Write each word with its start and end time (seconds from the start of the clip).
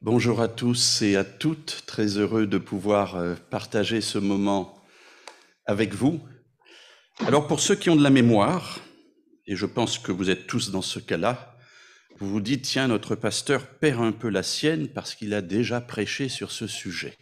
Bonjour 0.00 0.40
à 0.40 0.46
tous 0.46 1.02
et 1.02 1.16
à 1.16 1.24
toutes, 1.24 1.82
très 1.84 2.18
heureux 2.18 2.46
de 2.46 2.58
pouvoir 2.58 3.16
euh, 3.16 3.34
partager 3.50 4.00
ce 4.00 4.18
moment 4.18 4.80
avec 5.66 5.92
vous. 5.92 6.20
Alors 7.26 7.48
pour 7.48 7.58
ceux 7.58 7.74
qui 7.74 7.90
ont 7.90 7.96
de 7.96 8.02
la 8.04 8.10
mémoire, 8.10 8.78
et 9.48 9.56
je 9.56 9.66
pense 9.66 9.98
que 9.98 10.12
vous 10.12 10.30
êtes 10.30 10.46
tous 10.46 10.70
dans 10.70 10.82
ce 10.82 11.00
cas-là, 11.00 11.56
vous 12.20 12.30
vous 12.30 12.40
dites, 12.40 12.62
tiens, 12.62 12.86
notre 12.86 13.16
pasteur 13.16 13.66
perd 13.66 14.00
un 14.00 14.12
peu 14.12 14.28
la 14.28 14.44
sienne 14.44 14.86
parce 14.86 15.16
qu'il 15.16 15.34
a 15.34 15.42
déjà 15.42 15.80
prêché 15.80 16.28
sur 16.28 16.52
ce 16.52 16.68
sujet. 16.68 17.18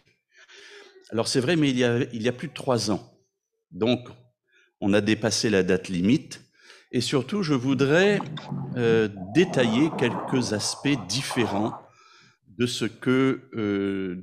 Alors 1.09 1.27
c'est 1.27 1.39
vrai, 1.39 1.55
mais 1.55 1.71
il 1.71 1.79
y, 1.79 1.83
a, 2.29 2.31
plus 2.31 2.49
de 2.49 2.53
trois 2.53 2.91
ans. 2.91 3.11
Donc, 3.71 4.07
on 4.81 4.93
a 4.93 5.01
dépassé 5.01 5.49
la 5.49 5.63
date 5.63 5.87
limite. 5.87 6.43
Et 6.91 7.01
surtout, 7.01 7.41
je 7.41 7.55
voudrais 7.55 8.19
euh, 8.75 9.09
détailler 9.33 9.89
quelques 9.97 10.53
aspects 10.53 11.07
différents 11.09 11.73
de 12.57 12.65
ce 12.65 12.85
que, 12.85 13.49
euh, 13.53 14.21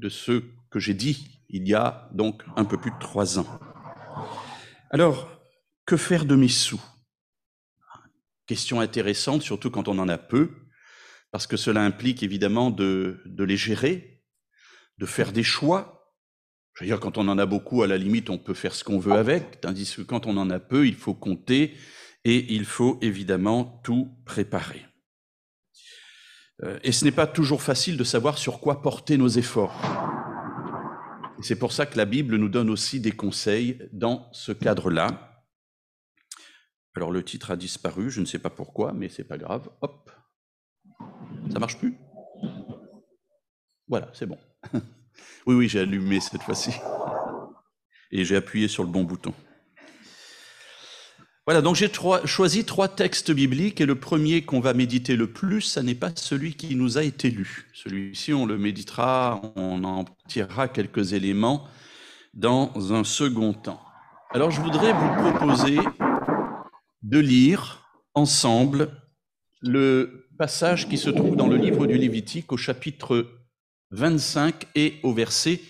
que 0.71 0.79
j'ai 0.79 0.95
dit 0.95 1.35
il 1.49 1.69
y 1.69 1.75
a 1.75 2.09
donc 2.13 2.43
un 2.57 2.65
peu 2.65 2.79
plus 2.79 2.91
de 2.91 2.99
trois 2.99 3.39
ans. 3.39 3.47
Alors, 4.91 5.41
que 5.87 5.97
faire 5.97 6.25
de 6.25 6.35
mes 6.35 6.49
sous? 6.49 6.83
Question 8.47 8.81
intéressante, 8.81 9.43
surtout 9.43 9.71
quand 9.71 9.89
on 9.89 9.99
en 9.99 10.09
a 10.09 10.19
peu, 10.19 10.51
parce 11.31 11.47
que 11.47 11.57
cela 11.57 11.83
implique 11.83 12.23
évidemment 12.23 12.71
de, 12.71 13.23
les 13.39 13.57
gérer, 13.57 14.23
de 14.99 15.07
faire 15.07 15.33
des 15.33 15.43
choix. 15.43 16.13
Je 16.75 16.85
dire, 16.85 17.01
quand 17.01 17.19
on 17.19 17.29
en 17.29 17.39
a 17.39 17.47
beaucoup, 17.47 17.83
à 17.83 17.87
la 17.87 17.97
limite, 17.97 18.31
on 18.31 18.39
peut 18.39 18.55
faire 18.55 18.75
ce 18.75 18.83
qu'on 18.83 18.99
veut 18.99 19.13
avec, 19.13 19.61
tandis 19.61 19.95
que 19.95 20.03
quand 20.03 20.27
on 20.27 20.37
en 20.37 20.51
a 20.51 20.59
peu, 20.59 20.87
il 20.87 20.97
faut 20.97 21.15
compter 21.15 21.77
et 22.25 22.53
il 22.53 22.65
faut 22.65 22.99
évidemment 23.01 23.81
tout 23.85 24.11
préparer. 24.25 24.85
Euh, 26.63 26.79
et 26.83 26.93
ce 26.93 27.05
n'est 27.05 27.13
pas 27.13 27.27
toujours 27.27 27.63
facile 27.63 27.97
de 27.97 28.05
savoir 28.05 28.39
sur 28.39 28.61
quoi 28.61 28.83
porter 28.83 29.17
nos 29.17 29.29
efforts. 29.29 29.75
C'est 31.43 31.59
pour 31.59 31.73
ça 31.73 31.85
que 31.87 31.97
la 31.97 32.05
Bible 32.05 32.37
nous 32.37 32.49
donne 32.49 32.71
aussi 32.71 33.01
des 33.01 33.13
conseils 33.13 33.79
dans 33.93 34.29
ce 34.33 34.53
cadre-là. 34.53 35.43
Alors 36.97 37.11
le 37.11 37.25
titre 37.25 37.51
a 37.51 37.57
disparu, 37.57 38.11
je 38.11 38.21
ne 38.21 38.27
sais 38.27 38.39
pas 38.39 38.51
pourquoi, 38.51 38.93
mais 38.93 39.09
c'est 39.09 39.25
pas 39.25 39.37
grave. 39.37 39.69
Hop, 39.81 40.11
ça 41.53 41.59
marche 41.59 41.77
plus? 41.79 41.99
Voilà, 43.89 44.11
c'est 44.15 44.27
bon. 44.27 44.39
oui, 45.47 45.55
oui, 45.55 45.69
j'ai 45.69 45.81
allumé 45.81 46.21
cette 46.21 46.43
fois-ci 46.43 46.71
et 48.11 48.25
j'ai 48.25 48.37
appuyé 48.37 48.69
sur 48.69 48.85
le 48.85 48.89
bon 48.89 49.03
bouton. 49.03 49.35
Voilà, 51.47 51.61
donc 51.61 51.77
j'ai 51.77 51.91
choisi 52.25 52.65
trois 52.65 52.89
textes 52.89 53.31
bibliques 53.31 53.83
et 53.83 53.87
le 53.87 53.97
premier 53.97 54.43
qu'on 54.43 54.61
va 54.61 54.73
méditer 54.73 55.15
le 55.15 55.27
plus, 55.27 55.61
ça 55.61 55.83
n'est 55.83 55.95
pas 55.95 56.11
celui 56.15 56.55
qui 56.55 56.75
nous 56.75 56.97
a 56.97 57.03
été 57.03 57.29
lu. 57.29 57.69
Celui-ci, 57.75 58.33
on 58.33 58.47
le 58.47 58.57
méditera, 58.57 59.43
on 59.55 59.85
en 59.85 60.07
tirera 60.27 60.69
quelques 60.69 61.13
éléments 61.13 61.69
dans 62.33 62.73
un 62.95 63.05
second 63.05 63.53
temps. 63.53 63.83
Alors 64.31 64.51
je 64.51 64.63
voudrais 64.63 64.95
vous 64.95 65.23
proposer 65.23 65.79
de 67.03 67.19
lire 67.19 67.91
ensemble 68.15 68.91
le 69.61 70.31
passage 70.39 70.89
qui 70.89 70.97
se 70.97 71.11
trouve 71.11 71.37
dans 71.37 71.47
le 71.47 71.57
livre 71.57 71.87
du 71.87 71.99
Lévitique 71.99 72.53
au 72.53 72.57
chapitre 72.57 73.27
25 73.91 74.67
et 74.75 74.95
au 75.03 75.13
verset 75.13 75.61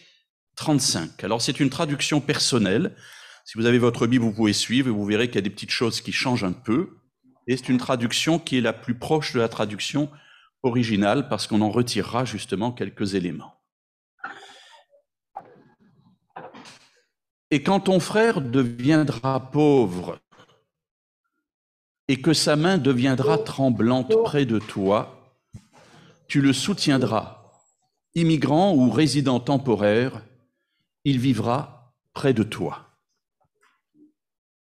35. 0.55 1.25
Alors 1.25 1.43
c'est 1.43 1.59
une 1.59 1.69
traduction 1.69 2.21
personnelle. 2.21 2.95
Si 3.45 3.59
vous 3.59 3.67
avez 3.67 3.79
votre 3.79 4.07
Bible, 4.07 4.25
vous 4.25 4.33
pouvez 4.33 4.55
suivre 4.55 4.89
et 4.89 4.93
vous 4.93 5.05
verrez 5.05 5.29
qu'il 5.29 5.37
y 5.37 5.39
a 5.39 5.43
des 5.43 5.51
petites 5.51 5.71
choses 5.71 6.01
qui 6.01 6.13
changent 6.13 6.45
un 6.45 6.53
peu. 6.53 6.97
Et 7.47 7.57
c'est 7.59 7.69
une 7.69 7.79
traduction 7.79 8.39
qui 8.39 8.57
est 8.57 8.63
la 8.63 8.73
plus 8.73 8.95
proche 8.95 9.35
de 9.35 9.41
la 9.41 9.49
traduction 9.49 10.11
originale 10.63 11.29
parce 11.29 11.47
qu'on 11.47 11.61
en 11.61 11.71
retirera 11.71 12.25
justement 12.25 12.73
quelques 12.73 13.15
éléments. 13.15 13.55
Et 17.51 17.63
quand 17.63 17.81
ton 17.81 18.01
frère 18.01 18.41
deviendra 18.41 19.51
pauvre 19.51 20.19
et 22.09 22.21
que 22.21 22.33
sa 22.33 22.57
main 22.57 22.79
deviendra 22.79 23.37
tremblante 23.37 24.15
près 24.25 24.47
de 24.47 24.59
toi, 24.59 25.39
tu 26.29 26.41
le 26.41 26.55
soutiendras. 26.55 27.43
Immigrant 28.15 28.75
ou 28.75 28.91
résident 28.91 29.39
temporaire, 29.39 30.23
il 31.05 31.19
vivra 31.19 31.95
près 32.15 32.33
de 32.33 32.43
toi. 32.43 32.84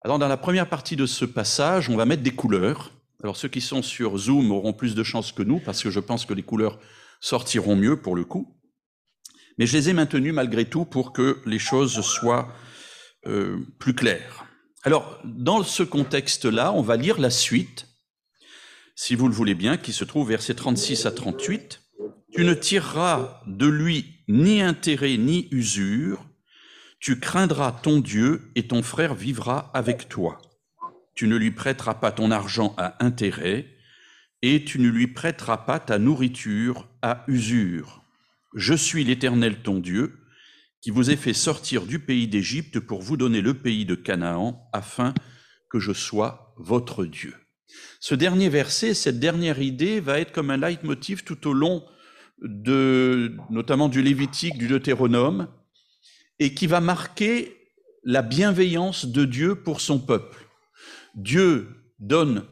Alors, 0.01 0.17
dans 0.17 0.29
la 0.29 0.37
première 0.37 0.69
partie 0.69 0.95
de 0.95 1.05
ce 1.05 1.25
passage, 1.25 1.89
on 1.89 1.97
va 1.97 2.05
mettre 2.05 2.23
des 2.23 2.31
couleurs. 2.31 2.91
Alors, 3.21 3.35
ceux 3.35 3.49
qui 3.49 3.59
sont 3.59 3.81
sur 3.81 4.17
Zoom 4.17 4.49
auront 4.51 4.71
plus 4.71 4.95
de 4.95 5.03
chance 5.03 5.33
que 5.33 5.43
nous, 5.43 5.59
parce 5.59 5.83
que 5.83 5.89
je 5.89 5.99
pense 5.99 6.25
que 6.25 6.33
les 6.33 6.41
couleurs 6.41 6.79
sortiront 7.19 7.75
mieux 7.75 8.01
pour 8.01 8.15
le 8.15 8.23
coup. 8.23 8.55
Mais 9.57 9.65
je 9.65 9.75
les 9.75 9.89
ai 9.89 9.93
maintenues 9.93 10.31
malgré 10.31 10.63
tout 10.63 10.85
pour 10.85 11.11
que 11.11 11.41
les 11.45 11.59
choses 11.59 11.99
soient 11.99 12.47
euh, 13.27 13.57
plus 13.77 13.93
claires. 13.93 14.45
Alors, 14.83 15.19
dans 15.25 15.63
ce 15.63 15.83
contexte-là, 15.83 16.71
on 16.71 16.81
va 16.81 16.95
lire 16.95 17.19
la 17.19 17.29
suite, 17.29 17.87
si 18.95 19.15
vous 19.15 19.27
le 19.27 19.33
voulez 19.33 19.55
bien, 19.55 19.75
qui 19.75 19.91
se 19.91 20.05
trouve 20.05 20.29
versets 20.29 20.55
36 20.55 21.05
à 21.05 21.11
38. 21.11 21.81
Tu 22.31 22.45
ne 22.45 22.53
tireras 22.53 23.41
de 23.47 23.65
lui 23.65 24.23
ni 24.29 24.61
intérêt 24.61 25.17
ni 25.17 25.49
usure, 25.51 26.28
tu 26.99 27.19
craindras 27.19 27.71
ton 27.71 27.99
Dieu 27.99 28.51
et 28.55 28.67
ton 28.67 28.83
frère 28.83 29.15
vivra 29.15 29.71
avec 29.73 30.09
toi. 30.09 30.41
Tu 31.15 31.27
ne 31.27 31.35
lui 31.35 31.51
prêteras 31.51 31.95
pas 31.95 32.11
ton 32.11 32.31
argent 32.31 32.73
à 32.77 33.03
intérêt 33.03 33.67
et 34.41 34.63
tu 34.63 34.79
ne 34.79 34.89
lui 34.89 35.07
prêteras 35.07 35.57
pas 35.57 35.79
ta 35.79 35.99
nourriture 35.99 36.87
à 37.01 37.23
usure. 37.27 38.03
Je 38.55 38.73
suis 38.73 39.03
l'Éternel 39.03 39.61
ton 39.61 39.79
Dieu, 39.79 40.17
qui 40.81 40.91
vous 40.91 41.11
ai 41.11 41.17
fait 41.17 41.33
sortir 41.33 41.85
du 41.85 41.99
pays 41.99 42.27
d'Égypte 42.27 42.79
pour 42.79 43.01
vous 43.01 43.17
donner 43.17 43.41
le 43.41 43.53
pays 43.53 43.85
de 43.85 43.95
Canaan, 43.95 44.69
afin 44.71 45.13
que 45.69 45.79
je 45.79 45.91
sois 45.91 46.53
votre 46.57 47.05
Dieu. 47.05 47.35
Ce 47.99 48.15
dernier 48.15 48.49
verset, 48.49 48.93
cette 48.93 49.19
dernière 49.19 49.61
idée 49.61 49.99
va 49.99 50.19
être 50.19 50.31
comme 50.31 50.49
un 50.49 50.57
leitmotiv 50.57 51.23
tout 51.23 51.47
au 51.47 51.53
long 51.53 51.83
de, 52.41 53.35
notamment 53.49 53.89
du 53.89 54.01
Lévitique, 54.01 54.57
du 54.57 54.67
Deutéronome, 54.67 55.49
et 56.39 56.53
qui 56.53 56.67
va 56.67 56.79
marquer 56.81 57.55
la 58.03 58.21
bienveillance 58.21 59.05
de 59.05 59.25
Dieu 59.25 59.55
pour 59.55 59.81
son 59.81 59.99
peuple. 59.99 60.47
Dieu 61.15 61.69
donne, 61.99 62.45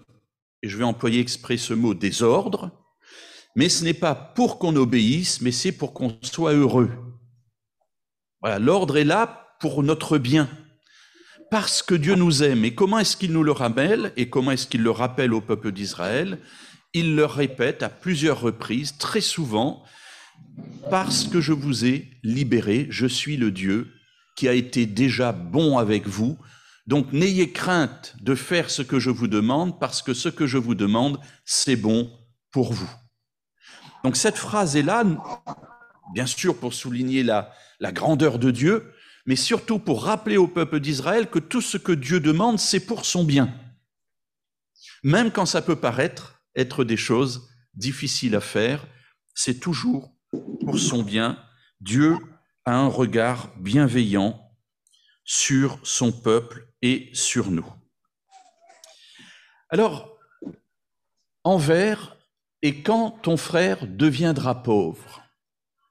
et 0.61 0.69
je 0.69 0.77
vais 0.77 0.83
employer 0.83 1.19
exprès 1.19 1.57
ce 1.57 1.73
mot, 1.73 1.93
des 1.93 2.21
ordres, 2.21 2.71
mais 3.55 3.69
ce 3.69 3.83
n'est 3.83 3.93
pas 3.93 4.13
pour 4.13 4.59
qu'on 4.59 4.75
obéisse, 4.75 5.41
mais 5.41 5.51
c'est 5.51 5.71
pour 5.71 5.93
qu'on 5.93 6.17
soit 6.21 6.53
heureux. 6.53 6.91
Voilà, 8.41 8.59
l'ordre 8.59 8.97
est 8.97 9.03
là 9.03 9.55
pour 9.59 9.81
notre 9.83 10.17
bien, 10.17 10.49
parce 11.49 11.81
que 11.81 11.95
Dieu 11.95 12.15
nous 12.15 12.43
aime. 12.43 12.65
Et 12.65 12.75
comment 12.75 12.99
est-ce 12.99 13.17
qu'il 13.17 13.31
nous 13.31 13.43
le 13.43 13.51
rappelle 13.51 14.13
Et 14.17 14.29
comment 14.29 14.51
est-ce 14.51 14.67
qu'il 14.67 14.83
le 14.83 14.91
rappelle 14.91 15.33
au 15.33 15.41
peuple 15.41 15.71
d'Israël? 15.71 16.39
Il 16.93 17.15
le 17.15 17.25
répète 17.25 17.83
à 17.83 17.89
plusieurs 17.89 18.41
reprises, 18.41 18.97
très 18.97 19.21
souvent, 19.21 19.83
parce 20.89 21.25
que 21.25 21.41
je 21.41 21.53
vous 21.53 21.85
ai 21.85 22.09
libéré, 22.23 22.87
je 22.89 23.07
suis 23.07 23.37
le 23.37 23.51
Dieu 23.51 23.93
qui 24.35 24.47
a 24.47 24.53
été 24.53 24.85
déjà 24.85 25.31
bon 25.31 25.77
avec 25.77 26.07
vous. 26.07 26.37
Donc 26.85 27.11
n'ayez 27.11 27.51
crainte 27.51 28.15
de 28.21 28.35
faire 28.35 28.69
ce 28.69 28.81
que 28.81 28.99
je 28.99 29.09
vous 29.09 29.27
demande, 29.27 29.79
parce 29.79 30.01
que 30.01 30.13
ce 30.13 30.29
que 30.29 30.47
je 30.47 30.57
vous 30.57 30.75
demande, 30.75 31.19
c'est 31.43 31.75
bon 31.75 32.09
pour 32.51 32.71
vous. 32.71 32.89
Donc 34.03 34.15
cette 34.15 34.37
phrase 34.37 34.75
est 34.75 34.83
là, 34.83 35.03
bien 36.13 36.25
sûr 36.25 36.57
pour 36.57 36.73
souligner 36.73 37.23
la, 37.23 37.51
la 37.79 37.91
grandeur 37.91 38.39
de 38.39 38.51
Dieu, 38.51 38.93
mais 39.25 39.35
surtout 39.35 39.79
pour 39.79 40.03
rappeler 40.03 40.37
au 40.37 40.47
peuple 40.47 40.79
d'Israël 40.79 41.29
que 41.29 41.39
tout 41.39 41.61
ce 41.61 41.77
que 41.77 41.91
Dieu 41.91 42.21
demande, 42.21 42.59
c'est 42.59 42.85
pour 42.85 43.05
son 43.05 43.25
bien. 43.25 43.53
Même 45.03 45.31
quand 45.31 45.45
ça 45.45 45.61
peut 45.61 45.75
paraître 45.75 46.41
être 46.55 46.83
des 46.83 46.97
choses 46.97 47.49
difficiles 47.73 48.35
à 48.35 48.41
faire, 48.41 48.87
c'est 49.35 49.59
toujours 49.59 50.16
pour 50.31 50.79
son 50.79 51.03
bien, 51.03 51.37
Dieu 51.79 52.17
a 52.65 52.75
un 52.75 52.87
regard 52.87 53.53
bienveillant 53.57 54.41
sur 55.23 55.79
son 55.83 56.11
peuple 56.11 56.67
et 56.81 57.09
sur 57.13 57.51
nous. 57.51 57.67
Alors, 59.69 60.17
envers 61.43 62.17
et 62.61 62.81
quand 62.81 63.11
ton 63.11 63.37
frère 63.37 63.87
deviendra 63.87 64.63
pauvre? 64.63 65.23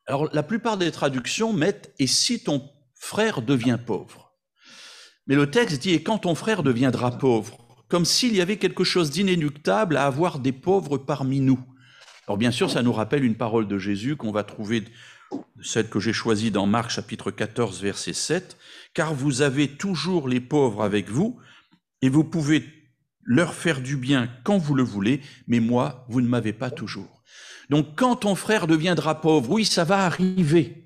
Alors, 0.06 0.28
la 0.32 0.42
plupart 0.42 0.76
des 0.76 0.92
traductions 0.92 1.52
mettent 1.52 1.94
et 1.98 2.06
si 2.06 2.42
ton 2.42 2.70
frère 2.94 3.42
devient 3.42 3.78
pauvre? 3.84 4.34
Mais 5.26 5.34
le 5.34 5.50
texte 5.50 5.82
dit 5.82 5.92
et 5.92 6.02
quand 6.02 6.18
ton 6.18 6.34
frère 6.34 6.62
deviendra 6.62 7.18
pauvre, 7.18 7.66
comme 7.88 8.04
s'il 8.04 8.34
y 8.34 8.40
avait 8.40 8.58
quelque 8.58 8.84
chose 8.84 9.10
d'inéluctable 9.10 9.96
à 9.96 10.06
avoir 10.06 10.38
des 10.38 10.52
pauvres 10.52 10.98
parmi 10.98 11.40
nous. 11.40 11.60
Alors 12.26 12.38
bien 12.38 12.50
sûr, 12.50 12.70
ça 12.70 12.82
nous 12.82 12.92
rappelle 12.92 13.24
une 13.24 13.36
parole 13.36 13.68
de 13.68 13.78
Jésus 13.78 14.16
qu'on 14.16 14.32
va 14.32 14.42
trouver, 14.42 14.84
celle 15.62 15.88
que 15.88 16.00
j'ai 16.00 16.12
choisie 16.12 16.50
dans 16.50 16.66
Marc 16.66 16.90
chapitre 16.90 17.30
14, 17.30 17.80
verset 17.82 18.12
7, 18.12 18.56
car 18.94 19.14
vous 19.14 19.42
avez 19.42 19.68
toujours 19.68 20.28
les 20.28 20.40
pauvres 20.40 20.82
avec 20.82 21.08
vous, 21.08 21.38
et 22.02 22.08
vous 22.08 22.24
pouvez 22.24 22.64
leur 23.22 23.54
faire 23.54 23.80
du 23.80 23.96
bien 23.96 24.28
quand 24.44 24.58
vous 24.58 24.74
le 24.74 24.82
voulez, 24.82 25.20
mais 25.46 25.60
moi, 25.60 26.04
vous 26.08 26.20
ne 26.20 26.28
m'avez 26.28 26.52
pas 26.52 26.70
toujours. 26.70 27.22
Donc 27.70 27.96
quand 27.96 28.16
ton 28.16 28.34
frère 28.34 28.66
deviendra 28.66 29.20
pauvre, 29.20 29.50
oui, 29.50 29.64
ça 29.64 29.84
va 29.84 30.04
arriver. 30.04 30.84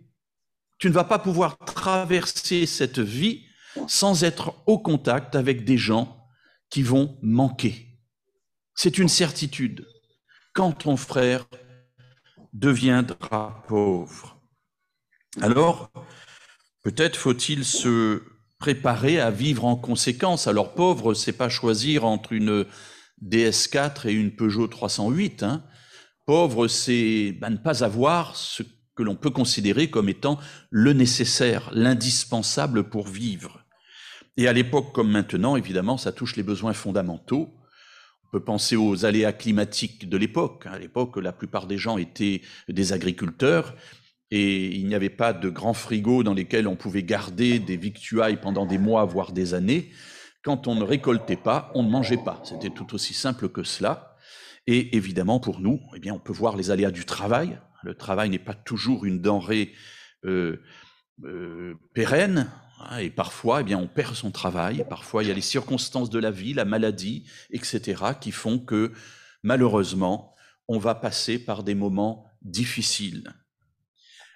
Tu 0.79 0.89
ne 0.89 0.95
vas 0.95 1.05
pas 1.05 1.19
pouvoir 1.19 1.59
traverser 1.59 2.67
cette 2.67 2.99
vie 2.99 3.45
sans 3.87 4.25
être 4.25 4.55
au 4.67 4.79
contact 4.79 5.37
avec 5.37 5.65
des 5.65 5.77
gens 5.77 6.27
qui 6.71 6.83
vont 6.83 7.19
manquer. 7.23 7.87
C'est 8.75 8.99
une 8.99 9.09
certitude. 9.09 9.87
Quand 10.53 10.73
ton 10.73 10.97
frère 10.97 11.47
deviendra 12.53 13.63
pauvre. 13.69 14.41
Alors, 15.41 15.91
peut-être 16.83 17.17
faut-il 17.17 17.65
se 17.65 18.23
préparer 18.59 19.21
à 19.21 19.31
vivre 19.31 19.65
en 19.65 19.77
conséquence. 19.77 20.47
Alors, 20.47 20.75
pauvre, 20.75 21.15
c'est 21.15 21.33
pas 21.33 21.49
choisir 21.49 22.05
entre 22.05 22.33
une 22.33 22.67
DS4 23.25 24.09
et 24.09 24.13
une 24.13 24.35
Peugeot 24.35 24.67
308. 24.67 25.43
Hein. 25.43 25.65
Pauvre, 26.27 26.69
c'est 26.69 27.33
ben, 27.41 27.51
ne 27.51 27.57
pas 27.57 27.85
avoir 27.85 28.37
ce 28.37 28.63
que 28.95 29.03
l'on 29.03 29.17
peut 29.17 29.31
considérer 29.31 29.89
comme 29.89 30.09
étant 30.09 30.39
le 30.69 30.93
nécessaire, 30.93 31.71
l'indispensable 31.73 32.91
pour 32.91 33.07
vivre. 33.07 33.65
Et 34.37 34.49
à 34.49 34.53
l'époque 34.53 34.93
comme 34.93 35.11
maintenant, 35.11 35.57
évidemment, 35.57 35.97
ça 35.97 36.13
touche 36.13 36.37
les 36.37 36.43
besoins 36.43 36.73
fondamentaux. 36.73 37.55
Peut 38.31 38.45
penser 38.45 38.77
aux 38.77 39.05
aléas 39.05 39.33
climatiques 39.33 40.09
de 40.09 40.17
l'époque. 40.17 40.67
À 40.67 40.79
l'époque, 40.79 41.17
la 41.17 41.33
plupart 41.33 41.67
des 41.67 41.79
gens 41.79 41.99
étaient 41.99 42.43
des 42.69 42.93
agriculteurs 42.93 43.75
et 44.31 44.67
il 44.67 44.87
n'y 44.87 44.95
avait 44.95 45.11
pas 45.11 45.33
de 45.33 45.49
grands 45.49 45.75
frigos 45.75 46.23
dans 46.23 46.35
lesquels 46.35 46.69
on 46.69 46.77
pouvait 46.77 47.03
garder 47.03 47.59
des 47.59 47.77
victuailles 47.77 48.41
pendant 48.41 48.67
des 48.67 48.79
mois, 48.79 49.05
voire 49.05 49.33
des 49.33 49.55
années. 49.55 49.91
Quand 50.43 50.69
on 50.69 50.75
ne 50.75 50.85
récoltait 50.85 51.37
pas, 51.37 51.73
on 51.75 51.83
ne 51.83 51.91
mangeait 51.91 52.23
pas. 52.25 52.41
C'était 52.45 52.71
tout 52.71 52.95
aussi 52.95 53.13
simple 53.13 53.49
que 53.49 53.65
cela. 53.65 54.17
Et 54.67 54.97
évidemment, 54.97 55.41
pour 55.41 55.61
nous, 55.61 55.81
eh 56.01 56.11
on 56.11 56.21
peut 56.21 56.33
voir 56.33 56.57
les 56.57 56.71
aléas 56.71 56.93
du 56.93 57.05
travail. 57.05 57.59
Le 57.83 57.95
travail 57.95 58.31
n'est 58.31 58.39
pas 58.39 58.55
toujours 58.55 59.05
une 59.05 59.21
denrée 59.21 59.73
euh, 60.25 60.63
euh, 61.25 61.75
pérenne. 61.95 62.51
Hein, 62.89 62.99
et 62.99 63.11
parfois, 63.11 63.61
eh 63.61 63.65
bien, 63.65 63.79
on 63.79 63.87
perd 63.87 64.15
son 64.15 64.31
travail. 64.31 64.85
Parfois, 64.89 65.23
il 65.23 65.29
y 65.29 65.33
a 65.33 65.35
les 65.35 65.41
circonstances 65.41 66.11
de 66.11 66.19
la 66.19 66.31
vie, 66.31 66.55
la 66.55 66.65
maladie, 66.65 67.25
etc., 67.51 68.03
qui 68.21 68.33
font 68.33 68.59
que, 68.59 68.93
malheureusement, 69.43 70.35
on 70.69 70.79
va 70.79 70.95
passer 70.95 71.39
par 71.39 71.63
des 71.63 71.75
moments 71.75 72.27
difficiles. 72.43 73.33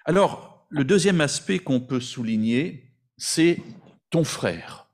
Alors, 0.05 0.67
le 0.69 0.83
deuxième 0.83 1.21
aspect 1.21 1.59
qu'on 1.59 1.79
peut 1.79 2.01
souligner, 2.01 2.93
c'est 3.17 3.61
ton 4.09 4.23
frère. 4.23 4.89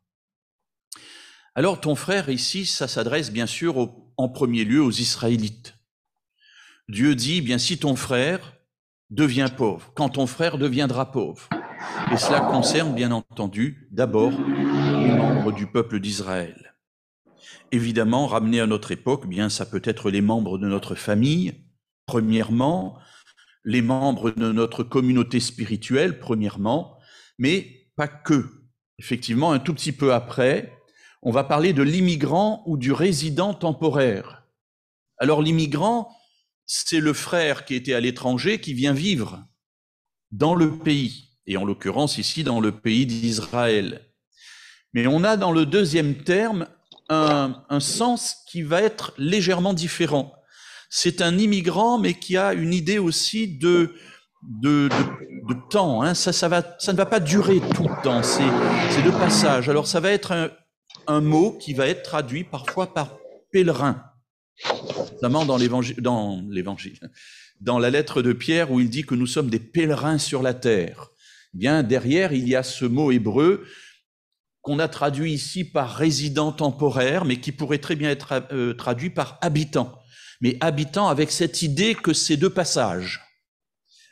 Alors, 1.56 1.82
ton 1.82 1.96
frère, 1.96 2.30
ici, 2.30 2.66
ça 2.66 2.88
s'adresse 2.88 3.32
bien 3.32 3.48
sûr 3.48 3.94
en 4.16 4.30
premier 4.30 4.64
lieu 4.64 4.82
aux 4.82 4.92
Israélites. 4.92 5.76
Dieu 6.88 7.16
dit, 7.16 7.38
eh 7.38 7.42
bien, 7.42 7.58
si 7.58 7.78
ton 7.78 7.96
frère 7.96 8.54
devient 9.10 9.50
pauvre, 9.56 9.92
quand 9.96 10.10
ton 10.10 10.28
frère 10.28 10.58
deviendra 10.58 11.12
pauvre, 11.12 11.50
et 12.12 12.18
cela 12.18 12.42
concerne 12.42 12.94
bien 12.94 13.12
entendu 13.12 13.88
d'abord 13.92 14.32
les 14.32 15.14
membres 15.14 15.52
du 15.52 15.68
peuple 15.68 16.00
d'Israël. 16.00 16.76
Évidemment, 17.72 18.28
ramené 18.28 18.60
à 18.60 18.68
notre 18.68 18.92
époque, 18.92 19.28
bien 19.28 19.50
ça 19.50 19.66
peut 19.66 19.82
être 19.86 20.12
les 20.12 20.22
membres 20.22 20.58
de 20.58 20.68
notre 20.68 20.96
famille, 20.96 21.54
premièrement, 22.06 22.98
les 23.64 23.82
membres 23.82 24.32
de 24.32 24.52
notre 24.52 24.84
communauté 24.84 25.40
spirituelle, 25.40 26.20
premièrement, 26.20 26.98
mais 27.38 27.88
pas 27.96 28.08
que. 28.08 28.50
Effectivement, 29.00 29.52
un 29.52 29.60
tout 29.60 29.74
petit 29.74 29.94
peu 29.94 30.14
après, 30.14 30.78
on 31.22 31.32
va 31.32 31.44
parler 31.44 31.72
de 31.74 31.84
l'immigrant 31.84 32.64
ou 32.66 32.78
du 32.78 32.92
résident 32.92 33.54
temporaire. 33.54 34.44
Alors 35.18 35.42
l'immigrant, 35.42 36.16
c'est 36.66 37.00
le 37.00 37.14
frère 37.14 37.66
qui 37.66 37.76
était 37.76 37.94
à 37.94 38.00
l'étranger 38.00 38.60
qui 38.60 38.74
vient 38.74 38.94
vivre 38.94 39.46
dans 40.32 40.56
le 40.56 40.78
pays 40.78 41.31
et 41.48 41.58
en 41.58 41.66
l'occurrence 41.66 42.18
ici 42.18 42.44
dans 42.44 42.60
le 42.60 42.72
pays 42.72 43.06
d'Israël. 43.06 44.02
Mais 44.94 45.08
on 45.08 45.24
a 45.24 45.38
dans 45.38 45.52
le 45.52 45.66
deuxième 45.66 46.16
terme 46.16 46.68
un, 47.10 47.80
sens 47.80 48.38
qui 48.48 48.62
va 48.62 48.82
être 48.82 49.14
légèrement 49.18 49.74
différent. 49.74 50.34
C'est 50.90 51.22
un 51.22 51.38
immigrant, 51.38 51.98
mais 51.98 52.14
qui 52.14 52.38
a 52.38 52.54
une 52.54 52.74
idée 52.74 53.00
aussi 53.00 53.48
de, 53.48 53.94
de, 54.44 54.90
temps. 55.70 56.02
Hein. 56.04 56.14
Ça, 56.14 56.32
ça, 56.32 56.48
ne 56.48 56.98
va 56.98 57.06
pas 57.06 57.20
durer 57.20 57.60
tout 57.76 57.84
le 57.84 58.04
temps, 58.04 58.24
c'est 58.24 58.44
de 58.44 59.12
passage. 59.12 59.68
Alors 59.68 59.88
ça 59.88 60.00
va 60.00 60.12
être 60.12 60.32
un, 60.32 60.50
un 61.08 61.22
mot 61.22 61.58
qui 61.58 61.74
va 61.74 61.88
être 61.88 62.04
traduit 62.04 62.44
parfois 62.44 62.94
par 62.94 63.18
pèlerin, 63.52 64.04
notamment 65.14 65.46
dans 65.46 65.58
l'évangile, 65.58 66.02
dans 66.02 66.42
l'évangile, 66.50 67.00
dans 67.60 67.80
la 67.80 67.90
lettre 67.90 68.22
de 68.22 68.34
Pierre 68.34 68.72
où 68.72 68.80
il 68.80 68.90
dit 68.90 69.04
que 69.04 69.16
nous 69.16 69.28
sommes 69.28 69.50
des 69.50 69.60
pèlerins 69.60 70.18
sur 70.18 70.42
la 70.42 70.54
terre 70.54 71.11
bien 71.54 71.84
derrière, 71.84 72.34
il 72.34 72.48
y 72.48 72.56
a 72.56 72.64
ce 72.64 72.86
mot 72.86 73.12
hébreu 73.12 73.66
qu'on 74.62 74.80
a 74.80 74.88
traduit 74.88 75.34
ici 75.34 75.64
par 75.64 75.96
résident 75.96 76.52
temporaire, 76.52 77.26
mais 77.26 77.40
qui 77.40 77.52
pourrait 77.52 77.80
très 77.80 77.96
bien 77.96 78.10
être 78.10 78.46
euh, 78.52 78.74
traduit 78.74 79.10
par 79.10 79.38
habitant. 79.42 80.00
Mais 80.40 80.58
habitant 80.62 81.08
avec 81.08 81.32
cette 81.32 81.62
idée 81.62 81.96
que 81.96 82.14
c'est 82.14 82.38
de 82.38 82.48
passage. 82.48 83.22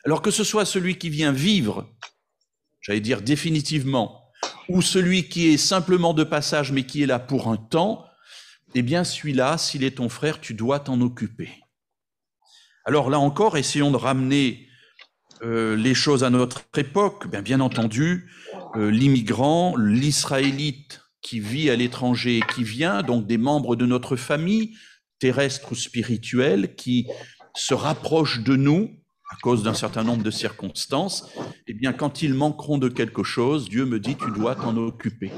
Alors 0.06 0.22
que 0.22 0.32
ce 0.32 0.44
soit 0.44 0.66
celui 0.66 0.98
qui 0.98 1.10
vient 1.10 1.32
vivre, 1.32 1.96
j'allais 2.82 3.02
dire 3.02 3.22
définitivement, 3.22 4.32
ou 4.70 4.82
celui 4.82 5.30
qui 5.30 5.48
est 5.48 5.58
simplement 5.58 6.14
de 6.14 6.24
passage 6.24 6.72
mais 6.72 6.84
qui 6.84 7.04
est 7.04 7.08
là 7.08 7.20
pour 7.20 7.48
un 7.48 7.58
temps, 7.58 8.06
eh 8.76 8.82
bien 8.82 9.04
celui-là, 9.04 9.58
s'il 9.58 9.84
est 9.84 9.98
ton 9.98 10.10
frère, 10.10 10.40
tu 10.40 10.54
dois 10.54 10.80
t'en 10.80 11.02
occuper. 11.02 11.50
Alors 12.86 13.10
là 13.10 13.20
encore, 13.20 13.58
essayons 13.58 13.92
de 13.92 13.98
ramener 13.98 14.69
euh, 15.44 15.76
les 15.76 15.94
choses 15.94 16.24
à 16.24 16.30
notre 16.30 16.64
époque, 16.78 17.28
bien, 17.30 17.42
bien 17.42 17.60
entendu, 17.60 18.30
euh, 18.76 18.92
l'immigrant, 18.92 19.76
l'israélite 19.78 21.02
qui 21.22 21.40
vit 21.40 21.70
à 21.70 21.76
l'étranger 21.76 22.38
et 22.38 22.42
qui 22.54 22.64
vient, 22.64 23.02
donc 23.04 23.28
des 23.28 23.38
membres 23.38 23.76
de 23.76 23.86
notre 23.86 24.16
famille, 24.16 24.76
terrestre 25.20 25.72
ou 25.72 25.76
spirituelle, 25.76 26.76
qui 26.76 27.08
se 27.56 27.74
rapprochent 27.74 28.44
de 28.44 28.56
nous 28.56 28.90
à 29.30 29.36
cause 29.42 29.64
d'un 29.64 29.76
certain 29.76 30.04
nombre 30.04 30.24
de 30.24 30.32
circonstances, 30.32 31.32
eh 31.68 31.74
bien, 31.74 31.94
quand 31.94 32.24
ils 32.24 32.34
manqueront 32.34 32.80
de 32.80 32.90
quelque 32.90 33.24
chose, 33.24 33.70
Dieu 33.70 33.86
me 33.86 34.00
dit, 34.00 34.16
tu 34.16 34.32
dois 34.32 34.56
t'en 34.56 34.76
occuper. 34.76 35.32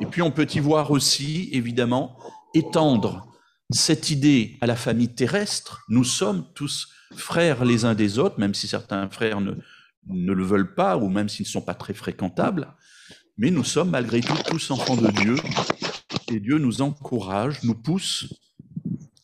Et 0.00 0.06
puis, 0.06 0.22
on 0.22 0.32
peut 0.32 0.46
y 0.52 0.58
voir 0.58 0.90
aussi, 0.90 1.48
évidemment, 1.52 2.16
étendre 2.52 3.28
cette 3.70 4.10
idée 4.10 4.56
à 4.60 4.66
la 4.66 4.76
famille 4.76 5.14
terrestre. 5.14 5.84
Nous 5.88 6.04
sommes 6.04 6.46
tous 6.54 6.88
frères 7.16 7.64
les 7.64 7.84
uns 7.84 7.94
des 7.94 8.18
autres, 8.18 8.38
même 8.38 8.54
si 8.54 8.68
certains 8.68 9.08
frères 9.08 9.40
ne, 9.40 9.52
le 10.06 10.44
veulent 10.44 10.74
pas, 10.74 10.96
ou 10.96 11.08
même 11.08 11.28
s'ils 11.28 11.46
ne 11.46 11.50
sont 11.50 11.62
pas 11.62 11.74
très 11.74 11.94
fréquentables, 11.94 12.74
mais 13.36 13.50
nous 13.50 13.64
sommes 13.64 13.90
malgré 13.90 14.20
tout 14.20 14.36
tous 14.46 14.70
enfants 14.70 14.96
de 14.96 15.10
Dieu, 15.10 15.36
et 16.32 16.40
Dieu 16.40 16.58
nous 16.58 16.82
encourage, 16.82 17.62
nous 17.62 17.74
pousse 17.74 18.34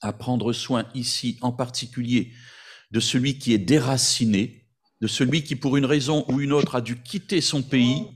à 0.01 0.13
prendre 0.13 0.53
soin 0.53 0.87
ici 0.95 1.39
en 1.41 1.53
particulier 1.53 2.33
de 2.91 3.01
celui 3.01 3.39
qui 3.39 3.53
est 3.53 3.59
déraciné, 3.59 4.67
de 5.01 5.07
celui 5.07 5.43
qui 5.43 5.57
pour 5.57 5.77
une 5.77 5.85
raison 5.85 6.25
ou 6.29 6.41
une 6.41 6.53
autre 6.53 6.77
a 6.77 6.81
dû 6.81 7.03
quitter 7.03 7.41
son 7.41 7.63
pays 7.63 8.07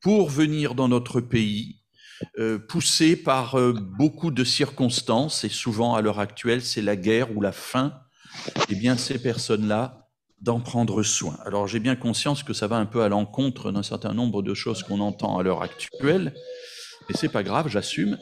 pour 0.00 0.28
venir 0.28 0.74
dans 0.74 0.88
notre 0.88 1.20
pays, 1.20 1.79
poussé 2.68 3.16
par 3.16 3.58
euh, 3.58 3.72
beaucoup 3.72 4.30
de 4.30 4.44
circonstances, 4.44 5.44
et 5.44 5.48
souvent 5.48 5.94
à 5.94 6.02
l'heure 6.02 6.20
actuelle 6.20 6.62
c'est 6.62 6.82
la 6.82 6.96
guerre 6.96 7.36
ou 7.36 7.40
la 7.40 7.52
faim, 7.52 7.94
eh 8.68 8.74
bien, 8.74 8.96
ces 8.96 9.18
personnes-là, 9.20 10.06
d'en 10.40 10.60
prendre 10.60 11.02
soin. 11.02 11.36
Alors, 11.44 11.66
j'ai 11.66 11.80
bien 11.80 11.96
conscience 11.96 12.42
que 12.42 12.54
ça 12.54 12.66
va 12.66 12.76
un 12.76 12.86
peu 12.86 13.02
à 13.02 13.08
l'encontre 13.10 13.72
d'un 13.72 13.82
certain 13.82 14.14
nombre 14.14 14.42
de 14.42 14.54
choses 14.54 14.82
qu'on 14.82 15.00
entend 15.00 15.38
à 15.38 15.42
l'heure 15.42 15.62
actuelle, 15.62 16.32
et 17.10 17.16
c'est 17.16 17.28
pas 17.28 17.42
grave, 17.42 17.68
j'assume. 17.68 18.18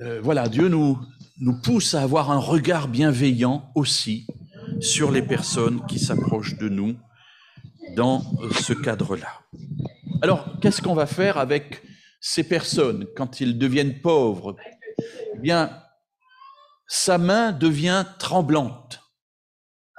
Euh, 0.00 0.20
voilà, 0.22 0.48
Dieu 0.48 0.68
nous, 0.68 0.98
nous 1.38 1.60
pousse 1.60 1.94
à 1.94 2.02
avoir 2.02 2.30
un 2.30 2.38
regard 2.38 2.88
bienveillant 2.88 3.70
aussi 3.74 4.26
sur 4.80 5.12
les 5.12 5.22
personnes 5.22 5.84
qui 5.86 5.98
s'approchent 5.98 6.58
de 6.58 6.68
nous 6.68 6.96
dans 7.96 8.24
ce 8.60 8.72
cadre-là. 8.72 9.42
Alors, 10.22 10.46
qu'est-ce 10.60 10.82
qu'on 10.82 10.94
va 10.94 11.06
faire 11.06 11.38
avec 11.38 11.82
ces 12.22 12.44
personnes 12.44 13.06
quand 13.16 13.40
ils 13.40 13.58
deviennent 13.58 14.00
pauvres 14.00 14.56
Eh 15.34 15.38
bien, 15.38 15.76
sa 16.86 17.18
main 17.18 17.52
devient 17.52 18.06
tremblante. 18.18 19.00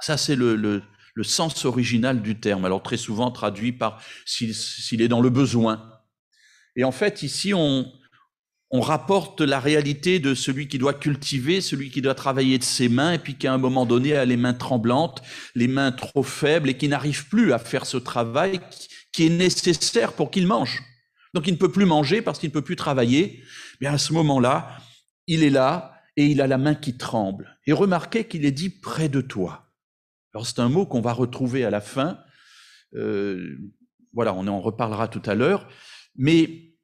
Ça, 0.00 0.16
c'est 0.16 0.34
le, 0.34 0.82
sens 1.22 1.64
original 1.66 2.22
du 2.22 2.40
terme. 2.40 2.64
Alors 2.64 2.82
très 2.82 2.96
souvent 2.96 3.30
traduit 3.30 3.72
par 3.72 4.02
s'il 4.24 5.02
est 5.02 5.08
dans 5.08 5.20
le 5.20 5.30
besoin. 5.30 6.00
Et 6.76 6.82
en 6.82 6.92
fait, 6.92 7.22
ici, 7.22 7.52
on, 7.54 7.92
on 8.70 8.80
rapporte 8.80 9.42
la 9.42 9.60
réalité 9.60 10.18
de 10.18 10.34
celui 10.34 10.66
qui 10.66 10.78
doit 10.78 10.94
cultiver, 10.94 11.60
celui 11.60 11.90
qui 11.90 12.00
doit 12.00 12.14
travailler 12.14 12.58
de 12.58 12.64
ses 12.64 12.88
mains, 12.88 13.12
et 13.12 13.18
puis 13.18 13.36
qui 13.36 13.46
à 13.46 13.52
un 13.52 13.58
moment 13.58 13.84
donné 13.84 14.16
a 14.16 14.24
les 14.24 14.38
mains 14.38 14.54
tremblantes, 14.54 15.22
les 15.54 15.68
mains 15.68 15.92
trop 15.92 16.22
faibles, 16.22 16.70
et 16.70 16.76
qui 16.76 16.88
n'arrive 16.88 17.28
plus 17.28 17.52
à 17.52 17.58
faire 17.58 17.84
ce 17.84 17.98
travail 17.98 18.60
qui 19.12 19.26
est 19.26 19.30
nécessaire 19.30 20.14
pour 20.14 20.30
qu'il 20.30 20.46
mange. 20.46 20.82
Donc 21.34 21.46
il 21.46 21.52
ne 21.52 21.58
peut 21.58 21.70
plus 21.70 21.84
manger 21.84 22.22
parce 22.22 22.38
qu'il 22.38 22.48
ne 22.48 22.54
peut 22.54 22.62
plus 22.62 22.76
travailler. 22.76 23.42
Mais 23.80 23.86
à 23.86 23.98
ce 23.98 24.12
moment-là, 24.12 24.78
il 25.26 25.42
est 25.42 25.50
là 25.50 26.00
et 26.16 26.26
il 26.26 26.40
a 26.40 26.46
la 26.46 26.58
main 26.58 26.74
qui 26.74 26.96
tremble. 26.96 27.58
Et 27.66 27.72
remarquez 27.72 28.24
qu'il 28.24 28.44
est 28.44 28.52
dit 28.52 28.70
près 28.70 29.08
de 29.08 29.20
toi. 29.20 29.72
Alors 30.32 30.46
c'est 30.46 30.60
un 30.60 30.68
mot 30.68 30.86
qu'on 30.86 31.00
va 31.00 31.12
retrouver 31.12 31.64
à 31.64 31.70
la 31.70 31.80
fin. 31.80 32.18
Euh, 32.94 33.58
voilà, 34.12 34.32
on 34.32 34.46
en 34.46 34.60
reparlera 34.60 35.08
tout 35.08 35.22
à 35.26 35.34
l'heure. 35.34 35.68
Mais 36.16 36.74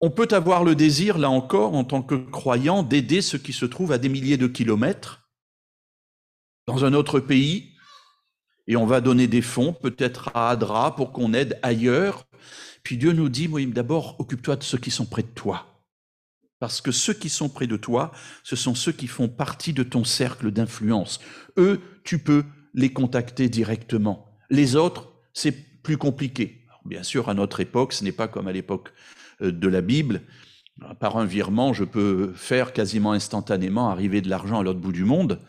on 0.00 0.10
peut 0.10 0.28
avoir 0.32 0.64
le 0.64 0.74
désir, 0.74 1.18
là 1.18 1.30
encore, 1.30 1.74
en 1.74 1.84
tant 1.84 2.02
que 2.02 2.14
croyant, 2.14 2.82
d'aider 2.82 3.20
ceux 3.22 3.38
qui 3.38 3.52
se 3.52 3.66
trouvent 3.66 3.92
à 3.92 3.98
des 3.98 4.08
milliers 4.08 4.38
de 4.38 4.46
kilomètres 4.46 5.28
dans 6.66 6.84
un 6.84 6.94
autre 6.94 7.20
pays, 7.20 7.74
et 8.66 8.76
on 8.76 8.86
va 8.86 9.00
donner 9.00 9.26
des 9.26 9.42
fonds, 9.42 9.72
peut-être 9.72 10.30
à 10.34 10.50
Adra, 10.50 10.94
pour 10.94 11.12
qu'on 11.12 11.34
aide 11.34 11.58
ailleurs. 11.62 12.26
Puis 12.82 12.96
Dieu 12.96 13.12
nous 13.12 13.28
dit, 13.28 13.48
oui, 13.48 13.66
d'abord, 13.66 14.18
occupe-toi 14.18 14.56
de 14.56 14.62
ceux 14.62 14.78
qui 14.78 14.90
sont 14.90 15.06
près 15.06 15.22
de 15.22 15.28
toi. 15.28 15.66
Parce 16.58 16.80
que 16.80 16.92
ceux 16.92 17.14
qui 17.14 17.28
sont 17.28 17.48
près 17.48 17.66
de 17.66 17.76
toi, 17.76 18.12
ce 18.42 18.54
sont 18.54 18.74
ceux 18.74 18.92
qui 18.92 19.06
font 19.06 19.28
partie 19.28 19.72
de 19.72 19.82
ton 19.82 20.04
cercle 20.04 20.50
d'influence. 20.50 21.20
Eux, 21.56 21.80
tu 22.04 22.18
peux 22.18 22.44
les 22.74 22.92
contacter 22.92 23.48
directement. 23.48 24.26
Les 24.50 24.76
autres, 24.76 25.08
c'est 25.32 25.52
plus 25.82 25.96
compliqué. 25.96 26.66
bien 26.84 27.02
sûr, 27.02 27.28
à 27.28 27.34
notre 27.34 27.60
époque, 27.60 27.92
ce 27.92 28.04
n'est 28.04 28.12
pas 28.12 28.28
comme 28.28 28.48
à 28.48 28.52
l'époque 28.52 28.92
euh, 29.42 29.52
de 29.52 29.68
la 29.68 29.80
Bible. 29.80 30.22
Par 30.98 31.18
un 31.18 31.26
virement, 31.26 31.72
je 31.72 31.84
peux 31.84 32.32
faire 32.34 32.72
quasiment 32.72 33.12
instantanément 33.12 33.90
arriver 33.90 34.22
de 34.22 34.30
l'argent 34.30 34.60
à 34.60 34.62
l'autre 34.62 34.80
bout 34.80 34.92
du 34.92 35.04
monde. 35.04 35.40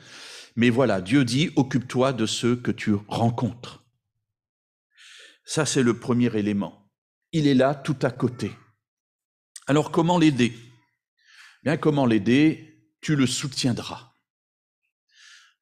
Mais 0.55 0.69
voilà, 0.69 1.01
Dieu 1.01 1.23
dit, 1.23 1.51
occupe-toi 1.55 2.11
de 2.13 2.25
ceux 2.25 2.55
que 2.55 2.71
tu 2.71 2.93
rencontres. 3.07 3.83
Ça, 5.45 5.65
c'est 5.65 5.83
le 5.83 5.97
premier 5.97 6.35
élément. 6.37 6.80
Il 7.31 7.47
est 7.47 7.53
là 7.53 7.75
tout 7.75 7.97
à 8.01 8.11
côté. 8.11 8.51
Alors, 9.67 9.91
comment 9.91 10.17
l'aider? 10.17 10.53
Bien, 11.63 11.77
comment 11.77 12.05
l'aider? 12.05 12.89
Tu 13.01 13.15
le 13.15 13.25
soutiendras. 13.25 14.13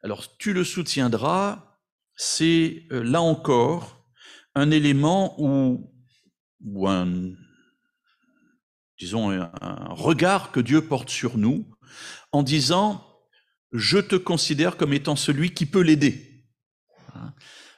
Alors, 0.03 0.37
tu 0.37 0.53
le 0.53 0.63
soutiendras, 0.63 1.77
c'est 2.15 2.87
euh, 2.91 3.03
là 3.03 3.21
encore 3.21 4.05
un 4.55 4.71
élément 4.71 5.35
ou 5.39 6.87
un, 6.87 7.35
disons, 8.97 9.29
un 9.29 9.93
regard 9.93 10.51
que 10.51 10.59
Dieu 10.59 10.85
porte 10.85 11.09
sur 11.09 11.37
nous 11.37 11.69
en 12.31 12.43
disant, 12.43 13.05
je 13.71 13.99
te 13.99 14.15
considère 14.15 14.75
comme 14.75 14.93
étant 14.93 15.15
celui 15.15 15.53
qui 15.53 15.65
peut 15.65 15.81
l'aider. 15.81 16.45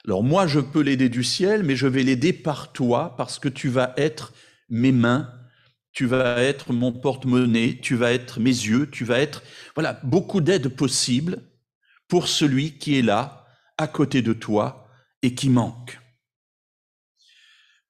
Alors 0.06 0.24
moi, 0.24 0.46
je 0.46 0.58
peux 0.60 0.80
l'aider 0.80 1.08
du 1.08 1.22
ciel, 1.22 1.62
mais 1.62 1.76
je 1.76 1.86
vais 1.86 2.02
l'aider 2.02 2.32
par 2.32 2.72
toi, 2.72 3.14
parce 3.16 3.38
que 3.38 3.48
tu 3.48 3.68
vas 3.68 3.94
être 3.96 4.32
mes 4.68 4.92
mains, 4.92 5.32
tu 5.92 6.06
vas 6.06 6.40
être 6.40 6.72
mon 6.72 6.92
porte-monnaie, 6.92 7.78
tu 7.80 7.94
vas 7.94 8.12
être 8.12 8.40
mes 8.40 8.50
yeux, 8.50 8.90
tu 8.90 9.04
vas 9.04 9.20
être, 9.20 9.42
voilà, 9.74 10.00
beaucoup 10.02 10.40
d'aides 10.40 10.68
possibles 10.68 11.42
pour 12.08 12.28
celui 12.28 12.78
qui 12.78 12.98
est 12.98 13.02
là, 13.02 13.46
à 13.78 13.86
côté 13.86 14.22
de 14.22 14.32
toi, 14.32 14.88
et 15.22 15.34
qui 15.34 15.50
manque. 15.50 16.00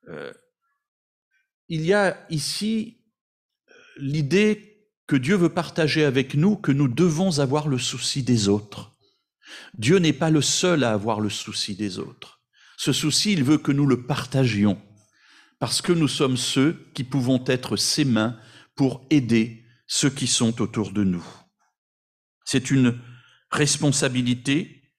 Euh, 0.08 0.32
il 1.68 1.86
y 1.86 1.94
a 1.94 2.26
ici 2.28 2.98
l'idée 3.96 4.86
que 5.06 5.16
Dieu 5.16 5.36
veut 5.36 5.52
partager 5.52 6.04
avec 6.04 6.34
nous 6.34 6.56
que 6.56 6.72
nous 6.72 6.88
devons 6.88 7.38
avoir 7.38 7.68
le 7.68 7.78
souci 7.78 8.22
des 8.22 8.48
autres. 8.48 8.91
Dieu 9.74 9.98
n'est 9.98 10.12
pas 10.12 10.30
le 10.30 10.42
seul 10.42 10.84
à 10.84 10.92
avoir 10.92 11.20
le 11.20 11.30
souci 11.30 11.74
des 11.74 11.98
autres. 11.98 12.40
Ce 12.76 12.92
souci, 12.92 13.32
il 13.32 13.44
veut 13.44 13.58
que 13.58 13.72
nous 13.72 13.86
le 13.86 14.06
partagions, 14.06 14.80
parce 15.58 15.82
que 15.82 15.92
nous 15.92 16.08
sommes 16.08 16.36
ceux 16.36 16.90
qui 16.94 17.04
pouvons 17.04 17.42
être 17.46 17.76
ses 17.76 18.04
mains 18.04 18.36
pour 18.74 19.06
aider 19.10 19.64
ceux 19.86 20.10
qui 20.10 20.26
sont 20.26 20.60
autour 20.60 20.92
de 20.92 21.04
nous. 21.04 21.24
C'est 22.44 22.70
une 22.70 22.98
responsabilité. 23.50 24.90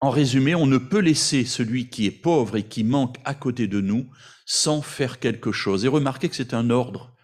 En 0.00 0.10
résumé, 0.10 0.54
on 0.54 0.66
ne 0.66 0.78
peut 0.78 0.98
laisser 0.98 1.44
celui 1.44 1.88
qui 1.88 2.06
est 2.06 2.10
pauvre 2.10 2.56
et 2.56 2.68
qui 2.68 2.84
manque 2.84 3.16
à 3.24 3.34
côté 3.34 3.66
de 3.66 3.80
nous 3.80 4.10
sans 4.44 4.82
faire 4.82 5.18
quelque 5.18 5.52
chose. 5.52 5.84
Et 5.84 5.88
remarquez 5.88 6.28
que 6.28 6.36
c'est 6.36 6.54
un 6.54 6.70
ordre. 6.70 7.16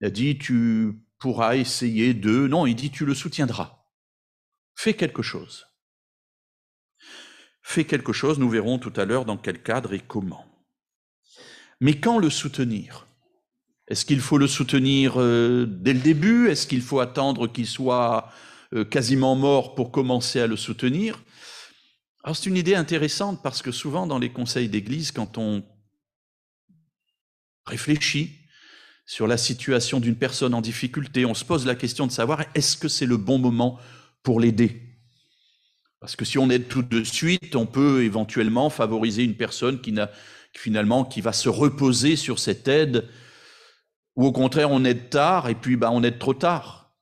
Il 0.00 0.06
a 0.06 0.10
dit, 0.10 0.38
tu 0.38 1.04
pourra 1.18 1.56
essayer 1.56 2.14
de... 2.14 2.46
Non, 2.46 2.66
il 2.66 2.74
dit, 2.74 2.90
tu 2.90 3.04
le 3.04 3.14
soutiendras. 3.14 3.84
Fais 4.74 4.94
quelque 4.94 5.22
chose. 5.22 5.67
Fais 7.62 7.84
quelque 7.84 8.12
chose, 8.12 8.38
nous 8.38 8.48
verrons 8.48 8.78
tout 8.78 8.92
à 8.96 9.04
l'heure 9.04 9.24
dans 9.24 9.36
quel 9.36 9.62
cadre 9.62 9.92
et 9.92 10.00
comment. 10.00 10.44
Mais 11.80 11.98
quand 12.00 12.18
le 12.18 12.30
soutenir 12.30 13.06
Est-ce 13.88 14.04
qu'il 14.04 14.20
faut 14.20 14.38
le 14.38 14.46
soutenir 14.46 15.14
euh, 15.20 15.66
dès 15.66 15.92
le 15.92 16.00
début? 16.00 16.48
Est-ce 16.48 16.66
qu'il 16.66 16.82
faut 16.82 17.00
attendre 17.00 17.46
qu'il 17.46 17.66
soit 17.66 18.30
euh, 18.74 18.84
quasiment 18.84 19.36
mort 19.36 19.74
pour 19.74 19.90
commencer 19.90 20.40
à 20.40 20.46
le 20.46 20.56
soutenir? 20.56 21.22
Alors 22.24 22.36
c'est 22.36 22.50
une 22.50 22.56
idée 22.56 22.74
intéressante 22.74 23.42
parce 23.42 23.62
que 23.62 23.72
souvent 23.72 24.06
dans 24.06 24.18
les 24.18 24.32
conseils 24.32 24.68
d'église, 24.68 25.12
quand 25.12 25.38
on 25.38 25.64
réfléchit, 27.64 28.38
sur 29.08 29.26
la 29.26 29.38
situation 29.38 30.00
d'une 30.00 30.16
personne 30.16 30.52
en 30.52 30.60
difficulté, 30.60 31.24
on 31.24 31.32
se 31.32 31.44
pose 31.44 31.64
la 31.64 31.74
question 31.74 32.06
de 32.06 32.12
savoir 32.12 32.44
est-ce 32.54 32.76
que 32.76 32.88
c'est 32.88 33.06
le 33.06 33.16
bon 33.16 33.38
moment 33.38 33.80
pour 34.22 34.38
l'aider? 34.38 34.87
Parce 36.00 36.14
que 36.14 36.24
si 36.24 36.38
on 36.38 36.50
aide 36.50 36.68
tout 36.68 36.82
de 36.82 37.02
suite, 37.02 37.56
on 37.56 37.66
peut 37.66 38.04
éventuellement 38.04 38.70
favoriser 38.70 39.24
une 39.24 39.36
personne 39.36 39.80
qui 39.80 39.92
n'a 39.92 40.10
finalement 40.54 41.04
qui 41.04 41.20
va 41.20 41.32
se 41.32 41.48
reposer 41.48 42.16
sur 42.16 42.38
cette 42.38 42.68
aide, 42.68 43.08
ou 44.16 44.26
au 44.26 44.32
contraire 44.32 44.70
on 44.70 44.84
aide 44.84 45.10
tard 45.10 45.48
et 45.48 45.54
puis 45.54 45.76
bah, 45.76 45.90
on 45.92 46.02
aide 46.02 46.18
trop 46.18 46.34
tard. 46.34 46.92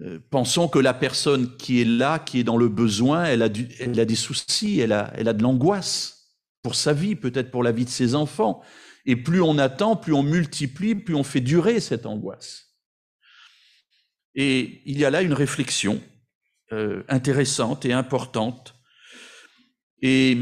Euh, 0.00 0.18
pensons 0.30 0.68
que 0.68 0.78
la 0.78 0.94
personne 0.94 1.56
qui 1.56 1.80
est 1.80 1.84
là, 1.84 2.18
qui 2.18 2.40
est 2.40 2.44
dans 2.44 2.56
le 2.56 2.68
besoin, 2.68 3.24
elle 3.24 3.42
a, 3.42 3.48
elle 3.78 4.00
a 4.00 4.04
des 4.04 4.16
soucis, 4.16 4.80
elle 4.80 4.92
a, 4.92 5.12
elle 5.16 5.28
a 5.28 5.32
de 5.32 5.42
l'angoisse 5.42 6.34
pour 6.62 6.74
sa 6.74 6.92
vie, 6.92 7.14
peut-être 7.14 7.50
pour 7.50 7.62
la 7.62 7.72
vie 7.72 7.84
de 7.84 7.90
ses 7.90 8.14
enfants. 8.14 8.62
Et 9.04 9.16
plus 9.16 9.42
on 9.42 9.58
attend, 9.58 9.96
plus 9.96 10.12
on 10.12 10.22
multiplie, 10.22 10.94
plus 10.94 11.14
on 11.14 11.24
fait 11.24 11.40
durer 11.40 11.80
cette 11.80 12.06
angoisse. 12.06 12.74
Et 14.34 14.80
il 14.86 14.98
y 14.98 15.04
a 15.04 15.10
là 15.10 15.22
une 15.22 15.34
réflexion 15.34 16.00
euh, 16.72 17.02
intéressante 17.08 17.84
et 17.84 17.92
importante. 17.92 18.74
Et 20.00 20.36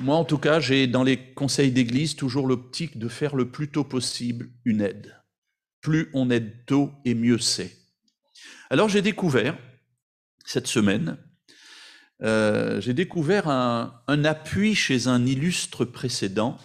moi, 0.00 0.16
en 0.16 0.24
tout 0.24 0.38
cas, 0.38 0.60
j'ai 0.60 0.86
dans 0.86 1.02
les 1.02 1.32
conseils 1.34 1.72
d'église 1.72 2.16
toujours 2.16 2.46
l'optique 2.46 2.98
de 2.98 3.08
faire 3.08 3.34
le 3.34 3.50
plus 3.50 3.68
tôt 3.68 3.84
possible 3.84 4.50
une 4.64 4.80
aide. 4.80 5.20
Plus 5.80 6.08
on 6.14 6.30
aide 6.30 6.64
tôt 6.66 6.92
et 7.04 7.14
mieux 7.14 7.38
c'est. 7.38 7.76
Alors 8.70 8.88
j'ai 8.88 9.02
découvert 9.02 9.58
cette 10.46 10.66
semaine, 10.66 11.18
euh, 12.22 12.80
j'ai 12.80 12.94
découvert 12.94 13.48
un, 13.48 14.02
un 14.06 14.24
appui 14.24 14.74
chez 14.74 15.08
un 15.08 15.26
illustre 15.26 15.84
précédent 15.84 16.58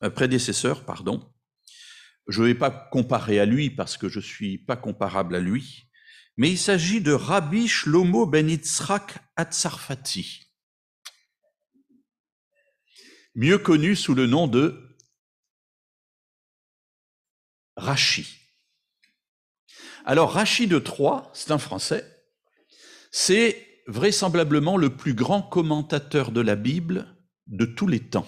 un 0.00 0.10
prédécesseur, 0.10 0.84
pardon. 0.84 1.22
Je 2.28 2.42
ne 2.42 2.48
vais 2.48 2.54
pas 2.54 2.70
comparer 2.70 3.38
à 3.38 3.44
lui 3.44 3.70
parce 3.70 3.96
que 3.96 4.08
je 4.08 4.18
ne 4.18 4.24
suis 4.24 4.58
pas 4.58 4.76
comparable 4.76 5.34
à 5.34 5.40
lui, 5.40 5.88
mais 6.36 6.50
il 6.50 6.58
s'agit 6.58 7.00
de 7.00 7.12
Rabbi 7.12 7.68
Shlomo 7.68 8.26
ben 8.26 8.48
Yitzhak 8.48 9.18
Atzarfati, 9.36 10.42
mieux 13.34 13.58
connu 13.58 13.96
sous 13.96 14.14
le 14.14 14.26
nom 14.26 14.46
de 14.46 14.96
Rashi. 17.76 18.26
Alors 20.04 20.32
Rashi 20.32 20.66
de 20.66 20.78
Troyes, 20.78 21.30
c'est 21.34 21.50
un 21.50 21.58
Français, 21.58 22.24
c'est 23.10 23.82
vraisemblablement 23.86 24.76
le 24.76 24.96
plus 24.96 25.14
grand 25.14 25.42
commentateur 25.42 26.32
de 26.32 26.40
la 26.40 26.56
Bible 26.56 27.16
de 27.46 27.64
tous 27.64 27.86
les 27.86 28.00
temps. 28.00 28.26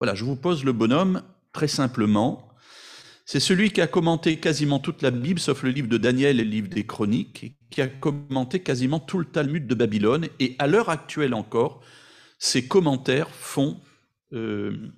Voilà, 0.00 0.14
je 0.14 0.24
vous 0.24 0.36
pose 0.36 0.64
le 0.64 0.72
bonhomme 0.72 1.22
très 1.52 1.68
simplement. 1.68 2.49
C'est 3.26 3.40
celui 3.40 3.70
qui 3.70 3.80
a 3.80 3.86
commenté 3.86 4.38
quasiment 4.38 4.78
toute 4.78 5.02
la 5.02 5.10
Bible, 5.10 5.38
sauf 5.38 5.62
le 5.62 5.70
livre 5.70 5.88
de 5.88 5.98
Daniel 5.98 6.40
et 6.40 6.44
le 6.44 6.50
livre 6.50 6.68
des 6.68 6.84
Chroniques, 6.84 7.56
qui 7.70 7.80
a 7.80 7.86
commenté 7.86 8.60
quasiment 8.60 8.98
tout 8.98 9.18
le 9.18 9.24
Talmud 9.24 9.66
de 9.66 9.74
Babylone. 9.74 10.28
Et 10.40 10.56
à 10.58 10.66
l'heure 10.66 10.88
actuelle 10.88 11.34
encore, 11.34 11.82
ses 12.38 12.66
commentaires 12.66 13.30
font 13.30 13.80
euh, 14.32 14.92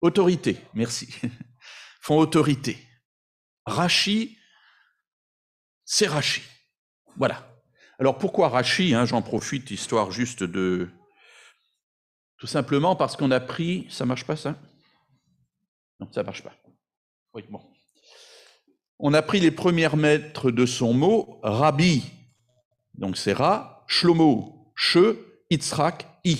autorité. 0.00 0.58
Merci. 0.74 1.08
font 2.00 2.18
autorité. 2.18 2.78
Rachi, 3.66 4.38
c'est 5.84 6.06
Rachi. 6.06 6.42
Voilà. 7.16 7.46
Alors 7.98 8.18
pourquoi 8.18 8.48
Rachi 8.48 8.94
hein, 8.94 9.04
J'en 9.04 9.22
profite, 9.22 9.70
histoire 9.70 10.10
juste 10.10 10.42
de, 10.42 10.88
tout 12.40 12.46
simplement 12.46 12.96
parce 12.96 13.16
qu'on 13.16 13.30
a 13.30 13.38
pris. 13.38 13.86
Ça 13.90 14.06
marche 14.06 14.24
pas, 14.24 14.34
ça? 14.34 14.56
Non, 16.00 16.10
ça 16.10 16.22
marche 16.22 16.42
pas. 16.42 16.54
Oui, 17.34 17.42
bon. 17.48 17.60
On 18.98 19.14
a 19.14 19.22
pris 19.22 19.40
les 19.40 19.50
premières 19.50 19.96
lettres 19.96 20.50
de 20.50 20.66
son 20.66 20.92
mot, 20.92 21.38
Rabbi. 21.42 22.02
Donc 22.94 23.16
c'est 23.16 23.32
Ra, 23.32 23.84
Shlomo, 23.86 24.72
She, 24.74 24.98
Yitzhak, 25.50 26.06
I. 26.24 26.36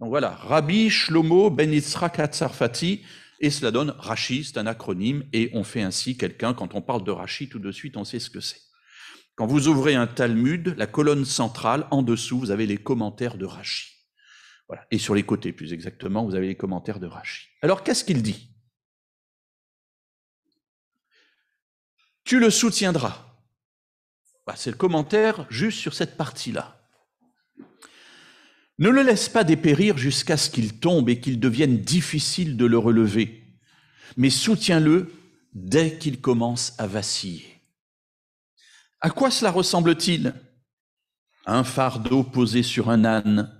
Donc 0.00 0.08
voilà, 0.08 0.30
Rabbi 0.30 0.88
Shlomo 0.88 1.50
ben 1.50 1.72
Yitzhak 1.72 2.18
Hatzarfati, 2.18 3.02
et 3.40 3.50
cela 3.50 3.72
donne 3.72 3.94
Rashi, 3.98 4.44
c'est 4.44 4.58
un 4.58 4.66
acronyme, 4.66 5.24
et 5.32 5.50
on 5.52 5.64
fait 5.64 5.82
ainsi 5.82 6.16
quelqu'un, 6.16 6.54
quand 6.54 6.74
on 6.74 6.80
parle 6.80 7.02
de 7.02 7.10
Rashi, 7.10 7.48
tout 7.48 7.58
de 7.58 7.72
suite, 7.72 7.96
on 7.96 8.04
sait 8.04 8.20
ce 8.20 8.30
que 8.30 8.40
c'est. 8.40 8.60
Quand 9.34 9.46
vous 9.46 9.66
ouvrez 9.66 9.94
un 9.94 10.06
Talmud, 10.06 10.74
la 10.78 10.86
colonne 10.86 11.24
centrale, 11.24 11.88
en 11.90 12.02
dessous, 12.02 12.38
vous 12.38 12.50
avez 12.52 12.66
les 12.66 12.76
commentaires 12.76 13.36
de 13.36 13.44
Rachi. 13.44 13.88
Voilà. 14.68 14.86
Et 14.92 14.98
sur 14.98 15.14
les 15.14 15.24
côtés, 15.24 15.52
plus 15.52 15.72
exactement, 15.72 16.24
vous 16.24 16.36
avez 16.36 16.46
les 16.46 16.54
commentaires 16.54 17.00
de 17.00 17.06
Rachi. 17.06 17.48
Alors, 17.62 17.82
qu'est-ce 17.82 18.04
qu'il 18.04 18.22
dit? 18.22 18.51
Tu 22.24 22.38
le 22.38 22.50
soutiendras. 22.50 23.26
Bah, 24.46 24.54
c'est 24.56 24.70
le 24.70 24.76
commentaire 24.76 25.46
juste 25.50 25.78
sur 25.78 25.94
cette 25.94 26.16
partie-là. 26.16 26.78
Ne 28.78 28.88
le 28.88 29.02
laisse 29.02 29.28
pas 29.28 29.44
dépérir 29.44 29.96
jusqu'à 29.98 30.36
ce 30.36 30.50
qu'il 30.50 30.80
tombe 30.80 31.08
et 31.08 31.20
qu'il 31.20 31.38
devienne 31.38 31.78
difficile 31.78 32.56
de 32.56 32.66
le 32.66 32.78
relever, 32.78 33.44
mais 34.16 34.30
soutiens-le 34.30 35.12
dès 35.52 35.98
qu'il 35.98 36.20
commence 36.20 36.74
à 36.78 36.86
vaciller. 36.86 37.60
À 39.00 39.10
quoi 39.10 39.30
cela 39.30 39.50
ressemble-t-il? 39.50 40.34
Un 41.44 41.64
fardeau 41.64 42.22
posé 42.22 42.62
sur 42.62 42.88
un 42.88 43.04
âne. 43.04 43.52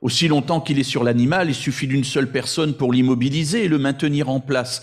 Aussi 0.00 0.28
longtemps 0.28 0.60
qu'il 0.60 0.78
est 0.78 0.82
sur 0.82 1.04
l'animal, 1.04 1.48
il 1.48 1.54
suffit 1.54 1.86
d'une 1.86 2.04
seule 2.04 2.32
personne 2.32 2.76
pour 2.76 2.92
l'immobiliser 2.92 3.64
et 3.64 3.68
le 3.68 3.78
maintenir 3.78 4.28
en 4.28 4.40
place. 4.40 4.82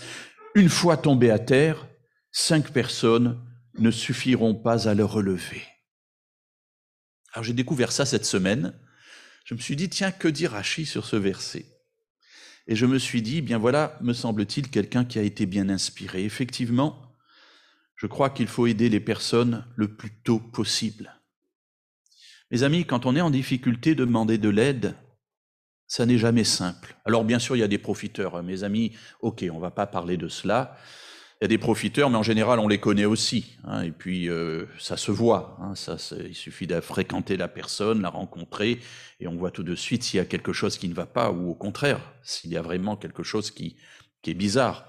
Une 0.54 0.68
fois 0.68 0.96
tombé 0.96 1.30
à 1.30 1.38
terre, 1.38 1.86
cinq 2.32 2.72
personnes 2.72 3.40
ne 3.78 3.90
suffiront 3.90 4.54
pas 4.54 4.88
à 4.88 4.94
le 4.94 5.04
relever. 5.04 5.62
Alors 7.32 7.44
j'ai 7.44 7.52
découvert 7.52 7.92
ça 7.92 8.06
cette 8.06 8.26
semaine. 8.26 8.78
Je 9.44 9.54
me 9.54 9.60
suis 9.60 9.76
dit, 9.76 9.88
tiens, 9.88 10.12
que 10.12 10.28
dit 10.28 10.46
Rachi 10.46 10.86
sur 10.86 11.06
ce 11.06 11.16
verset? 11.16 11.66
Et 12.66 12.76
je 12.76 12.86
me 12.86 12.98
suis 12.98 13.22
dit, 13.22 13.40
bien 13.40 13.58
voilà, 13.58 13.98
me 14.00 14.12
semble-t-il, 14.12 14.70
quelqu'un 14.70 15.04
qui 15.04 15.18
a 15.18 15.22
été 15.22 15.46
bien 15.46 15.68
inspiré. 15.68 16.24
Effectivement, 16.24 17.16
je 17.96 18.06
crois 18.06 18.30
qu'il 18.30 18.46
faut 18.46 18.66
aider 18.66 18.88
les 18.88 19.00
personnes 19.00 19.64
le 19.76 19.96
plus 19.96 20.22
tôt 20.22 20.38
possible. 20.38 21.20
Mes 22.50 22.62
amis, 22.62 22.84
quand 22.84 23.06
on 23.06 23.14
est 23.14 23.20
en 23.20 23.30
difficulté, 23.30 23.94
demander 23.94 24.38
de 24.38 24.48
l'aide, 24.48 24.96
ça 25.86 26.06
n'est 26.06 26.18
jamais 26.18 26.44
simple. 26.44 26.96
Alors 27.04 27.24
bien 27.24 27.38
sûr, 27.38 27.56
il 27.56 27.60
y 27.60 27.64
a 27.64 27.68
des 27.68 27.78
profiteurs. 27.78 28.36
Hein. 28.36 28.42
Mes 28.42 28.62
amis, 28.62 28.96
ok, 29.20 29.44
on 29.50 29.56
ne 29.56 29.60
va 29.60 29.70
pas 29.70 29.86
parler 29.86 30.16
de 30.16 30.28
cela. 30.28 30.76
Il 31.40 31.44
y 31.44 31.46
a 31.46 31.48
des 31.48 31.58
profiteurs, 31.58 32.10
mais 32.10 32.18
en 32.18 32.22
général, 32.22 32.58
on 32.58 32.68
les 32.68 32.80
connaît 32.80 33.06
aussi. 33.06 33.56
Hein, 33.64 33.80
et 33.80 33.92
puis, 33.92 34.28
euh, 34.28 34.66
ça 34.78 34.98
se 34.98 35.10
voit. 35.10 35.56
Hein, 35.62 35.74
ça, 35.74 35.96
il 36.22 36.34
suffit 36.34 36.66
de 36.66 36.78
fréquenter 36.82 37.38
la 37.38 37.48
personne, 37.48 38.02
la 38.02 38.10
rencontrer, 38.10 38.78
et 39.20 39.26
on 39.26 39.36
voit 39.36 39.50
tout 39.50 39.62
de 39.62 39.74
suite 39.74 40.02
s'il 40.02 40.18
y 40.18 40.20
a 40.20 40.26
quelque 40.26 40.52
chose 40.52 40.76
qui 40.76 40.86
ne 40.86 40.92
va 40.92 41.06
pas, 41.06 41.30
ou 41.32 41.50
au 41.50 41.54
contraire, 41.54 42.12
s'il 42.22 42.50
y 42.50 42.58
a 42.58 42.62
vraiment 42.62 42.94
quelque 42.94 43.22
chose 43.22 43.50
qui, 43.50 43.76
qui 44.20 44.32
est 44.32 44.34
bizarre. 44.34 44.86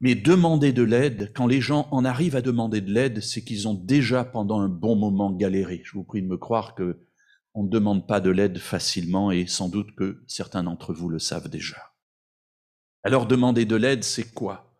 Mais 0.00 0.16
demander 0.16 0.72
de 0.72 0.82
l'aide, 0.82 1.32
quand 1.32 1.46
les 1.46 1.60
gens 1.60 1.86
en 1.92 2.04
arrivent 2.04 2.34
à 2.34 2.42
demander 2.42 2.80
de 2.80 2.90
l'aide, 2.90 3.22
c'est 3.22 3.44
qu'ils 3.44 3.68
ont 3.68 3.74
déjà 3.74 4.24
pendant 4.24 4.58
un 4.58 4.68
bon 4.68 4.96
moment 4.96 5.30
galéré. 5.30 5.82
Je 5.84 5.92
vous 5.92 6.02
prie 6.02 6.22
de 6.22 6.26
me 6.26 6.38
croire 6.38 6.74
que 6.74 6.98
on 7.54 7.62
ne 7.62 7.68
demande 7.68 8.08
pas 8.08 8.18
de 8.18 8.30
l'aide 8.30 8.58
facilement, 8.58 9.30
et 9.30 9.46
sans 9.46 9.68
doute 9.68 9.94
que 9.94 10.24
certains 10.26 10.64
d'entre 10.64 10.92
vous 10.92 11.08
le 11.08 11.20
savent 11.20 11.48
déjà. 11.48 11.92
Alors 13.04 13.26
demander 13.26 13.64
de 13.64 13.76
l'aide, 13.76 14.02
c'est 14.02 14.34
quoi? 14.34 14.71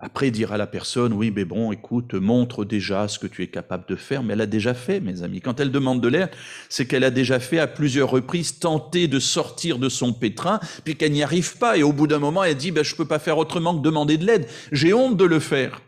Après, 0.00 0.30
dire 0.30 0.52
à 0.52 0.56
la 0.56 0.68
personne, 0.68 1.12
oui, 1.12 1.32
mais 1.34 1.44
bon, 1.44 1.72
écoute, 1.72 2.14
montre 2.14 2.64
déjà 2.64 3.08
ce 3.08 3.18
que 3.18 3.26
tu 3.26 3.42
es 3.42 3.48
capable 3.48 3.84
de 3.88 3.96
faire, 3.96 4.22
mais 4.22 4.34
elle 4.34 4.40
a 4.42 4.46
déjà 4.46 4.72
fait, 4.72 5.00
mes 5.00 5.24
amis. 5.24 5.40
Quand 5.40 5.58
elle 5.58 5.72
demande 5.72 6.00
de 6.00 6.06
l'aide, 6.06 6.30
c'est 6.68 6.86
qu'elle 6.86 7.02
a 7.02 7.10
déjà 7.10 7.40
fait 7.40 7.58
à 7.58 7.66
plusieurs 7.66 8.08
reprises 8.08 8.60
tenter 8.60 9.08
de 9.08 9.18
sortir 9.18 9.80
de 9.80 9.88
son 9.88 10.12
pétrin, 10.12 10.60
puis 10.84 10.94
qu'elle 10.94 11.10
n'y 11.10 11.24
arrive 11.24 11.58
pas. 11.58 11.76
Et 11.76 11.82
au 11.82 11.92
bout 11.92 12.06
d'un 12.06 12.20
moment, 12.20 12.44
elle 12.44 12.56
dit, 12.56 12.70
ben, 12.70 12.84
je 12.84 12.94
peux 12.94 13.08
pas 13.08 13.18
faire 13.18 13.38
autrement 13.38 13.76
que 13.76 13.82
demander 13.82 14.18
de 14.18 14.24
l'aide. 14.24 14.48
J'ai 14.70 14.94
honte 14.94 15.16
de 15.16 15.24
le 15.24 15.40
faire. 15.40 15.82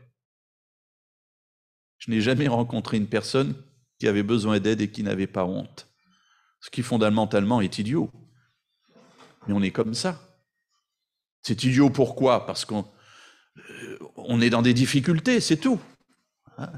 Je 1.99 2.11
n'ai 2.11 2.21
jamais 2.21 2.49
rencontré 2.49 2.97
une 2.97 3.07
personne 3.07 3.55
qui 4.01 4.09
avait 4.09 4.25
besoin 4.25 4.59
d'aide 4.59 4.81
et 4.81 4.91
qui 4.91 5.05
n'avait 5.05 5.29
pas 5.29 5.45
honte. 5.45 5.87
Ce 6.61 6.69
qui 6.69 6.83
fondamentalement 6.83 7.61
est 7.61 7.79
idiot. 7.79 8.11
Mais 9.47 9.55
on 9.55 9.63
est 9.63 9.71
comme 9.71 9.95
ça. 9.95 10.21
C'est 11.43 11.63
idiot 11.63 11.91
pourquoi? 11.91 12.45
Parce 12.45 12.65
qu'on 12.65 12.85
on 14.17 14.41
est 14.41 14.51
dans 14.51 14.63
des 14.63 14.75
difficultés, 14.75 15.41
c'est 15.41 15.57
tout. 15.57 15.81
Hein, 16.59 16.73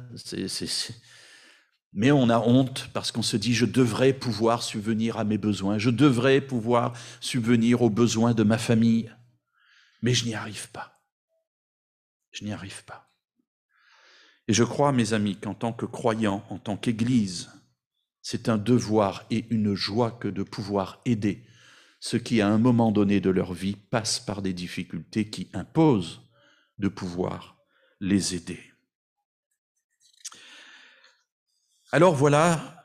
Mais 1.93 2.11
on 2.11 2.29
a 2.29 2.39
honte 2.39 2.89
parce 2.93 3.13
qu'on 3.13 3.23
se 3.23 3.37
dit, 3.37 3.55
je 3.55 3.67
devrais 3.67 4.13
pouvoir 4.13 4.63
subvenir 4.63 5.19
à 5.19 5.25
mes 5.25 5.39
besoins, 5.39 5.79
je 5.79 5.91
devrais 5.91 6.41
pouvoir 6.41 6.95
subvenir 7.21 7.83
aux 7.83 7.91
besoins 7.91 8.35
de 8.35 8.43
ma 8.43 8.59
famille. 8.59 9.13
Mais 10.03 10.15
je 10.15 10.25
n'y 10.25 10.35
arrive 10.35 10.71
pas. 10.71 11.01
Je 12.33 12.45
n'y 12.45 12.53
arrive 12.53 12.85
pas. 12.85 13.09
Et 14.49 14.53
je 14.53 14.65
crois, 14.65 14.93
mes 14.93 15.13
amis, 15.13 15.37
qu'en 15.37 15.55
tant 15.55 15.73
que 15.73 15.87
croyant, 15.87 16.45
en 16.51 16.59
tant 16.59 16.77
qu'Église, 16.77 17.51
c'est 18.23 18.49
un 18.49 18.59
devoir 18.59 19.25
et 19.31 19.47
une 19.51 19.75
joie 19.75 20.11
que 20.13 20.29
de 20.29 20.43
pouvoir 20.43 21.01
aider 21.05 21.45
ceux 22.01 22.19
qui, 22.19 22.41
à 22.41 22.49
un 22.49 22.59
moment 22.59 22.91
donné 22.91 23.21
de 23.21 23.31
leur 23.31 23.53
vie, 23.53 23.77
passent 23.77 24.19
par 24.19 24.43
des 24.43 24.53
difficultés 24.53 25.31
qui 25.31 25.49
imposent 25.53 26.21
de 26.83 26.89
pouvoir 26.89 27.57
les 28.01 28.35
aider. 28.35 28.61
Alors 31.93 32.15
voilà 32.15 32.85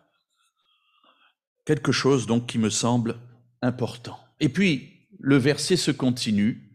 quelque 1.65 1.91
chose 1.91 2.27
donc 2.27 2.45
qui 2.45 2.59
me 2.59 2.69
semble 2.69 3.19
important. 3.61 4.19
Et 4.39 4.49
puis 4.49 5.07
le 5.19 5.35
verset 5.37 5.77
se 5.77 5.91
continue 5.91 6.71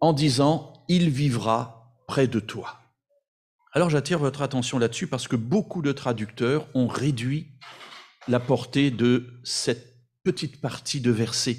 en 0.00 0.12
disant 0.12 0.84
il 0.88 1.08
vivra 1.08 1.94
près 2.06 2.28
de 2.28 2.40
toi. 2.40 2.78
Alors 3.72 3.88
j'attire 3.88 4.18
votre 4.18 4.42
attention 4.42 4.78
là-dessus 4.78 5.06
parce 5.06 5.28
que 5.28 5.36
beaucoup 5.36 5.80
de 5.80 5.92
traducteurs 5.92 6.68
ont 6.74 6.88
réduit 6.88 7.48
la 8.26 8.40
portée 8.40 8.90
de 8.90 9.40
cette 9.44 9.96
petite 10.24 10.60
partie 10.60 11.00
de 11.00 11.10
verset. 11.10 11.58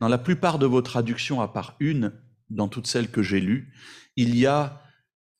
Dans 0.00 0.08
la 0.08 0.18
plupart 0.18 0.58
de 0.58 0.66
vos 0.66 0.82
traductions, 0.82 1.40
à 1.40 1.48
part 1.48 1.76
une, 1.80 2.12
dans 2.54 2.68
toutes 2.68 2.86
celles 2.86 3.10
que 3.10 3.22
j'ai 3.22 3.40
lues, 3.40 3.72
il 4.16 4.36
y 4.36 4.46
a 4.46 4.82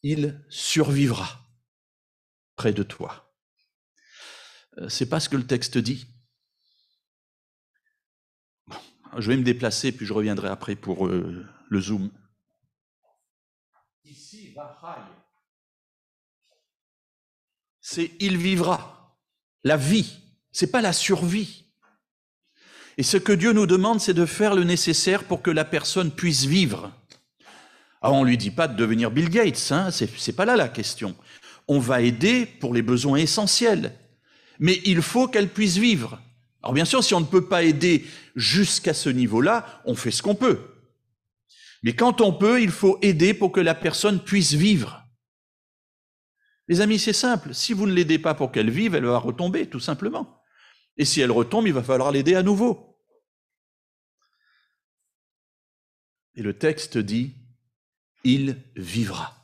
il 0.03 0.45
survivra 0.49 1.47
près 2.57 2.73
de 2.73 2.83
toi. 2.83 3.33
Euh, 4.79 4.89
c'est 4.89 5.09
pas 5.09 5.21
ce 5.21 5.29
que 5.29 5.37
le 5.37 5.47
texte 5.47 5.79
dit. 5.79 6.07
je 9.19 9.29
vais 9.29 9.37
me 9.37 9.43
déplacer, 9.43 9.93
puis 9.93 10.07
je 10.07 10.13
reviendrai 10.13 10.49
après 10.49 10.75
pour 10.75 11.07
euh, 11.07 11.47
le 11.69 11.81
zoom. 11.81 12.11
Ici, 14.05 14.55
c'est 17.81 18.13
il 18.21 18.39
vivra. 18.39 19.19
La 19.65 19.77
vie, 19.77 20.19
c'est 20.51 20.71
pas 20.71 20.81
la 20.81 20.93
survie. 20.93 21.67
Et 22.97 23.03
ce 23.03 23.17
que 23.17 23.33
Dieu 23.33 23.53
nous 23.53 23.67
demande, 23.67 24.01
c'est 24.01 24.15
de 24.15 24.27
faire 24.27 24.55
le 24.55 24.65
nécessaire 24.65 25.25
pour 25.25 25.43
que 25.43 25.51
la 25.51 25.65
personne 25.65 26.11
puisse 26.11 26.45
vivre. 26.45 26.93
Alors 28.03 28.17
on 28.17 28.25
lui 28.25 28.37
dit 28.37 28.51
pas 28.51 28.67
de 28.67 28.77
devenir 28.77 29.11
Bill 29.11 29.31
Gates, 29.31 29.71
hein, 29.71 29.91
ce 29.91 30.05
n'est 30.05 30.37
pas 30.37 30.45
là 30.45 30.57
la 30.57 30.69
question. 30.69 31.15
On 31.69 31.79
va 31.79 32.01
aider 32.01 32.47
pour 32.47 32.75
les 32.75 32.83
besoins 32.83 33.19
essentiels, 33.19 33.95
mais 34.59 34.81
il 34.85 35.03
faut 35.03 35.29
qu'elle 35.29 35.49
puisse 35.49 35.77
vivre. 35.77 36.21
Alors 36.63 36.75
bien 36.75 36.85
sûr, 36.85 37.03
si 37.05 37.15
on 37.15 37.21
ne 37.21 37.27
peut 37.27 37.47
pas 37.47 37.63
aider 37.63 38.05
jusqu'à 38.35 38.95
ce 38.95 39.09
niveau-là, 39.09 39.83
on 39.85 39.95
fait 39.95 40.11
ce 40.11 40.23
qu'on 40.23 40.35
peut. 40.35 40.61
Mais 41.85 41.95
quand 41.95 42.21
on 42.21 42.33
peut, 42.33 42.61
il 42.61 42.71
faut 42.71 42.99
aider 43.03 43.35
pour 43.35 43.53
que 43.53 43.61
la 43.61 43.75
personne 43.75 44.23
puisse 44.23 44.53
vivre. 44.53 45.05
Les 46.69 46.81
amis, 46.81 46.99
c'est 46.99 47.13
simple. 47.13 47.55
Si 47.55 47.73
vous 47.73 47.87
ne 47.87 47.93
l'aidez 47.93 48.19
pas 48.19 48.35
pour 48.35 48.53
qu'elle 48.53 48.71
vive, 48.71 48.95
elle 48.95 49.05
va 49.05 49.19
retomber, 49.19 49.69
tout 49.69 49.81
simplement. 49.81 50.41
Et 50.97 51.05
si 51.05 51.21
elle 51.21 51.33
retombe, 51.33 51.67
il 51.67 51.73
va 51.73 51.83
falloir 51.83 52.13
l'aider 52.13 52.35
à 52.35 52.43
nouveau. 52.43 52.99
Et 56.35 56.43
le 56.43 56.57
texte 56.57 56.99
dit, 56.99 57.35
il 58.25 58.59
vivra. 58.77 59.35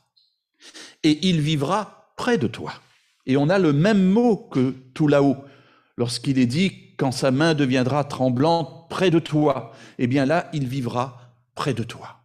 Et 1.03 1.27
il 1.29 1.41
vivra 1.41 2.12
près 2.17 2.38
de 2.38 2.47
toi. 2.47 2.73
Et 3.27 3.37
on 3.37 3.49
a 3.49 3.59
le 3.59 3.73
même 3.73 4.05
mot 4.05 4.37
que 4.37 4.75
tout 4.95 5.09
là-haut. 5.09 5.37
Lorsqu'il 5.97 6.38
est 6.38 6.47
dit, 6.47 6.95
quand 6.97 7.12
sa 7.12 7.31
main 7.31 7.55
deviendra 7.55 8.05
tremblante 8.05 8.88
près 8.88 9.11
de 9.11 9.19
toi, 9.19 9.73
eh 9.99 10.07
bien 10.07 10.27
là, 10.27 10.49
il 10.53 10.67
vivra 10.67 11.37
près 11.55 11.75
de 11.75 11.83
toi. 11.83 12.25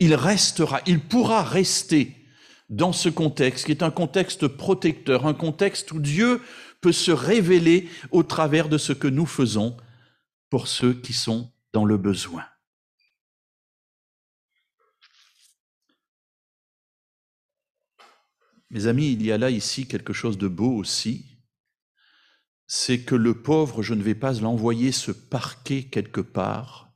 Il 0.00 0.14
restera, 0.14 0.80
il 0.86 1.00
pourra 1.00 1.42
rester 1.42 2.16
dans 2.68 2.92
ce 2.92 3.08
contexte 3.08 3.66
qui 3.66 3.72
est 3.72 3.82
un 3.82 3.90
contexte 3.90 4.48
protecteur, 4.48 5.26
un 5.26 5.34
contexte 5.34 5.92
où 5.92 6.00
Dieu 6.00 6.42
peut 6.80 6.92
se 6.92 7.10
révéler 7.10 7.88
au 8.10 8.22
travers 8.22 8.68
de 8.68 8.78
ce 8.78 8.92
que 8.92 9.08
nous 9.08 9.26
faisons 9.26 9.76
pour 10.50 10.68
ceux 10.68 10.94
qui 10.94 11.12
sont 11.12 11.50
dans 11.72 11.84
le 11.84 11.96
besoin. 11.96 12.44
Mes 18.70 18.86
amis, 18.86 19.12
il 19.12 19.24
y 19.24 19.32
a 19.32 19.38
là 19.38 19.50
ici 19.50 19.86
quelque 19.86 20.12
chose 20.12 20.38
de 20.38 20.48
beau 20.48 20.74
aussi, 20.74 21.36
c'est 22.66 23.04
que 23.04 23.14
le 23.14 23.42
pauvre, 23.42 23.82
je 23.82 23.94
ne 23.94 24.02
vais 24.02 24.14
pas 24.14 24.32
l'envoyer 24.32 24.90
se 24.90 25.12
parquer 25.12 25.88
quelque 25.88 26.20
part, 26.20 26.92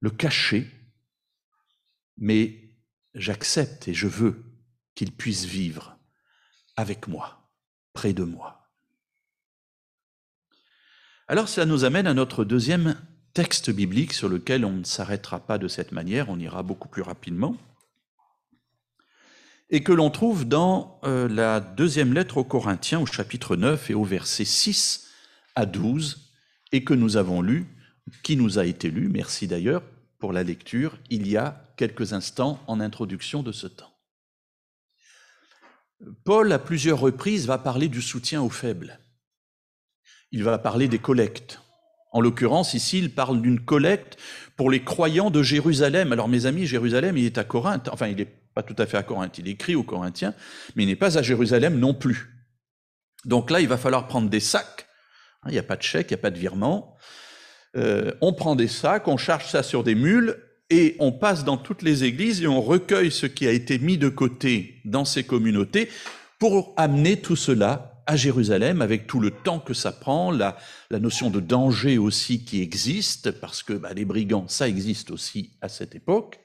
le 0.00 0.10
cacher, 0.10 0.70
mais 2.16 2.76
j'accepte 3.14 3.88
et 3.88 3.94
je 3.94 4.06
veux 4.06 4.44
qu'il 4.94 5.12
puisse 5.12 5.44
vivre 5.44 5.98
avec 6.76 7.08
moi, 7.08 7.50
près 7.92 8.12
de 8.12 8.22
moi. 8.22 8.70
Alors 11.26 11.48
ça 11.48 11.66
nous 11.66 11.84
amène 11.84 12.06
à 12.06 12.14
notre 12.14 12.44
deuxième 12.44 13.00
texte 13.34 13.70
biblique 13.70 14.12
sur 14.12 14.28
lequel 14.28 14.64
on 14.64 14.72
ne 14.72 14.84
s'arrêtera 14.84 15.40
pas 15.40 15.58
de 15.58 15.68
cette 15.68 15.92
manière, 15.92 16.28
on 16.28 16.38
ira 16.38 16.62
beaucoup 16.62 16.88
plus 16.88 17.02
rapidement, 17.02 17.56
et 19.70 19.82
que 19.82 19.92
l'on 19.92 20.10
trouve 20.10 20.46
dans 20.46 21.00
euh, 21.04 21.28
la 21.28 21.60
deuxième 21.60 22.12
lettre 22.12 22.38
aux 22.38 22.44
Corinthiens 22.44 23.00
au 23.00 23.06
chapitre 23.06 23.56
9 23.56 23.90
et 23.90 23.94
au 23.94 24.04
verset 24.04 24.44
6 24.44 25.08
à 25.54 25.64
12, 25.64 26.32
et 26.72 26.84
que 26.84 26.94
nous 26.94 27.16
avons 27.16 27.40
lu, 27.40 27.66
qui 28.22 28.36
nous 28.36 28.58
a 28.58 28.66
été 28.66 28.90
lu, 28.90 29.08
merci 29.08 29.46
d'ailleurs 29.46 29.82
pour 30.18 30.32
la 30.32 30.42
lecture, 30.42 30.98
il 31.08 31.28
y 31.28 31.36
a 31.36 31.64
quelques 31.76 32.12
instants 32.12 32.60
en 32.66 32.80
introduction 32.80 33.42
de 33.42 33.52
ce 33.52 33.66
temps. 33.66 33.92
Paul, 36.24 36.52
à 36.52 36.58
plusieurs 36.58 37.00
reprises, 37.00 37.46
va 37.46 37.58
parler 37.58 37.88
du 37.88 38.02
soutien 38.02 38.42
aux 38.42 38.50
faibles. 38.50 38.98
Il 40.32 40.44
va 40.44 40.58
parler 40.58 40.88
des 40.88 40.98
collectes. 40.98 41.60
En 42.12 42.20
l'occurrence, 42.20 42.74
ici, 42.74 42.98
il 42.98 43.14
parle 43.14 43.40
d'une 43.40 43.60
collecte 43.60 44.18
pour 44.56 44.70
les 44.70 44.82
croyants 44.82 45.30
de 45.30 45.42
Jérusalem. 45.42 46.12
Alors, 46.12 46.28
mes 46.28 46.46
amis, 46.46 46.66
Jérusalem, 46.66 47.16
il 47.16 47.24
est 47.24 47.38
à 47.38 47.44
Corinthe. 47.44 47.88
Enfin, 47.88 48.08
il 48.08 48.16
n'est 48.16 48.39
pas 48.54 48.62
tout 48.62 48.76
à 48.78 48.86
fait 48.86 48.96
à 48.96 49.02
Corinthe. 49.02 49.38
Il 49.38 49.48
écrit 49.48 49.74
aux 49.74 49.82
Corinthiens, 49.82 50.34
mais 50.74 50.84
il 50.84 50.86
n'est 50.86 50.96
pas 50.96 51.18
à 51.18 51.22
Jérusalem 51.22 51.78
non 51.78 51.94
plus. 51.94 52.30
Donc 53.24 53.50
là, 53.50 53.60
il 53.60 53.68
va 53.68 53.76
falloir 53.76 54.06
prendre 54.06 54.28
des 54.28 54.40
sacs. 54.40 54.86
Il 55.46 55.52
n'y 55.52 55.58
a 55.58 55.62
pas 55.62 55.76
de 55.76 55.82
chèque, 55.82 56.10
il 56.10 56.14
n'y 56.14 56.20
a 56.20 56.22
pas 56.22 56.30
de 56.30 56.38
virement. 56.38 56.96
Euh, 57.76 58.12
on 58.20 58.32
prend 58.32 58.56
des 58.56 58.68
sacs, 58.68 59.08
on 59.08 59.16
charge 59.16 59.46
ça 59.46 59.62
sur 59.62 59.84
des 59.84 59.94
mules 59.94 60.36
et 60.70 60.96
on 60.98 61.12
passe 61.12 61.44
dans 61.44 61.56
toutes 61.56 61.82
les 61.82 62.04
églises 62.04 62.42
et 62.42 62.46
on 62.46 62.60
recueille 62.60 63.10
ce 63.10 63.26
qui 63.26 63.46
a 63.46 63.52
été 63.52 63.78
mis 63.78 63.98
de 63.98 64.08
côté 64.08 64.80
dans 64.84 65.04
ces 65.04 65.24
communautés 65.24 65.88
pour 66.38 66.74
amener 66.76 67.20
tout 67.20 67.36
cela 67.36 68.02
à 68.06 68.16
Jérusalem 68.16 68.82
avec 68.82 69.06
tout 69.06 69.20
le 69.20 69.30
temps 69.30 69.60
que 69.60 69.74
ça 69.74 69.92
prend, 69.92 70.32
la, 70.32 70.56
notion 70.90 71.30
de 71.30 71.38
danger 71.38 71.98
aussi 71.98 72.44
qui 72.44 72.60
existe, 72.60 73.30
parce 73.30 73.62
que 73.62 73.72
bah, 73.72 73.92
les 73.94 74.04
brigands, 74.04 74.48
ça 74.48 74.68
existe 74.68 75.10
aussi 75.12 75.52
à 75.60 75.68
cette 75.68 75.94
époque, 75.94 76.40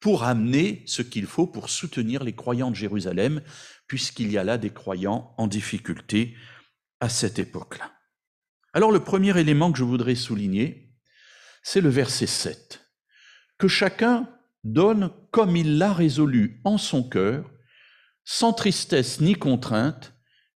pour 0.00 0.24
amener 0.24 0.82
ce 0.86 1.02
qu'il 1.02 1.26
faut 1.26 1.46
pour 1.46 1.68
soutenir 1.68 2.24
les 2.24 2.34
croyants 2.34 2.70
de 2.70 2.76
Jérusalem, 2.76 3.42
puisqu'il 3.86 4.32
y 4.32 4.38
a 4.38 4.44
là 4.44 4.58
des 4.58 4.70
croyants 4.70 5.34
en 5.36 5.46
difficulté 5.46 6.34
à 7.00 7.08
cette 7.08 7.38
époque-là. 7.38 7.92
Alors 8.72 8.92
le 8.92 9.04
premier 9.04 9.38
élément 9.38 9.70
que 9.70 9.78
je 9.78 9.84
voudrais 9.84 10.14
souligner, 10.14 10.94
c'est 11.62 11.80
le 11.80 11.90
verset 11.90 12.26
7. 12.26 12.80
Que 13.58 13.68
chacun 13.68 14.28
donne 14.64 15.10
comme 15.30 15.56
il 15.56 15.78
l'a 15.78 15.92
résolu 15.92 16.60
en 16.64 16.78
son 16.78 17.02
cœur, 17.08 17.50
sans 18.24 18.52
tristesse 18.52 19.20
ni 19.20 19.34
contrainte, 19.34 20.14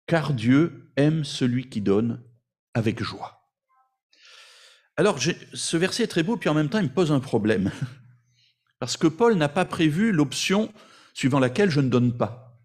car 0.08 0.34
Dieu 0.34 0.92
aime 0.98 1.24
celui 1.24 1.70
qui 1.70 1.82
donne 1.82 2.24
avec 2.74 3.02
joie. 3.02 3.50
Alors 4.98 5.18
ce 5.20 5.78
verset 5.78 6.04
est 6.04 6.08
très 6.08 6.24
beau, 6.24 6.38
puis 6.38 6.50
en 6.50 6.54
même 6.54 6.70
temps 6.70 6.80
il 6.80 6.86
me 6.86 6.94
pose 6.94 7.12
un 7.12 7.20
problème. 7.20 7.72
Parce 8.82 8.98
que 8.98 9.06
Paul 9.06 9.36
n'a 9.36 9.48
pas 9.48 9.64
prévu 9.64 10.12
l'option 10.12 10.74
suivant 11.14 11.38
laquelle 11.38 11.70
je 11.70 11.82
ne 11.82 11.90
donne 11.90 12.18
pas. 12.18 12.60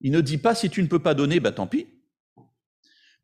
Il 0.00 0.10
ne 0.10 0.20
dit 0.20 0.38
pas 0.38 0.56
si 0.56 0.70
tu 0.70 0.82
ne 0.82 0.88
peux 0.88 0.98
pas 0.98 1.14
donner, 1.14 1.38
bah 1.38 1.52
tant 1.52 1.68
pis. 1.68 1.86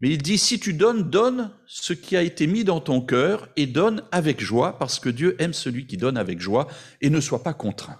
Mais 0.00 0.10
il 0.10 0.22
dit, 0.22 0.38
si 0.38 0.60
tu 0.60 0.72
donnes, 0.72 1.10
donne 1.10 1.50
ce 1.66 1.92
qui 1.92 2.16
a 2.16 2.22
été 2.22 2.46
mis 2.46 2.62
dans 2.62 2.80
ton 2.80 3.00
cœur 3.00 3.48
et 3.56 3.66
donne 3.66 4.04
avec 4.12 4.40
joie, 4.40 4.78
parce 4.78 5.00
que 5.00 5.08
Dieu 5.08 5.34
aime 5.42 5.52
celui 5.52 5.88
qui 5.88 5.96
donne 5.96 6.16
avec 6.16 6.40
joie 6.40 6.68
et 7.00 7.10
ne 7.10 7.20
soit 7.20 7.42
pas 7.42 7.54
contraint. 7.54 7.98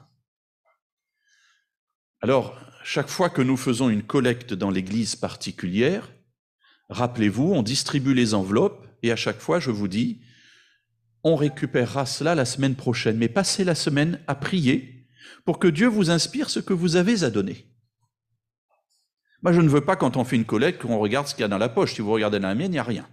Alors, 2.20 2.56
chaque 2.84 3.08
fois 3.08 3.28
que 3.28 3.42
nous 3.42 3.56
faisons 3.56 3.90
une 3.90 4.04
collecte 4.04 4.54
dans 4.54 4.70
l'église 4.70 5.16
particulière, 5.16 6.12
rappelez-vous, 6.90 7.52
on 7.52 7.62
distribue 7.64 8.14
les 8.14 8.34
enveloppes 8.34 8.87
et 9.02 9.10
à 9.10 9.16
chaque 9.16 9.40
fois, 9.40 9.58
je 9.58 9.72
vous 9.72 9.88
dis, 9.88 10.20
on 11.24 11.37
récupérera 11.37 12.06
cela 12.06 12.34
la 12.34 12.44
semaine 12.44 12.76
prochaine, 12.76 13.16
mais 13.16 13.28
passez 13.28 13.64
la 13.64 13.74
semaine 13.74 14.20
à 14.26 14.34
prier 14.34 15.08
pour 15.44 15.58
que 15.58 15.68
Dieu 15.68 15.88
vous 15.88 16.10
inspire 16.10 16.50
ce 16.50 16.60
que 16.60 16.74
vous 16.74 16.96
avez 16.96 17.24
à 17.24 17.30
donner. 17.30 17.66
Moi, 19.42 19.52
je 19.52 19.60
ne 19.60 19.68
veux 19.68 19.82
pas, 19.82 19.96
quand 19.96 20.16
on 20.16 20.24
fait 20.24 20.37
une 20.37 20.44
collecte, 20.44 20.82
qu'on 20.82 20.98
regarde 20.98 21.26
ce 21.26 21.34
qu'il 21.34 21.42
y 21.42 21.44
a 21.44 21.48
dans 21.48 21.58
la 21.58 21.68
poche. 21.68 21.94
Si 21.94 22.02
vous 22.02 22.12
regardez 22.12 22.38
dans 22.38 22.48
la 22.48 22.54
mienne, 22.54 22.70
il 22.70 22.76
n'y 22.76 22.78
a 22.78 22.84
rien. 22.84 23.08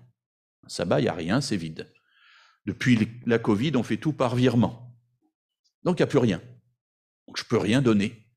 Ça 0.67 0.85
bas, 0.85 0.99
il 0.99 1.03
n'y 1.03 1.09
a 1.09 1.13
rien, 1.13 1.41
c'est 1.41 1.57
vide. 1.57 1.91
Depuis 2.65 3.09
la 3.25 3.39
Covid, 3.39 3.73
on 3.75 3.83
fait 3.83 3.97
tout 3.97 4.13
par 4.13 4.35
virement. 4.35 4.95
Donc, 5.83 5.99
il 5.99 6.03
n'y 6.03 6.05
a 6.05 6.07
plus 6.07 6.19
rien. 6.19 6.41
Je 7.35 7.43
ne 7.43 7.47
peux 7.47 7.57
rien 7.57 7.81
donner. 7.81 8.27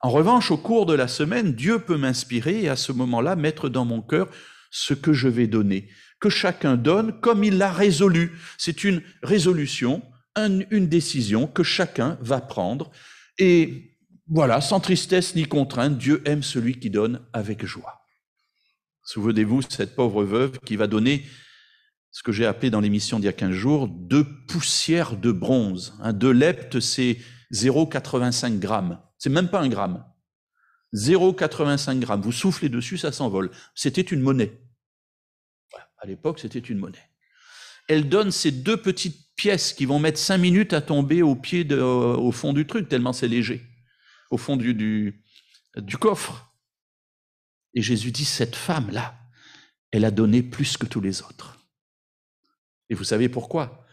En 0.00 0.10
revanche, 0.10 0.50
au 0.50 0.58
cours 0.58 0.84
de 0.84 0.94
la 0.94 1.06
semaine, 1.06 1.54
Dieu 1.54 1.78
peut 1.78 1.96
m'inspirer 1.96 2.62
et 2.62 2.68
à 2.68 2.76
ce 2.76 2.92
moment-là, 2.92 3.36
mettre 3.36 3.68
dans 3.68 3.84
mon 3.84 4.02
cœur 4.02 4.28
ce 4.70 4.94
que 4.94 5.12
je 5.12 5.28
vais 5.28 5.46
donner. 5.46 5.88
Que 6.22 6.30
chacun 6.30 6.76
donne 6.76 7.18
comme 7.20 7.42
il 7.42 7.58
l'a 7.58 7.72
résolu. 7.72 8.38
C'est 8.56 8.84
une 8.84 9.02
résolution, 9.24 10.02
une 10.36 10.88
décision 10.88 11.48
que 11.48 11.64
chacun 11.64 12.16
va 12.20 12.40
prendre. 12.40 12.92
Et 13.38 13.96
voilà, 14.28 14.60
sans 14.60 14.78
tristesse 14.78 15.34
ni 15.34 15.46
contrainte, 15.46 15.98
Dieu 15.98 16.22
aime 16.24 16.44
celui 16.44 16.78
qui 16.78 16.90
donne 16.90 17.20
avec 17.32 17.66
joie. 17.66 18.02
Souvenez-vous, 19.04 19.62
cette 19.62 19.96
pauvre 19.96 20.22
veuve 20.22 20.60
qui 20.60 20.76
va 20.76 20.86
donner 20.86 21.26
ce 22.12 22.22
que 22.22 22.30
j'ai 22.30 22.46
appelé 22.46 22.70
dans 22.70 22.80
l'émission 22.80 23.18
d'il 23.18 23.26
y 23.26 23.28
a 23.28 23.32
15 23.32 23.50
jours, 23.50 23.88
deux 23.88 24.24
poussières 24.46 25.16
de 25.16 25.32
bronze. 25.32 25.98
Un 26.00 26.12
deux 26.12 26.30
leptes, 26.30 26.78
c'est 26.78 27.18
0,85 27.52 28.60
grammes. 28.60 29.00
C'est 29.18 29.30
même 29.30 29.48
pas 29.48 29.60
un 29.60 29.68
gramme. 29.68 30.04
0,85 30.94 31.98
grammes. 31.98 32.20
Vous 32.20 32.32
soufflez 32.32 32.68
dessus, 32.68 32.96
ça 32.96 33.10
s'envole. 33.10 33.50
C'était 33.74 34.02
une 34.02 34.20
monnaie. 34.20 34.62
À 36.02 36.06
l'époque, 36.06 36.38
c'était 36.38 36.58
une 36.58 36.78
monnaie. 36.78 37.08
Elle 37.88 38.08
donne 38.08 38.30
ces 38.30 38.50
deux 38.50 38.76
petites 38.76 39.34
pièces 39.36 39.72
qui 39.72 39.86
vont 39.86 39.98
mettre 39.98 40.18
cinq 40.18 40.38
minutes 40.38 40.72
à 40.72 40.80
tomber 40.80 41.22
au 41.22 41.34
pied, 41.34 41.66
au 41.72 42.32
fond 42.32 42.52
du 42.52 42.66
truc, 42.66 42.88
tellement 42.88 43.12
c'est 43.12 43.28
léger 43.28 43.62
au 44.32 44.38
fond 44.38 44.56
du, 44.56 44.74
du, 45.76 45.98
coffre. 45.98 46.52
Et 47.74 47.82
Jésus 47.82 48.10
dit, 48.10 48.24
cette 48.24 48.56
femme-là, 48.56 49.14
elle 49.92 50.06
a 50.06 50.10
donné 50.10 50.42
plus 50.42 50.76
que 50.78 50.86
tous 50.86 51.02
les 51.02 51.22
autres. 51.22 51.58
Et 52.88 52.94
vous 52.94 53.04
savez 53.04 53.28
pourquoi? 53.28 53.86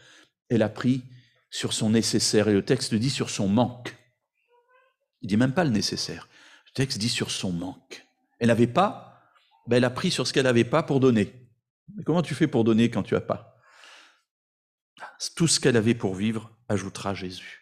Elle 0.48 0.62
a 0.62 0.70
pris 0.70 1.02
sur 1.50 1.72
son 1.74 1.90
nécessaire, 1.90 2.48
et 2.48 2.54
le 2.54 2.64
texte 2.64 2.94
dit 2.94 3.10
sur 3.10 3.28
son 3.28 3.48
manque. 3.48 3.94
Il 5.20 5.28
dit 5.28 5.36
même 5.36 5.52
pas 5.52 5.64
le 5.64 5.70
nécessaire. 5.70 6.26
Le 6.68 6.72
texte 6.72 6.98
dit 6.98 7.08
sur 7.10 7.30
son 7.30 7.52
manque. 7.52 8.06
Elle 8.38 8.48
n'avait 8.48 8.66
pas, 8.66 9.22
ben 9.66 9.76
elle 9.76 9.84
a 9.84 9.90
pris 9.90 10.10
sur 10.10 10.26
ce 10.26 10.32
qu'elle 10.32 10.44
n'avait 10.44 10.64
pas 10.64 10.82
pour 10.82 11.00
donner. 11.00 11.39
Mais 11.96 12.04
comment 12.04 12.22
tu 12.22 12.34
fais 12.34 12.46
pour 12.46 12.64
donner 12.64 12.90
quand 12.90 13.02
tu 13.02 13.16
as 13.16 13.20
pas? 13.20 13.56
Tout 15.36 15.48
ce 15.48 15.60
qu'elle 15.60 15.76
avait 15.76 15.94
pour 15.94 16.14
vivre, 16.14 16.56
ajoutera 16.68 17.14
Jésus. 17.14 17.60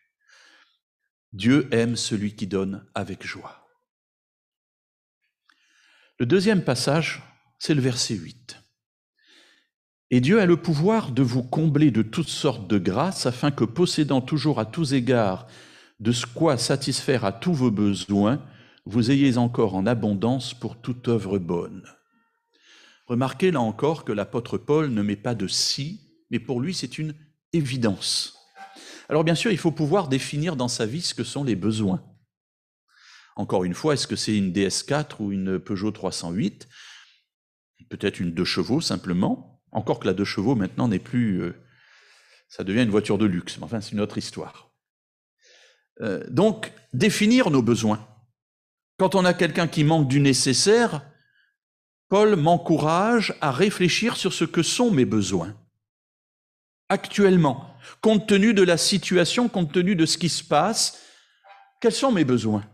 Dieu 1.32 1.68
aime 1.72 1.96
celui 1.96 2.34
qui 2.34 2.46
donne 2.46 2.86
avec 2.94 3.24
joie. 3.24 3.68
Le 6.18 6.26
deuxième 6.26 6.64
passage, 6.64 7.22
c'est 7.58 7.74
le 7.74 7.80
verset 7.80 8.14
8. 8.14 8.62
Et 10.10 10.20
Dieu 10.20 10.40
a 10.40 10.46
le 10.46 10.56
pouvoir 10.56 11.12
de 11.12 11.22
vous 11.22 11.42
combler 11.42 11.90
de 11.90 12.02
toutes 12.02 12.28
sortes 12.28 12.66
de 12.66 12.78
grâces 12.78 13.26
afin 13.26 13.50
que, 13.50 13.64
possédant 13.64 14.22
toujours 14.22 14.58
à 14.58 14.64
tous 14.64 14.94
égards 14.94 15.46
de 16.00 16.12
ce 16.12 16.26
quoi 16.26 16.56
satisfaire 16.56 17.24
à 17.24 17.32
tous 17.32 17.52
vos 17.52 17.70
besoins, 17.70 18.42
vous 18.86 19.10
ayez 19.10 19.36
encore 19.36 19.74
en 19.74 19.84
abondance 19.84 20.54
pour 20.54 20.80
toute 20.80 21.08
œuvre 21.08 21.38
bonne. 21.38 21.84
Remarquez 23.08 23.50
là 23.50 23.60
encore 23.60 24.04
que 24.04 24.12
l'apôtre 24.12 24.58
Paul 24.58 24.90
ne 24.90 25.02
met 25.02 25.16
pas 25.16 25.34
de 25.34 25.46
si, 25.46 26.12
mais 26.30 26.38
pour 26.38 26.60
lui 26.60 26.74
c'est 26.74 26.98
une 26.98 27.14
évidence. 27.52 28.38
Alors 29.08 29.24
bien 29.24 29.34
sûr, 29.34 29.50
il 29.50 29.58
faut 29.58 29.70
pouvoir 29.72 30.08
définir 30.08 30.56
dans 30.56 30.68
sa 30.68 30.84
vie 30.84 31.00
ce 31.00 31.14
que 31.14 31.24
sont 31.24 31.42
les 31.42 31.56
besoins. 31.56 32.04
Encore 33.36 33.64
une 33.64 33.72
fois, 33.72 33.94
est-ce 33.94 34.06
que 34.06 34.16
c'est 34.16 34.36
une 34.36 34.52
DS4 34.52 35.20
ou 35.20 35.32
une 35.32 35.58
Peugeot 35.58 35.92
308 35.92 36.68
Peut-être 37.88 38.20
une 38.20 38.32
deux 38.32 38.44
chevaux 38.44 38.80
simplement. 38.80 39.62
Encore 39.72 40.00
que 40.00 40.06
la 40.06 40.12
deux 40.12 40.24
chevaux 40.24 40.54
maintenant 40.54 40.88
n'est 40.88 40.98
plus... 40.98 41.40
Euh, 41.40 41.54
ça 42.48 42.64
devient 42.64 42.82
une 42.82 42.90
voiture 42.90 43.16
de 43.16 43.24
luxe. 43.24 43.56
Mais 43.58 43.64
enfin, 43.64 43.80
c'est 43.80 43.92
une 43.92 44.00
autre 44.00 44.18
histoire. 44.18 44.72
Euh, 46.00 46.24
donc, 46.28 46.72
définir 46.92 47.50
nos 47.50 47.62
besoins. 47.62 48.06
Quand 48.98 49.14
on 49.14 49.24
a 49.24 49.32
quelqu'un 49.32 49.68
qui 49.68 49.84
manque 49.84 50.08
du 50.08 50.20
nécessaire, 50.20 51.08
Paul 52.08 52.36
m'encourage 52.36 53.34
à 53.40 53.52
réfléchir 53.52 54.16
sur 54.16 54.32
ce 54.32 54.44
que 54.44 54.62
sont 54.62 54.90
mes 54.90 55.04
besoins 55.04 55.54
actuellement, 56.88 57.74
compte 58.00 58.26
tenu 58.26 58.54
de 58.54 58.62
la 58.62 58.76
situation, 58.76 59.48
compte 59.48 59.72
tenu 59.72 59.94
de 59.94 60.06
ce 60.06 60.18
qui 60.18 60.28
se 60.28 60.42
passe, 60.42 61.02
quels 61.80 61.92
sont 61.92 62.12
mes 62.12 62.24
besoins? 62.24 62.64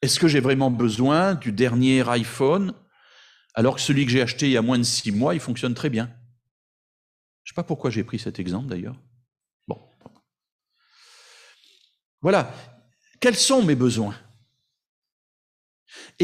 Est-ce 0.00 0.18
que 0.18 0.28
j'ai 0.28 0.40
vraiment 0.40 0.70
besoin 0.70 1.34
du 1.34 1.52
dernier 1.52 2.08
iPhone 2.08 2.74
alors 3.54 3.76
que 3.76 3.80
celui 3.82 4.06
que 4.06 4.12
j'ai 4.12 4.22
acheté 4.22 4.46
il 4.46 4.52
y 4.52 4.56
a 4.56 4.62
moins 4.62 4.78
de 4.78 4.82
six 4.82 5.12
mois, 5.12 5.34
il 5.34 5.40
fonctionne 5.40 5.74
très 5.74 5.90
bien? 5.90 6.06
Je 7.44 7.50
ne 7.50 7.54
sais 7.54 7.56
pas 7.56 7.64
pourquoi 7.64 7.90
j'ai 7.90 8.04
pris 8.04 8.18
cet 8.18 8.38
exemple 8.38 8.68
d'ailleurs. 8.68 8.96
Bon. 9.68 9.78
Voilà. 12.20 12.54
Quels 13.20 13.36
sont 13.36 13.62
mes 13.62 13.74
besoins? 13.74 14.16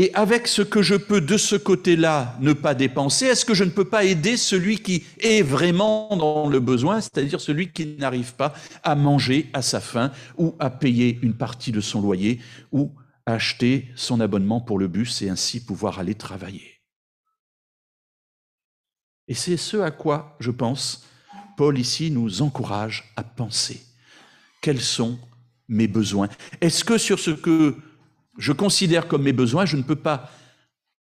Et 0.01 0.15
avec 0.15 0.47
ce 0.47 0.63
que 0.63 0.81
je 0.81 0.95
peux 0.95 1.21
de 1.21 1.37
ce 1.37 1.57
côté-là 1.57 2.37
ne 2.39 2.53
pas 2.53 2.77
dépenser, 2.77 3.27
est-ce 3.27 3.45
que 3.45 3.53
je 3.53 3.65
ne 3.65 3.71
peux 3.71 3.85
pas 3.85 4.05
aider 4.05 4.37
celui 4.37 4.79
qui 4.79 5.05
est 5.19 5.43
vraiment 5.43 6.17
dans 6.17 6.49
le 6.49 6.61
besoin, 6.61 7.01
c'est-à-dire 7.01 7.41
celui 7.41 7.73
qui 7.73 7.97
n'arrive 7.97 8.35
pas 8.35 8.55
à 8.85 8.95
manger 8.95 9.51
à 9.55 9.61
sa 9.61 9.81
faim 9.81 10.13
ou 10.37 10.55
à 10.61 10.71
payer 10.71 11.19
une 11.23 11.35
partie 11.35 11.73
de 11.73 11.81
son 11.81 12.01
loyer 12.01 12.41
ou 12.71 12.93
à 13.27 13.33
acheter 13.33 13.89
son 13.97 14.21
abonnement 14.21 14.61
pour 14.61 14.79
le 14.79 14.87
bus 14.87 15.21
et 15.23 15.31
ainsi 15.31 15.65
pouvoir 15.65 15.99
aller 15.99 16.15
travailler? 16.15 16.81
Et 19.27 19.35
c'est 19.35 19.57
ce 19.57 19.79
à 19.79 19.91
quoi, 19.91 20.37
je 20.39 20.53
pense, 20.53 21.09
Paul 21.57 21.77
ici 21.77 22.13
nous 22.13 22.41
encourage 22.41 23.13
à 23.17 23.25
penser. 23.25 23.83
Quels 24.61 24.81
sont 24.81 25.19
mes 25.67 25.89
besoins? 25.89 26.29
Est-ce 26.61 26.85
que 26.85 26.99
sur 26.99 27.19
ce 27.19 27.33
que 27.33 27.75
je 28.39 28.53
considère 28.53 29.09
comme 29.09 29.25
mes 29.25 29.33
besoins, 29.33 29.67
je 29.67 29.77
ne 29.77 29.83
peux 29.83 29.97
pas 29.97 30.31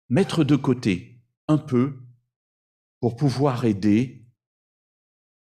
mettre 0.10 0.44
de 0.44 0.56
côté 0.56 1.24
un 1.48 1.58
peu 1.58 1.98
pour 3.00 3.16
pouvoir 3.16 3.66
aider, 3.66 4.28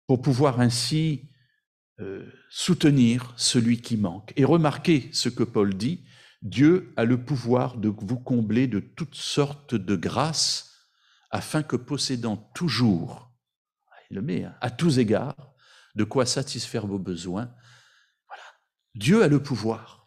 pour 0.06 0.22
pouvoir 0.22 0.60
ainsi 0.60 1.30
euh, 2.00 2.30
soutenir 2.50 3.34
celui 3.36 3.80
qui 3.80 3.96
manque. 3.96 4.32
Et 4.36 4.44
remarquez 4.44 5.08
ce 5.12 5.28
que 5.28 5.42
Paul 5.42 5.74
dit, 5.74 6.04
Dieu 6.42 6.92
a 6.96 7.04
le 7.04 7.24
pouvoir 7.24 7.76
de 7.76 7.88
vous 7.88 8.18
combler 8.18 8.68
de 8.68 8.78
toutes 8.78 9.16
sortes 9.16 9.74
de 9.74 9.96
grâces 9.96 10.86
afin 11.30 11.62
que 11.62 11.76
possédant 11.76 12.36
toujours, 12.54 13.32
il 14.10 14.14
le 14.14 14.22
met, 14.22 14.44
hein, 14.44 14.54
à 14.60 14.70
tous 14.70 14.98
égards, 14.98 15.54
de 15.94 16.04
quoi 16.04 16.26
satisfaire 16.26 16.86
vos 16.86 16.98
besoins. 16.98 17.52
Dieu 18.94 19.22
a 19.22 19.28
le 19.28 19.42
pouvoir. 19.42 19.97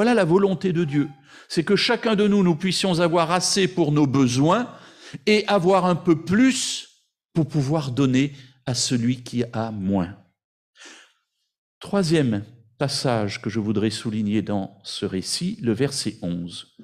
Voilà 0.00 0.14
la 0.14 0.24
volonté 0.24 0.72
de 0.72 0.84
Dieu. 0.84 1.10
C'est 1.46 1.62
que 1.62 1.76
chacun 1.76 2.14
de 2.14 2.26
nous, 2.26 2.42
nous 2.42 2.54
puissions 2.54 3.00
avoir 3.00 3.32
assez 3.32 3.68
pour 3.68 3.92
nos 3.92 4.06
besoins 4.06 4.74
et 5.26 5.46
avoir 5.46 5.84
un 5.84 5.94
peu 5.94 6.24
plus 6.24 7.04
pour 7.34 7.46
pouvoir 7.46 7.90
donner 7.90 8.32
à 8.64 8.72
celui 8.72 9.22
qui 9.22 9.44
a 9.52 9.70
moins. 9.70 10.16
Troisième 11.80 12.46
passage 12.78 13.42
que 13.42 13.50
je 13.50 13.60
voudrais 13.60 13.90
souligner 13.90 14.40
dans 14.40 14.78
ce 14.84 15.04
récit, 15.04 15.58
le 15.60 15.74
verset 15.74 16.16
11. 16.22 16.78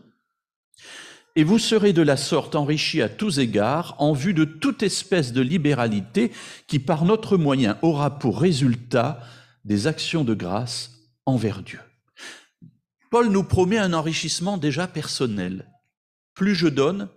Et 1.37 1.43
vous 1.43 1.59
serez 1.59 1.95
de 1.95 2.03
la 2.03 2.19
sorte 2.19 2.55
enrichis 2.55 3.01
à 3.01 3.09
tous 3.09 3.39
égards 3.39 3.95
en 3.97 4.13
vue 4.13 4.35
de 4.35 4.45
toute 4.45 4.83
espèce 4.83 5.33
de 5.33 5.41
libéralité 5.41 6.33
qui 6.67 6.79
par 6.81 7.07
notre 7.07 7.39
moyen 7.39 7.79
aura 7.81 8.19
pour 8.19 8.39
résultat 8.39 9.23
des 9.65 9.87
actions 9.87 10.23
de 10.23 10.35
grâce 10.35 10.91
envers 11.25 11.63
Dieu. 11.63 11.81
Paul 13.11 13.29
nous 13.29 13.45
promet 13.45 13.79
un 13.79 13.93
enrichissement 13.93 14.59
déjà 14.59 14.87
personnel. 14.87 15.71
Plus 16.35 16.55
je 16.55 16.69
donne, 16.69 17.09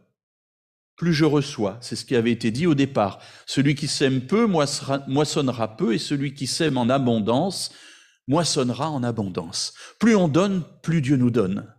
plus 0.95 1.13
je 1.13 1.25
reçois. 1.25 1.77
C'est 1.81 1.95
ce 1.95 2.05
qui 2.05 2.15
avait 2.15 2.31
été 2.31 2.51
dit 2.51 2.67
au 2.67 2.75
départ. 2.75 3.19
Celui 3.45 3.75
qui 3.75 3.87
sème 3.87 4.21
peu 4.21 4.45
moissonnera 4.45 5.77
peu, 5.77 5.93
et 5.93 5.97
celui 5.97 6.33
qui 6.33 6.47
sème 6.47 6.77
en 6.77 6.89
abondance 6.89 7.71
moissonnera 8.27 8.89
en 8.89 9.01
abondance. 9.01 9.73
Plus 9.99 10.15
on 10.15 10.27
donne, 10.27 10.63
plus 10.83 11.01
Dieu 11.01 11.17
nous 11.17 11.31
donne. 11.31 11.73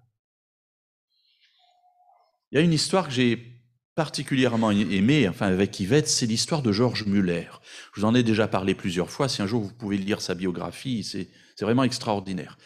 Il 2.51 2.57
y 2.57 2.59
a 2.59 2.65
une 2.65 2.73
histoire 2.73 3.07
que 3.07 3.15
j'ai 3.15 3.63
particulièrement 3.95 4.71
aimée, 4.71 5.29
enfin 5.29 5.47
avec 5.47 5.79
Yvette, 5.79 6.09
c'est 6.09 6.27
l'histoire 6.27 6.63
de 6.63 6.73
Georges 6.73 7.07
Muller. 7.07 7.47
Je 7.95 8.01
vous 8.01 8.07
en 8.07 8.15
ai 8.15 8.23
déjà 8.23 8.49
parlé 8.49 8.75
plusieurs 8.75 9.11
fois. 9.11 9.29
Si 9.29 9.43
un 9.43 9.47
jour 9.47 9.63
vous 9.63 9.73
pouvez 9.73 9.99
lire 9.99 10.21
sa 10.21 10.35
biographie, 10.35 11.05
c'est 11.05 11.29
vraiment 11.61 11.85
extraordinaire. 11.85 12.59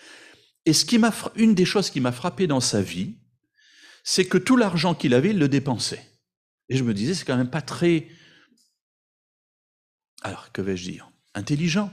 Et 0.66 0.72
ce 0.72 0.84
qui 0.84 0.98
m'a, 0.98 1.12
une 1.36 1.54
des 1.54 1.64
choses 1.64 1.90
qui 1.90 2.00
m'a 2.00 2.12
frappé 2.12 2.46
dans 2.46 2.60
sa 2.60 2.80
vie, 2.80 3.16
c'est 4.02 4.26
que 4.26 4.38
tout 4.38 4.56
l'argent 4.56 4.94
qu'il 4.94 5.14
avait, 5.14 5.30
il 5.30 5.38
le 5.38 5.48
dépensait. 5.48 6.04
Et 6.68 6.76
je 6.76 6.84
me 6.84 6.94
disais, 6.94 7.14
c'est 7.14 7.24
quand 7.24 7.36
même 7.36 7.50
pas 7.50 7.62
très, 7.62 8.08
alors 10.22 10.52
que 10.52 10.62
vais-je 10.62 10.90
dire, 10.90 11.10
intelligent. 11.34 11.92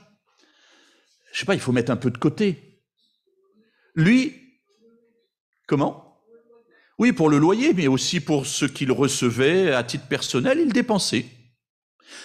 Je 1.34 1.40
sais 1.40 1.46
pas, 1.46 1.56
il 1.56 1.62
faut 1.62 1.72
mettre 1.72 1.92
un 1.92 1.98
peu 1.98 2.12
de 2.12 2.18
côté. 2.18 2.82
Lui, 3.96 4.36
comment? 5.68 6.22
Oui, 6.98 7.14
pour 7.14 7.30
le 7.30 7.38
loyer, 7.38 7.74
mais 7.74 7.88
aussi 7.88 8.20
pour 8.20 8.46
ce 8.46 8.66
qu'il 8.66 8.92
recevait 8.92 9.74
à 9.74 9.84
titre 9.84 10.08
personnel, 10.08 10.60
il 10.60 10.72
dépensait. 10.72 11.26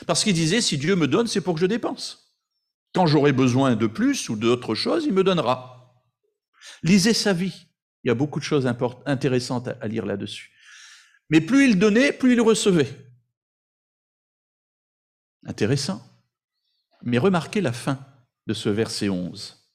Parce 0.06 0.22
qu'il 0.22 0.34
disait, 0.34 0.60
si 0.60 0.78
Dieu 0.78 0.96
me 0.96 1.08
donne, 1.08 1.26
c'est 1.26 1.40
pour 1.40 1.54
que 1.54 1.60
je 1.60 1.66
dépense. 1.66 2.34
Quand 2.92 3.06
j'aurai 3.06 3.32
besoin 3.32 3.76
de 3.76 3.86
plus 3.86 4.28
ou 4.28 4.36
d'autre 4.36 4.74
chose, 4.74 5.04
il 5.04 5.12
me 5.12 5.24
donnera. 5.24 5.75
Lisez 6.82 7.14
sa 7.14 7.32
vie. 7.32 7.68
Il 8.04 8.08
y 8.08 8.10
a 8.10 8.14
beaucoup 8.14 8.38
de 8.38 8.44
choses 8.44 8.66
intéressantes 9.06 9.68
à 9.80 9.88
lire 9.88 10.06
là-dessus. 10.06 10.52
Mais 11.30 11.40
plus 11.40 11.68
il 11.68 11.78
donnait, 11.78 12.12
plus 12.12 12.34
il 12.34 12.40
recevait. 12.40 12.88
Intéressant. 15.44 16.02
Mais 17.02 17.18
remarquez 17.18 17.60
la 17.60 17.72
fin 17.72 17.98
de 18.46 18.54
ce 18.54 18.68
verset 18.68 19.08
11. 19.08 19.66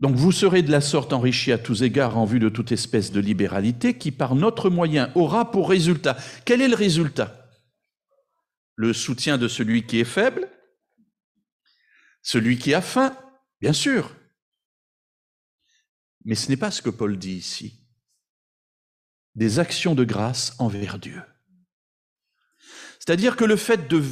Donc 0.00 0.16
vous 0.16 0.32
serez 0.32 0.62
de 0.62 0.70
la 0.72 0.80
sorte 0.80 1.12
enrichis 1.12 1.52
à 1.52 1.58
tous 1.58 1.84
égards 1.84 2.18
en 2.18 2.24
vue 2.24 2.40
de 2.40 2.48
toute 2.48 2.72
espèce 2.72 3.12
de 3.12 3.20
libéralité 3.20 3.96
qui 3.96 4.10
par 4.10 4.34
notre 4.34 4.68
moyen 4.68 5.12
aura 5.14 5.52
pour 5.52 5.70
résultat. 5.70 6.16
Quel 6.44 6.60
est 6.60 6.68
le 6.68 6.74
résultat? 6.74 7.48
Le 8.74 8.92
soutien 8.92 9.38
de 9.38 9.46
celui 9.46 9.86
qui 9.86 10.00
est 10.00 10.04
faible, 10.04 10.48
celui 12.20 12.58
qui 12.58 12.74
a 12.74 12.80
faim, 12.80 13.16
bien 13.60 13.72
sûr, 13.72 14.12
mais 16.24 16.34
ce 16.34 16.48
n'est 16.48 16.56
pas 16.56 16.70
ce 16.70 16.82
que 16.82 16.90
Paul 16.90 17.18
dit 17.18 17.34
ici. 17.34 17.80
Des 19.34 19.58
actions 19.58 19.94
de 19.94 20.04
grâce 20.04 20.54
envers 20.58 20.98
Dieu. 20.98 21.22
C'est-à-dire 22.98 23.36
que 23.36 23.44
le 23.44 23.56
fait 23.56 23.88
de, 23.88 24.02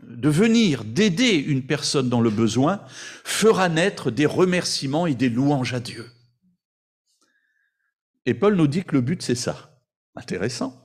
de 0.00 0.28
venir, 0.28 0.84
d'aider 0.84 1.34
une 1.34 1.66
personne 1.66 2.08
dans 2.08 2.20
le 2.20 2.30
besoin, 2.30 2.84
fera 3.24 3.68
naître 3.68 4.10
des 4.10 4.26
remerciements 4.26 5.06
et 5.06 5.14
des 5.14 5.28
louanges 5.28 5.74
à 5.74 5.80
Dieu. 5.80 6.10
Et 8.26 8.34
Paul 8.34 8.56
nous 8.56 8.66
dit 8.66 8.84
que 8.84 8.96
le 8.96 9.00
but, 9.00 9.22
c'est 9.22 9.34
ça. 9.34 9.80
Intéressant. 10.16 10.76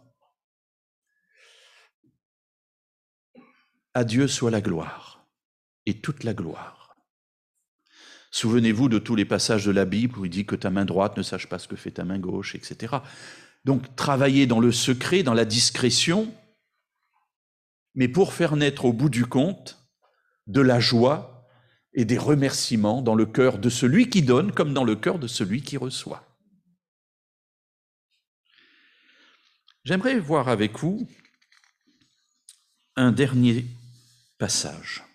À 3.93 4.04
Dieu 4.04 4.28
soit 4.28 4.52
la 4.52 4.62
gloire, 4.62 5.26
et 5.86 6.02
toute 6.02 6.24
la 6.24 6.34
gloire 6.34 6.85
Souvenez-vous 8.36 8.89
de 8.89 9.00
tous 9.00 9.15
les 9.15 9.24
passages 9.24 9.65
de 9.65 9.71
la 9.71 9.86
Bible 9.86 10.19
où 10.19 10.26
il 10.26 10.30
dit 10.30 10.45
que 10.45 10.58
ta 10.58 10.69
main 10.69 10.84
droite 10.84 11.15
ne 11.15 11.24
sache 11.24 11.48
pas 11.48 11.58
ce 11.58 11.69
que 11.69 11.78
fait 11.78 11.91
ta 11.91 12.04
main 12.04 12.19
gauche, 12.19 12.54
etc. 12.54 12.98
Donc 13.63 13.95
travailler 13.95 14.45
dans 14.45 14.60
le 14.60 14.74
secret, 14.74 15.24
dans 15.24 15.34
la 15.34 15.45
discrétion, 15.45 16.36
mais 17.93 18.10
pour 18.10 18.34
faire 18.34 18.58
naître 18.58 18.84
au 18.84 18.91
bout 18.91 19.08
du 19.08 19.26
compte 19.26 19.88
de 20.48 20.60
la 20.60 20.82
joie 20.82 21.48
et 21.93 22.04
des 22.04 22.17
remerciements 22.17 23.02
dans 23.02 23.15
le 23.15 23.26
cœur 23.26 23.58
de 23.58 23.69
celui 23.69 24.10
qui 24.10 24.21
donne 24.21 24.52
comme 24.52 24.74
dans 24.74 24.84
le 24.84 24.98
cœur 24.98 25.17
de 25.17 25.28
celui 25.28 25.62
qui 25.62 25.78
reçoit. 25.78 26.28
J'aimerais 29.86 30.19
voir 30.19 30.50
avec 30.50 30.78
vous 30.78 31.08
un 32.98 33.13
dernier 33.13 33.65
passage. 34.38 35.06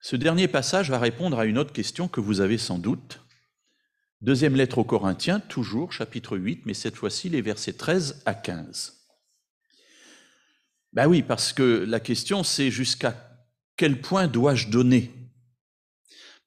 Ce 0.00 0.14
dernier 0.14 0.46
passage 0.46 0.90
va 0.90 0.98
répondre 0.98 1.38
à 1.38 1.44
une 1.44 1.58
autre 1.58 1.72
question 1.72 2.06
que 2.06 2.20
vous 2.20 2.40
avez 2.40 2.56
sans 2.56 2.78
doute. 2.78 3.20
Deuxième 4.20 4.54
lettre 4.54 4.78
aux 4.78 4.84
Corinthiens, 4.84 5.40
toujours 5.40 5.92
chapitre 5.92 6.36
8, 6.36 6.66
mais 6.66 6.74
cette 6.74 6.96
fois-ci 6.96 7.28
les 7.28 7.42
versets 7.42 7.72
13 7.72 8.22
à 8.24 8.34
15. 8.34 8.94
Ben 10.92 11.06
oui, 11.06 11.22
parce 11.22 11.52
que 11.52 11.84
la 11.86 12.00
question 12.00 12.44
c'est 12.44 12.70
jusqu'à 12.70 13.40
quel 13.76 14.00
point 14.00 14.28
dois-je 14.28 14.68
donner? 14.68 15.12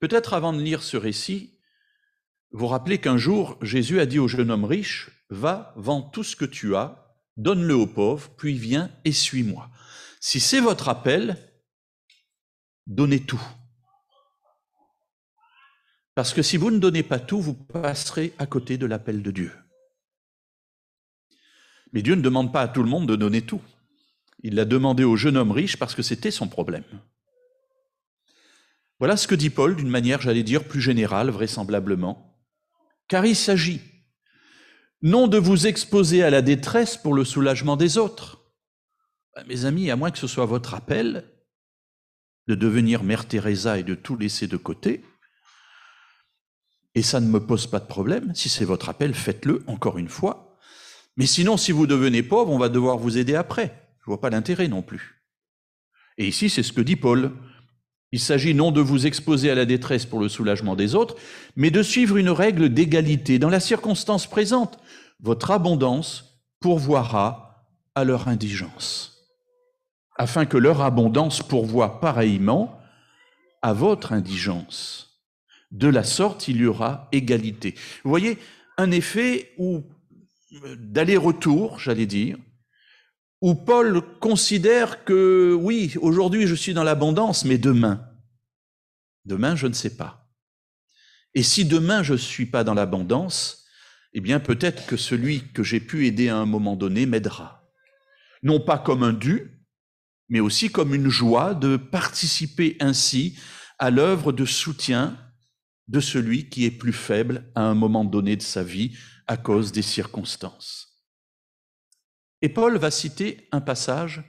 Peut-être 0.00 0.32
avant 0.32 0.52
de 0.52 0.60
lire 0.60 0.82
ce 0.82 0.96
récit, 0.96 1.58
vous 2.52 2.66
rappelez 2.66 2.98
qu'un 2.98 3.18
jour 3.18 3.58
Jésus 3.62 4.00
a 4.00 4.06
dit 4.06 4.18
au 4.18 4.28
jeune 4.28 4.50
homme 4.50 4.64
riche, 4.64 5.10
va, 5.28 5.74
vends 5.76 6.02
tout 6.02 6.24
ce 6.24 6.36
que 6.36 6.44
tu 6.44 6.74
as, 6.74 7.16
donne-le 7.36 7.74
aux 7.74 7.86
pauvres, 7.86 8.30
puis 8.36 8.54
viens 8.54 8.90
et 9.04 9.12
suis-moi. 9.12 9.70
Si 10.20 10.40
c'est 10.40 10.60
votre 10.60 10.88
appel, 10.88 11.51
donnez 12.86 13.20
tout. 13.20 13.42
Parce 16.14 16.34
que 16.34 16.42
si 16.42 16.56
vous 16.56 16.70
ne 16.70 16.78
donnez 16.78 17.02
pas 17.02 17.18
tout, 17.18 17.40
vous 17.40 17.54
passerez 17.54 18.34
à 18.38 18.46
côté 18.46 18.76
de 18.76 18.86
l'appel 18.86 19.22
de 19.22 19.30
Dieu. 19.30 19.52
Mais 21.92 22.02
Dieu 22.02 22.14
ne 22.14 22.22
demande 22.22 22.52
pas 22.52 22.62
à 22.62 22.68
tout 22.68 22.82
le 22.82 22.88
monde 22.88 23.08
de 23.08 23.16
donner 23.16 23.42
tout. 23.42 23.62
Il 24.42 24.54
l'a 24.54 24.64
demandé 24.64 25.04
au 25.04 25.16
jeune 25.16 25.36
homme 25.36 25.52
riche 25.52 25.78
parce 25.78 25.94
que 25.94 26.02
c'était 26.02 26.30
son 26.30 26.48
problème. 26.48 26.84
Voilà 28.98 29.16
ce 29.16 29.26
que 29.26 29.34
dit 29.34 29.50
Paul 29.50 29.76
d'une 29.76 29.88
manière, 29.88 30.20
j'allais 30.20 30.42
dire, 30.42 30.64
plus 30.64 30.80
générale, 30.80 31.30
vraisemblablement. 31.30 32.38
Car 33.08 33.26
il 33.26 33.36
s'agit 33.36 33.80
non 35.02 35.26
de 35.26 35.38
vous 35.38 35.66
exposer 35.66 36.22
à 36.22 36.30
la 36.30 36.42
détresse 36.42 36.96
pour 36.96 37.14
le 37.14 37.24
soulagement 37.24 37.76
des 37.76 37.98
autres. 37.98 38.52
Mes 39.48 39.64
amis, 39.64 39.90
à 39.90 39.96
moins 39.96 40.12
que 40.12 40.18
ce 40.18 40.28
soit 40.28 40.46
votre 40.46 40.74
appel, 40.74 41.24
de 42.48 42.54
devenir 42.54 43.04
Mère 43.04 43.26
Teresa 43.26 43.78
et 43.78 43.82
de 43.82 43.94
tout 43.94 44.16
laisser 44.16 44.46
de 44.46 44.56
côté, 44.56 45.04
Et 46.94 47.02
ça 47.02 47.20
ne 47.20 47.26
me 47.26 47.40
pose 47.40 47.66
pas 47.66 47.80
de 47.80 47.86
problème. 47.86 48.34
Si 48.34 48.50
c'est 48.50 48.66
votre 48.66 48.90
appel, 48.90 49.14
faites-le, 49.14 49.64
encore 49.66 49.96
une 49.96 50.10
fois. 50.10 50.58
Mais 51.16 51.26
sinon, 51.26 51.56
si 51.56 51.72
vous 51.72 51.86
devenez 51.86 52.22
pauvre, 52.22 52.52
on 52.52 52.58
va 52.58 52.68
devoir 52.68 52.98
vous 52.98 53.16
aider 53.16 53.34
après. 53.34 53.88
Je 54.00 54.06
vois 54.06 54.20
pas 54.20 54.28
l'intérêt 54.28 54.68
non 54.68 54.82
plus. 54.82 55.22
Et 56.18 56.26
ici, 56.28 56.50
c'est 56.50 56.62
ce 56.62 56.72
que 56.72 56.82
dit 56.82 56.96
Paul. 56.96 57.32
Il 58.12 58.20
s'agit 58.20 58.54
non 58.54 58.72
de 58.72 58.82
vous 58.82 59.06
exposer 59.06 59.50
à 59.50 59.54
la 59.54 59.64
détresse 59.64 60.04
pour 60.04 60.20
le 60.20 60.28
soulagement 60.28 60.76
des 60.76 60.94
autres, 60.94 61.16
mais 61.56 61.70
de 61.70 61.82
suivre 61.82 62.18
une 62.18 62.28
règle 62.28 62.68
d'égalité. 62.68 63.38
Dans 63.38 63.48
la 63.48 63.60
circonstance 63.60 64.26
présente, 64.26 64.78
votre 65.20 65.50
abondance 65.50 66.42
pourvoira 66.60 67.66
à 67.94 68.04
leur 68.04 68.28
indigence, 68.28 69.11
afin 70.22 70.46
que 70.46 70.56
leur 70.56 70.82
abondance 70.82 71.42
pourvoie 71.42 72.00
pareillement 72.00 72.80
à 73.60 73.72
votre 73.72 74.12
indigence. 74.12 75.20
De 75.72 75.88
la 75.88 76.04
sorte, 76.04 76.46
il 76.46 76.58
y 76.58 76.66
aura 76.66 77.08
égalité. 77.10 77.74
Vous 78.04 78.10
voyez, 78.10 78.38
un 78.78 78.92
effet 78.92 79.52
où 79.58 79.82
d'aller-retour, 80.78 81.80
j'allais 81.80 82.06
dire, 82.06 82.38
où 83.40 83.56
Paul 83.56 84.00
considère 84.20 85.04
que 85.04 85.58
oui, 85.58 85.94
aujourd'hui 86.00 86.46
je 86.46 86.54
suis 86.54 86.72
dans 86.72 86.84
l'abondance, 86.84 87.44
mais 87.44 87.58
demain, 87.58 88.06
demain 89.24 89.56
je 89.56 89.66
ne 89.66 89.72
sais 89.72 89.96
pas. 89.96 90.32
Et 91.34 91.42
si 91.42 91.64
demain 91.64 92.04
je 92.04 92.12
ne 92.12 92.18
suis 92.18 92.46
pas 92.46 92.62
dans 92.62 92.74
l'abondance, 92.74 93.66
eh 94.12 94.20
bien 94.20 94.38
peut-être 94.38 94.86
que 94.86 94.96
celui 94.96 95.50
que 95.52 95.64
j'ai 95.64 95.80
pu 95.80 96.06
aider 96.06 96.28
à 96.28 96.36
un 96.36 96.46
moment 96.46 96.76
donné 96.76 97.06
m'aidera. 97.06 97.68
Non 98.44 98.60
pas 98.60 98.78
comme 98.78 99.02
un 99.02 99.12
dû, 99.12 99.61
mais 100.32 100.40
aussi 100.40 100.70
comme 100.70 100.94
une 100.94 101.10
joie 101.10 101.52
de 101.52 101.76
participer 101.76 102.78
ainsi 102.80 103.38
à 103.78 103.90
l'œuvre 103.90 104.32
de 104.32 104.46
soutien 104.46 105.18
de 105.88 106.00
celui 106.00 106.48
qui 106.48 106.64
est 106.64 106.70
plus 106.70 106.94
faible 106.94 107.44
à 107.54 107.60
un 107.60 107.74
moment 107.74 108.02
donné 108.02 108.36
de 108.36 108.42
sa 108.42 108.64
vie 108.64 108.96
à 109.26 109.36
cause 109.36 109.72
des 109.72 109.82
circonstances. 109.82 111.04
Et 112.40 112.48
Paul 112.48 112.78
va 112.78 112.90
citer 112.90 113.46
un 113.52 113.60
passage 113.60 114.22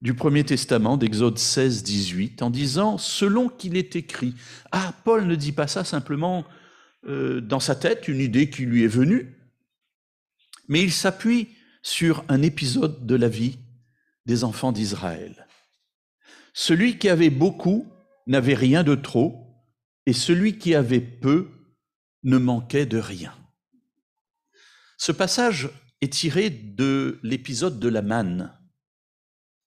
du 0.00 0.14
Premier 0.14 0.44
Testament 0.44 0.96
d'Exode 0.96 1.38
16, 1.38 1.82
18 1.82 2.42
en 2.42 2.50
disant, 2.50 2.96
selon 2.96 3.48
qu'il 3.48 3.76
est 3.76 3.96
écrit, 3.96 4.36
ah, 4.70 4.94
Paul 5.04 5.26
ne 5.26 5.34
dit 5.34 5.50
pas 5.50 5.66
ça 5.66 5.82
simplement 5.82 6.44
euh, 7.08 7.40
dans 7.40 7.60
sa 7.60 7.74
tête, 7.74 8.06
une 8.06 8.20
idée 8.20 8.48
qui 8.48 8.64
lui 8.64 8.84
est 8.84 8.86
venue, 8.86 9.36
mais 10.68 10.84
il 10.84 10.92
s'appuie 10.92 11.48
sur 11.82 12.24
un 12.28 12.42
épisode 12.42 13.06
de 13.06 13.16
la 13.16 13.28
vie 13.28 13.58
des 14.26 14.44
enfants 14.44 14.72
d'Israël. 14.72 15.46
Celui 16.52 16.98
qui 16.98 17.08
avait 17.08 17.30
beaucoup 17.30 17.90
n'avait 18.26 18.54
rien 18.54 18.82
de 18.82 18.94
trop, 18.94 19.46
et 20.04 20.12
celui 20.12 20.58
qui 20.58 20.74
avait 20.74 21.00
peu 21.00 21.50
ne 22.22 22.38
manquait 22.38 22.86
de 22.86 22.98
rien. 22.98 23.36
Ce 24.98 25.12
passage 25.12 25.68
est 26.00 26.12
tiré 26.12 26.50
de 26.50 27.20
l'épisode 27.22 27.78
de 27.78 27.88
la 27.88 28.02
manne. 28.02 28.52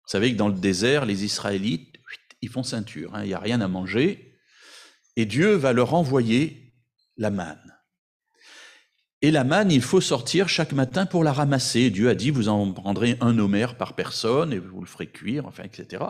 Vous 0.03 0.11
savez 0.11 0.31
que 0.31 0.37
dans 0.37 0.47
le 0.47 0.59
désert, 0.59 1.05
les 1.05 1.23
Israélites, 1.23 1.97
ils 2.41 2.49
font 2.49 2.63
ceinture, 2.63 3.15
hein, 3.15 3.23
il 3.23 3.27
n'y 3.27 3.33
a 3.33 3.39
rien 3.39 3.61
à 3.61 3.67
manger, 3.67 4.37
et 5.15 5.25
Dieu 5.25 5.53
va 5.53 5.73
leur 5.73 5.93
envoyer 5.93 6.73
la 7.17 7.29
manne. 7.29 7.78
Et 9.21 9.31
la 9.31 9.43
manne, 9.43 9.71
il 9.71 9.81
faut 9.81 9.99
sortir 9.99 10.47
chaque 10.47 10.71
matin 10.71 11.05
pour 11.05 11.23
la 11.23 11.33
ramasser. 11.33 11.89
Dieu 11.89 12.09
a 12.09 12.15
dit, 12.15 12.31
vous 12.31 12.47
en 12.47 12.71
prendrez 12.71 13.17
un 13.19 13.37
homère 13.37 13.75
par 13.75 13.93
personne, 13.93 14.53
et 14.53 14.59
vous 14.59 14.79
le 14.79 14.87
ferez 14.87 15.07
cuire, 15.07 15.45
enfin, 15.45 15.63
etc. 15.63 16.03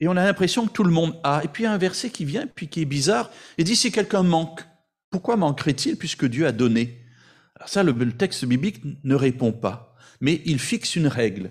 Et 0.00 0.08
on 0.08 0.16
a 0.16 0.24
l'impression 0.24 0.66
que 0.66 0.72
tout 0.72 0.84
le 0.84 0.90
monde 0.90 1.18
a. 1.22 1.42
Et 1.44 1.48
puis 1.48 1.62
il 1.62 1.66
y 1.66 1.68
a 1.68 1.72
un 1.72 1.78
verset 1.78 2.10
qui 2.10 2.24
vient, 2.24 2.46
puis 2.46 2.68
qui 2.68 2.82
est 2.82 2.86
bizarre, 2.86 3.30
et 3.56 3.64
dit, 3.64 3.76
si 3.76 3.92
quelqu'un 3.92 4.22
manque, 4.22 4.62
pourquoi 5.10 5.36
manquerait-il 5.36 5.96
puisque 5.96 6.26
Dieu 6.26 6.46
a 6.46 6.52
donné? 6.52 7.04
Alors 7.56 7.68
ça, 7.68 7.82
le, 7.82 8.12
texte 8.12 8.44
biblique 8.44 8.82
ne 9.04 9.14
répond 9.14 9.52
pas, 9.52 9.96
mais 10.20 10.42
il 10.44 10.58
fixe 10.58 10.96
une 10.96 11.08
règle. 11.08 11.50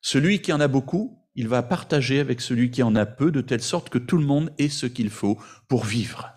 Celui 0.00 0.40
qui 0.40 0.52
en 0.52 0.60
a 0.60 0.68
beaucoup, 0.68 1.26
il 1.34 1.48
va 1.48 1.62
partager 1.62 2.20
avec 2.20 2.40
celui 2.40 2.70
qui 2.70 2.82
en 2.82 2.94
a 2.94 3.06
peu, 3.06 3.30
de 3.30 3.40
telle 3.40 3.62
sorte 3.62 3.88
que 3.88 3.98
tout 3.98 4.18
le 4.18 4.24
monde 4.24 4.52
ait 4.58 4.68
ce 4.68 4.86
qu'il 4.86 5.10
faut 5.10 5.38
pour 5.68 5.84
vivre. 5.84 6.35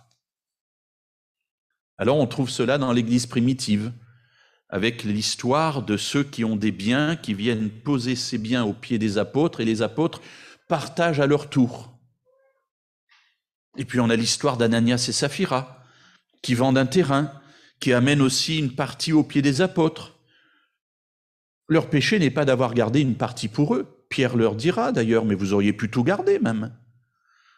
Alors 2.00 2.18
on 2.18 2.28
trouve 2.28 2.50
cela 2.50 2.78
dans 2.78 2.94
l'Église 2.94 3.26
primitive, 3.26 3.92
avec 4.70 5.04
l'histoire 5.04 5.84
de 5.84 5.98
ceux 5.98 6.24
qui 6.24 6.46
ont 6.46 6.56
des 6.56 6.72
biens, 6.72 7.18
qui 7.18 7.34
viennent 7.34 7.70
poser 7.70 8.16
ces 8.16 8.38
biens 8.38 8.64
aux 8.64 8.74
pieds 8.74 8.98
des 8.98 9.18
apôtres, 9.18 9.60
et 9.60 9.66
les 9.66 9.82
apôtres 9.82 10.22
partagent 10.70 11.20
à 11.20 11.28
leur 11.28 11.50
tour. 11.50 11.92
Et 13.78 13.84
puis 13.84 14.00
on 14.00 14.10
a 14.10 14.16
l'histoire 14.16 14.56
d'Ananias 14.56 15.06
et 15.10 15.12
Saphira, 15.12 15.84
qui 16.42 16.56
vendent 16.56 16.78
un 16.78 16.86
terrain, 16.86 17.34
qui 17.82 17.92
amène 17.92 18.22
aussi 18.22 18.58
une 18.58 18.76
partie 18.76 19.12
au 19.12 19.24
pied 19.24 19.42
des 19.42 19.60
apôtres. 19.60 20.16
Leur 21.68 21.90
péché 21.90 22.18
n'est 22.18 22.32
pas 22.32 22.46
d'avoir 22.46 22.74
gardé 22.74 23.02
une 23.02 23.16
partie 23.16 23.50
pour 23.50 23.76
eux. 23.76 24.06
Pierre 24.08 24.38
leur 24.38 24.56
dira 24.56 24.94
d'ailleurs, 24.94 25.26
mais 25.26 25.36
vous 25.36 25.52
auriez 25.52 25.74
pu 25.74 25.90
tout 25.90 26.04
garder 26.04 26.40
même. 26.40 26.74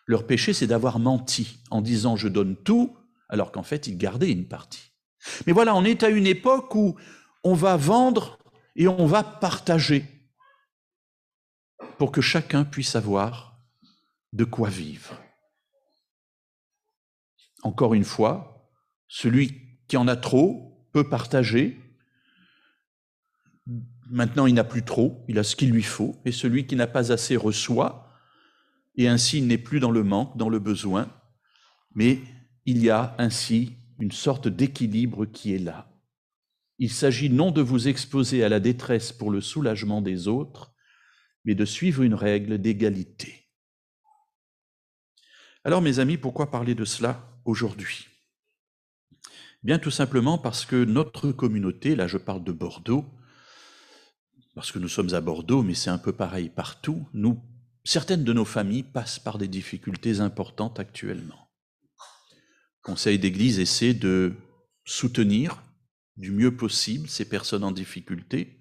Leur 0.07 0.25
péché, 0.25 0.51
c'est 0.51 0.67
d'avoir 0.67 0.97
menti 0.97 1.59
en 1.69 1.81
disant 1.81 2.15
je 2.15 2.27
donne 2.27 2.55
tout, 2.55 2.97
alors 3.31 3.51
qu'en 3.51 3.63
fait, 3.63 3.87
ils 3.87 3.97
gardaient 3.97 4.31
une 4.31 4.47
partie. 4.47 4.91
Mais 5.47 5.53
voilà, 5.53 5.73
on 5.73 5.83
est 5.83 6.03
à 6.03 6.09
une 6.09 6.27
époque 6.27 6.75
où 6.75 6.95
on 7.43 7.53
va 7.53 7.77
vendre 7.77 8.37
et 8.75 8.87
on 8.87 9.05
va 9.05 9.23
partager 9.23 10.05
pour 11.97 12.11
que 12.11 12.21
chacun 12.21 12.65
puisse 12.65 12.95
avoir 12.95 13.57
de 14.33 14.43
quoi 14.43 14.69
vivre. 14.69 15.19
Encore 17.63 17.93
une 17.93 18.03
fois, 18.03 18.69
celui 19.07 19.79
qui 19.87 19.97
en 19.97 20.07
a 20.07 20.15
trop 20.15 20.87
peut 20.91 21.07
partager. 21.07 21.79
Maintenant, 24.09 24.45
il 24.45 24.53
n'a 24.55 24.63
plus 24.63 24.83
trop, 24.83 25.23
il 25.27 25.39
a 25.39 25.43
ce 25.43 25.55
qu'il 25.55 25.71
lui 25.71 25.83
faut, 25.83 26.15
et 26.25 26.31
celui 26.31 26.65
qui 26.65 26.75
n'a 26.75 26.87
pas 26.87 27.11
assez 27.11 27.37
reçoit, 27.37 28.09
et 28.95 29.07
ainsi 29.07 29.37
il 29.37 29.47
n'est 29.47 29.57
plus 29.57 29.79
dans 29.79 29.91
le 29.91 30.03
manque, 30.03 30.35
dans 30.37 30.49
le 30.49 30.59
besoin, 30.59 31.09
mais 31.93 32.19
il 32.65 32.83
y 32.83 32.89
a 32.89 33.15
ainsi 33.17 33.73
une 33.99 34.11
sorte 34.11 34.47
d'équilibre 34.47 35.25
qui 35.25 35.53
est 35.53 35.59
là. 35.59 35.87
Il 36.77 36.91
s'agit 36.91 37.29
non 37.29 37.51
de 37.51 37.61
vous 37.61 37.87
exposer 37.87 38.43
à 38.43 38.49
la 38.49 38.59
détresse 38.59 39.11
pour 39.11 39.31
le 39.31 39.41
soulagement 39.41 40.01
des 40.01 40.27
autres, 40.27 40.73
mais 41.45 41.55
de 41.55 41.65
suivre 41.65 42.03
une 42.03 42.13
règle 42.13 42.59
d'égalité. 42.59 43.47
Alors 45.63 45.81
mes 45.81 45.99
amis, 45.99 46.17
pourquoi 46.17 46.49
parler 46.49 46.73
de 46.73 46.85
cela 46.85 47.39
aujourd'hui? 47.45 48.07
Bien 49.63 49.77
tout 49.77 49.91
simplement 49.91 50.39
parce 50.39 50.65
que 50.65 50.83
notre 50.83 51.31
communauté, 51.31 51.95
là 51.95 52.07
je 52.07 52.17
parle 52.17 52.43
de 52.43 52.51
Bordeaux, 52.51 53.05
parce 54.55 54.71
que 54.71 54.79
nous 54.79 54.87
sommes 54.87 55.13
à 55.13 55.21
Bordeaux, 55.21 55.61
mais 55.61 55.75
c'est 55.75 55.91
un 55.91 55.99
peu 55.99 56.13
pareil 56.13 56.49
partout, 56.49 57.07
certaines 57.83 58.23
de 58.23 58.33
nos 58.33 58.45
familles 58.45 58.83
passent 58.83 59.19
par 59.19 59.37
des 59.37 59.47
difficultés 59.47 60.19
importantes 60.19 60.79
actuellement. 60.79 61.40
Conseil 62.81 63.19
d'Église 63.19 63.59
essaie 63.59 63.93
de 63.93 64.33
soutenir 64.85 65.61
du 66.17 66.31
mieux 66.31 66.55
possible 66.55 67.07
ces 67.07 67.25
personnes 67.25 67.63
en 67.63 67.71
difficulté, 67.71 68.59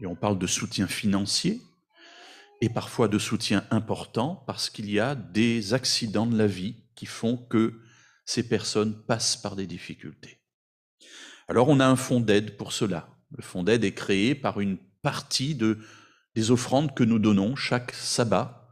et 0.00 0.06
on 0.06 0.16
parle 0.16 0.38
de 0.38 0.46
soutien 0.46 0.86
financier, 0.86 1.60
et 2.60 2.68
parfois 2.68 3.08
de 3.08 3.18
soutien 3.18 3.66
important, 3.70 4.42
parce 4.46 4.70
qu'il 4.70 4.90
y 4.90 4.98
a 4.98 5.14
des 5.14 5.74
accidents 5.74 6.26
de 6.26 6.36
la 6.36 6.46
vie 6.46 6.76
qui 6.94 7.06
font 7.06 7.36
que 7.36 7.80
ces 8.24 8.48
personnes 8.48 9.04
passent 9.06 9.36
par 9.36 9.56
des 9.56 9.66
difficultés. 9.66 10.40
Alors 11.48 11.68
on 11.68 11.80
a 11.80 11.86
un 11.86 11.96
fonds 11.96 12.20
d'aide 12.20 12.56
pour 12.56 12.72
cela. 12.72 13.08
Le 13.36 13.42
fonds 13.42 13.64
d'aide 13.64 13.84
est 13.84 13.94
créé 13.94 14.34
par 14.34 14.60
une 14.60 14.78
partie 15.02 15.54
de, 15.54 15.78
des 16.34 16.50
offrandes 16.50 16.94
que 16.94 17.04
nous 17.04 17.18
donnons 17.18 17.56
chaque 17.56 17.92
sabbat. 17.92 18.63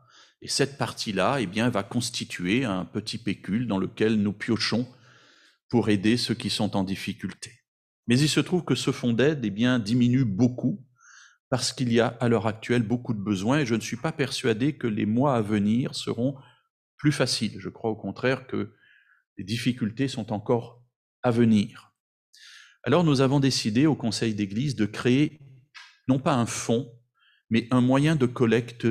Et 0.43 0.49
cette 0.49 0.77
partie-là 0.77 1.39
eh 1.41 1.47
va 1.47 1.85
constituer 1.85 2.65
un 2.65 2.85
petit 2.85 3.17
pécule 3.17 3.69
dans 3.69 3.79
lequel 3.79 4.17
nous 4.17 4.33
piochons 4.33 4.89
pour 5.69 5.89
aider 5.89 6.17
ceux 6.17 6.35
qui 6.35 6.51
sont 6.51 6.77
en 6.77 6.83
difficulté. 6.83 7.53
Mais 8.09 8.19
il 8.19 8.29
se 8.29 8.41
trouve 8.41 8.65
que 8.65 8.75
ce 8.75 8.91
fonds 8.91 9.13
d'aide 9.13 9.41
eh 9.45 9.51
bien, 9.51 9.79
diminue 9.79 10.25
beaucoup 10.25 10.85
parce 11.49 11.73
qu'il 11.73 11.93
y 11.93 12.01
a 12.01 12.09
à 12.09 12.29
l'heure 12.29 12.49
actuelle 12.49 12.83
beaucoup 12.83 13.15
de 13.15 13.21
besoins 13.21 13.61
et 13.61 13.67
je 13.67 13.77
ne 13.77 13.81
suis 13.81 13.97
pas 13.97 14.11
persuadé 14.11 14.77
que 14.77 14.89
les 14.89 15.07
mois 15.07 15.37
à 15.37 15.43
venir 15.43 15.95
seront 15.95 16.35
plus 16.97 17.13
faciles. 17.13 17.59
Je 17.59 17.69
crois 17.69 17.91
au 17.91 17.97
contraire 17.97 18.49
que 18.49 18.75
les 19.39 19.45
difficultés 19.45 20.09
sont 20.09 20.33
encore 20.33 20.83
à 21.23 21.31
venir. 21.31 21.93
Alors 22.83 23.05
nous 23.05 23.21
avons 23.21 23.39
décidé 23.39 23.87
au 23.87 23.95
Conseil 23.95 24.35
d'Église 24.35 24.75
de 24.75 24.87
créer 24.87 25.41
non 26.09 26.19
pas 26.19 26.35
un 26.35 26.47
fonds, 26.47 26.91
mais 27.49 27.69
un 27.71 27.81
moyen 27.81 28.17
de 28.17 28.27
collecte 28.27 28.89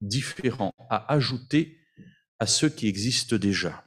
différent 0.00 0.72
à 0.90 1.12
ajouter 1.12 1.78
à 2.38 2.46
ceux 2.46 2.68
qui 2.68 2.86
existent 2.86 3.36
déjà. 3.36 3.84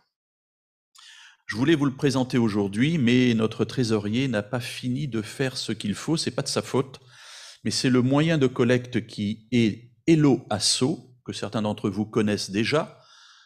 Je 1.45 1.55
voulais 1.55 1.75
vous 1.75 1.85
le 1.85 1.95
présenter 1.95 2.37
aujourd'hui, 2.37 2.97
mais 2.97 3.33
notre 3.33 3.65
trésorier 3.65 4.27
n'a 4.27 4.43
pas 4.43 4.61
fini 4.61 5.07
de 5.07 5.21
faire 5.21 5.57
ce 5.57 5.71
qu'il 5.71 5.95
faut. 5.95 6.15
C'est 6.15 6.31
pas 6.31 6.41
de 6.41 6.47
sa 6.47 6.61
faute, 6.61 6.99
mais 7.63 7.71
c'est 7.71 7.89
le 7.89 8.01
moyen 8.01 8.37
de 8.37 8.47
collecte 8.47 9.05
qui 9.05 9.47
est 9.51 9.91
Hello 10.07 10.45
Asso, 10.49 11.13
que 11.25 11.33
certains 11.33 11.61
d'entre 11.61 11.89
vous 11.89 12.05
connaissent 12.05 12.51
déjà, 12.51 12.99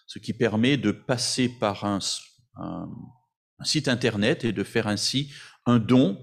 ce 0.08 0.20
qui 0.20 0.34
permet 0.34 0.78
de 0.78 0.92
passer 0.92 1.50
par 1.50 1.84
un 1.84 2.00
un, 2.58 2.90
site 3.64 3.88
internet 3.88 4.44
et 4.44 4.52
de 4.52 4.64
faire 4.64 4.88
ainsi 4.88 5.34
un 5.66 5.80
don 5.80 6.22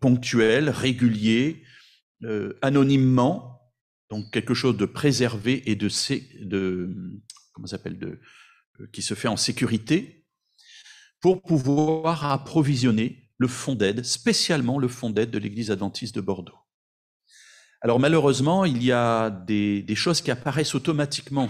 ponctuel, 0.00 0.70
régulier, 0.70 1.64
euh, 2.22 2.58
anonymement, 2.62 3.59
donc 4.10 4.30
quelque 4.32 4.54
chose 4.54 4.76
de 4.76 4.86
préservé 4.86 5.70
et 5.70 5.76
de, 5.76 5.88
de 6.44 6.90
comment 7.52 7.66
s'appelle 7.66 7.98
de 7.98 8.20
euh, 8.80 8.86
qui 8.92 9.02
se 9.02 9.14
fait 9.14 9.28
en 9.28 9.36
sécurité 9.36 10.26
pour 11.20 11.42
pouvoir 11.42 12.24
approvisionner 12.24 13.30
le 13.38 13.48
fonds 13.48 13.74
d'aide, 13.74 14.04
spécialement 14.04 14.78
le 14.78 14.88
fonds 14.88 15.10
d'aide 15.10 15.30
de 15.30 15.38
l'Église 15.38 15.70
adventiste 15.70 16.14
de 16.14 16.20
Bordeaux. 16.20 16.58
Alors 17.82 17.98
malheureusement, 17.98 18.64
il 18.64 18.82
y 18.82 18.92
a 18.92 19.30
des, 19.30 19.84
choses 19.94 20.20
qui 20.20 20.30
apparaissent 20.30 20.74
automatiquement, 20.74 21.48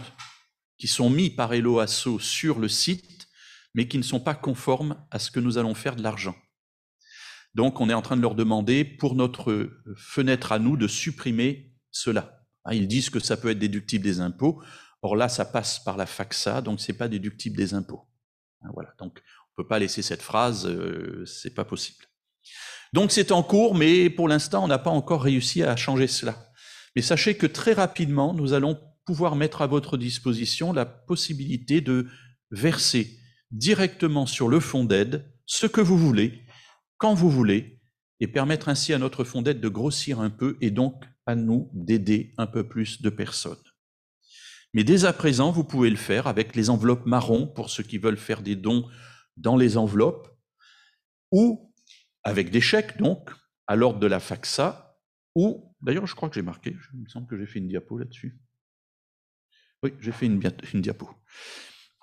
qui 0.78 0.86
sont 0.86 1.11
mises 1.11 1.30
par 1.30 1.52
Eloasso 1.52 2.20
sur 2.20 2.58
le 2.61 2.68
site, 2.68 3.28
mais 3.74 3.88
qui 3.88 3.98
ne 3.98 4.02
sont 4.02 4.20
pas 4.20 4.34
conformes 4.34 5.04
à 5.11 5.18
ce 5.18 5.30
que 5.30 5.40
nous 5.40 5.58
allons 5.58 5.74
faire 5.74 5.96
de 5.96 6.02
l'argent. 6.02 6.36
Donc 7.54 7.80
on 7.80 7.90
est 7.90 7.94
en 7.94 8.02
train 8.02 8.16
de 8.16 8.22
leur 8.22 8.36
demander, 8.36 8.84
pour 8.84 9.16
notre 9.16 9.70
fenêtre 9.96 10.52
à 10.52 10.61
nous, 10.61 10.76
de 10.76 10.86
supprimer 10.86 11.74
cela. 11.90 12.39
Hein, 12.70 12.74
ils 12.74 12.88
disent 12.88 13.10
que 13.10 13.20
ça 13.20 13.36
peut 13.36 13.50
être 13.50 13.58
déductible 13.58 14.04
des 14.04 14.20
impôts. 14.20 14.62
Or 15.02 15.16
là, 15.16 15.28
ça 15.28 15.44
passe 15.44 15.78
par 15.80 15.96
la 15.96 16.06
FAXA, 16.06 16.62
donc 16.62 16.80
ce 16.80 16.90
n'est 16.92 16.98
pas 16.98 17.08
déductible 17.08 17.56
des 17.56 17.74
impôts. 17.74 18.06
Hein, 18.62 18.70
voilà. 18.74 18.94
Donc 18.98 19.20
on 19.48 19.60
ne 19.60 19.64
peut 19.64 19.68
pas 19.68 19.78
laisser 19.78 20.02
cette 20.02 20.22
phrase, 20.22 20.66
euh, 20.66 21.24
ce 21.26 21.48
n'est 21.48 21.54
pas 21.54 21.64
possible. 21.64 22.04
Donc 22.92 23.12
c'est 23.12 23.32
en 23.32 23.42
cours, 23.42 23.74
mais 23.74 24.08
pour 24.08 24.28
l'instant, 24.28 24.64
on 24.64 24.68
n'a 24.68 24.78
pas 24.78 24.90
encore 24.90 25.22
réussi 25.22 25.62
à 25.62 25.76
changer 25.76 26.06
cela. 26.06 26.36
Mais 26.94 27.02
sachez 27.02 27.36
que 27.36 27.46
très 27.46 27.72
rapidement, 27.72 28.34
nous 28.34 28.52
allons 28.52 28.78
pouvoir 29.04 29.36
mettre 29.36 29.62
à 29.62 29.66
votre 29.66 29.96
disposition 29.96 30.72
la 30.72 30.86
possibilité 30.86 31.80
de 31.80 32.08
verser 32.50 33.18
directement 33.50 34.26
sur 34.26 34.48
le 34.48 34.60
fonds 34.60 34.84
d'aide 34.84 35.32
ce 35.46 35.66
que 35.66 35.80
vous 35.80 35.98
voulez, 35.98 36.46
quand 36.98 37.14
vous 37.14 37.30
voulez, 37.30 37.80
et 38.20 38.28
permettre 38.28 38.68
ainsi 38.68 38.92
à 38.92 38.98
notre 38.98 39.24
fonds 39.24 39.42
d'aide 39.42 39.60
de 39.60 39.68
grossir 39.68 40.20
un 40.20 40.30
peu 40.30 40.56
et 40.60 40.70
donc 40.70 41.02
à 41.30 41.34
nous 41.34 41.70
d'aider 41.72 42.34
un 42.36 42.46
peu 42.46 42.66
plus 42.68 43.00
de 43.02 43.10
personnes. 43.10 43.56
Mais 44.74 44.84
dès 44.84 45.04
à 45.04 45.12
présent, 45.12 45.50
vous 45.50 45.64
pouvez 45.64 45.90
le 45.90 45.96
faire 45.96 46.26
avec 46.26 46.54
les 46.54 46.70
enveloppes 46.70 47.06
marron 47.06 47.46
pour 47.46 47.70
ceux 47.70 47.82
qui 47.82 47.98
veulent 47.98 48.16
faire 48.16 48.42
des 48.42 48.56
dons 48.56 48.88
dans 49.36 49.56
les 49.56 49.76
enveloppes, 49.76 50.28
ou 51.32 51.72
avec 52.22 52.50
des 52.50 52.60
chèques, 52.60 52.98
donc, 52.98 53.30
à 53.66 53.76
l'ordre 53.76 53.98
de 53.98 54.06
la 54.06 54.20
FAXA, 54.20 54.98
ou, 55.34 55.74
d'ailleurs, 55.80 56.06
je 56.06 56.14
crois 56.14 56.28
que 56.28 56.34
j'ai 56.34 56.42
marqué, 56.42 56.76
il 56.94 57.00
me 57.00 57.08
semble 57.08 57.26
que 57.26 57.38
j'ai 57.38 57.46
fait 57.46 57.58
une 57.58 57.68
diapo 57.68 57.98
là-dessus. 57.98 58.38
Oui, 59.82 59.94
j'ai 60.00 60.12
fait 60.12 60.26
une, 60.26 60.40
une 60.74 60.80
diapo. 60.82 61.10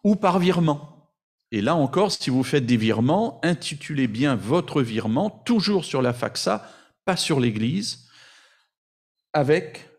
Ou 0.04 0.16
par 0.16 0.40
virement. 0.40 1.14
Et 1.52 1.62
là 1.62 1.76
encore, 1.76 2.12
si 2.12 2.30
vous 2.30 2.44
faites 2.44 2.66
des 2.66 2.78
virements, 2.78 3.40
intitulez 3.44 4.08
bien 4.08 4.36
votre 4.36 4.82
virement, 4.82 5.30
toujours 5.30 5.86
sur 5.86 6.02
la 6.02 6.14
FAXA, 6.14 6.70
pas 7.06 7.16
sur 7.16 7.40
l'Église, 7.40 8.07
avec 9.34 9.90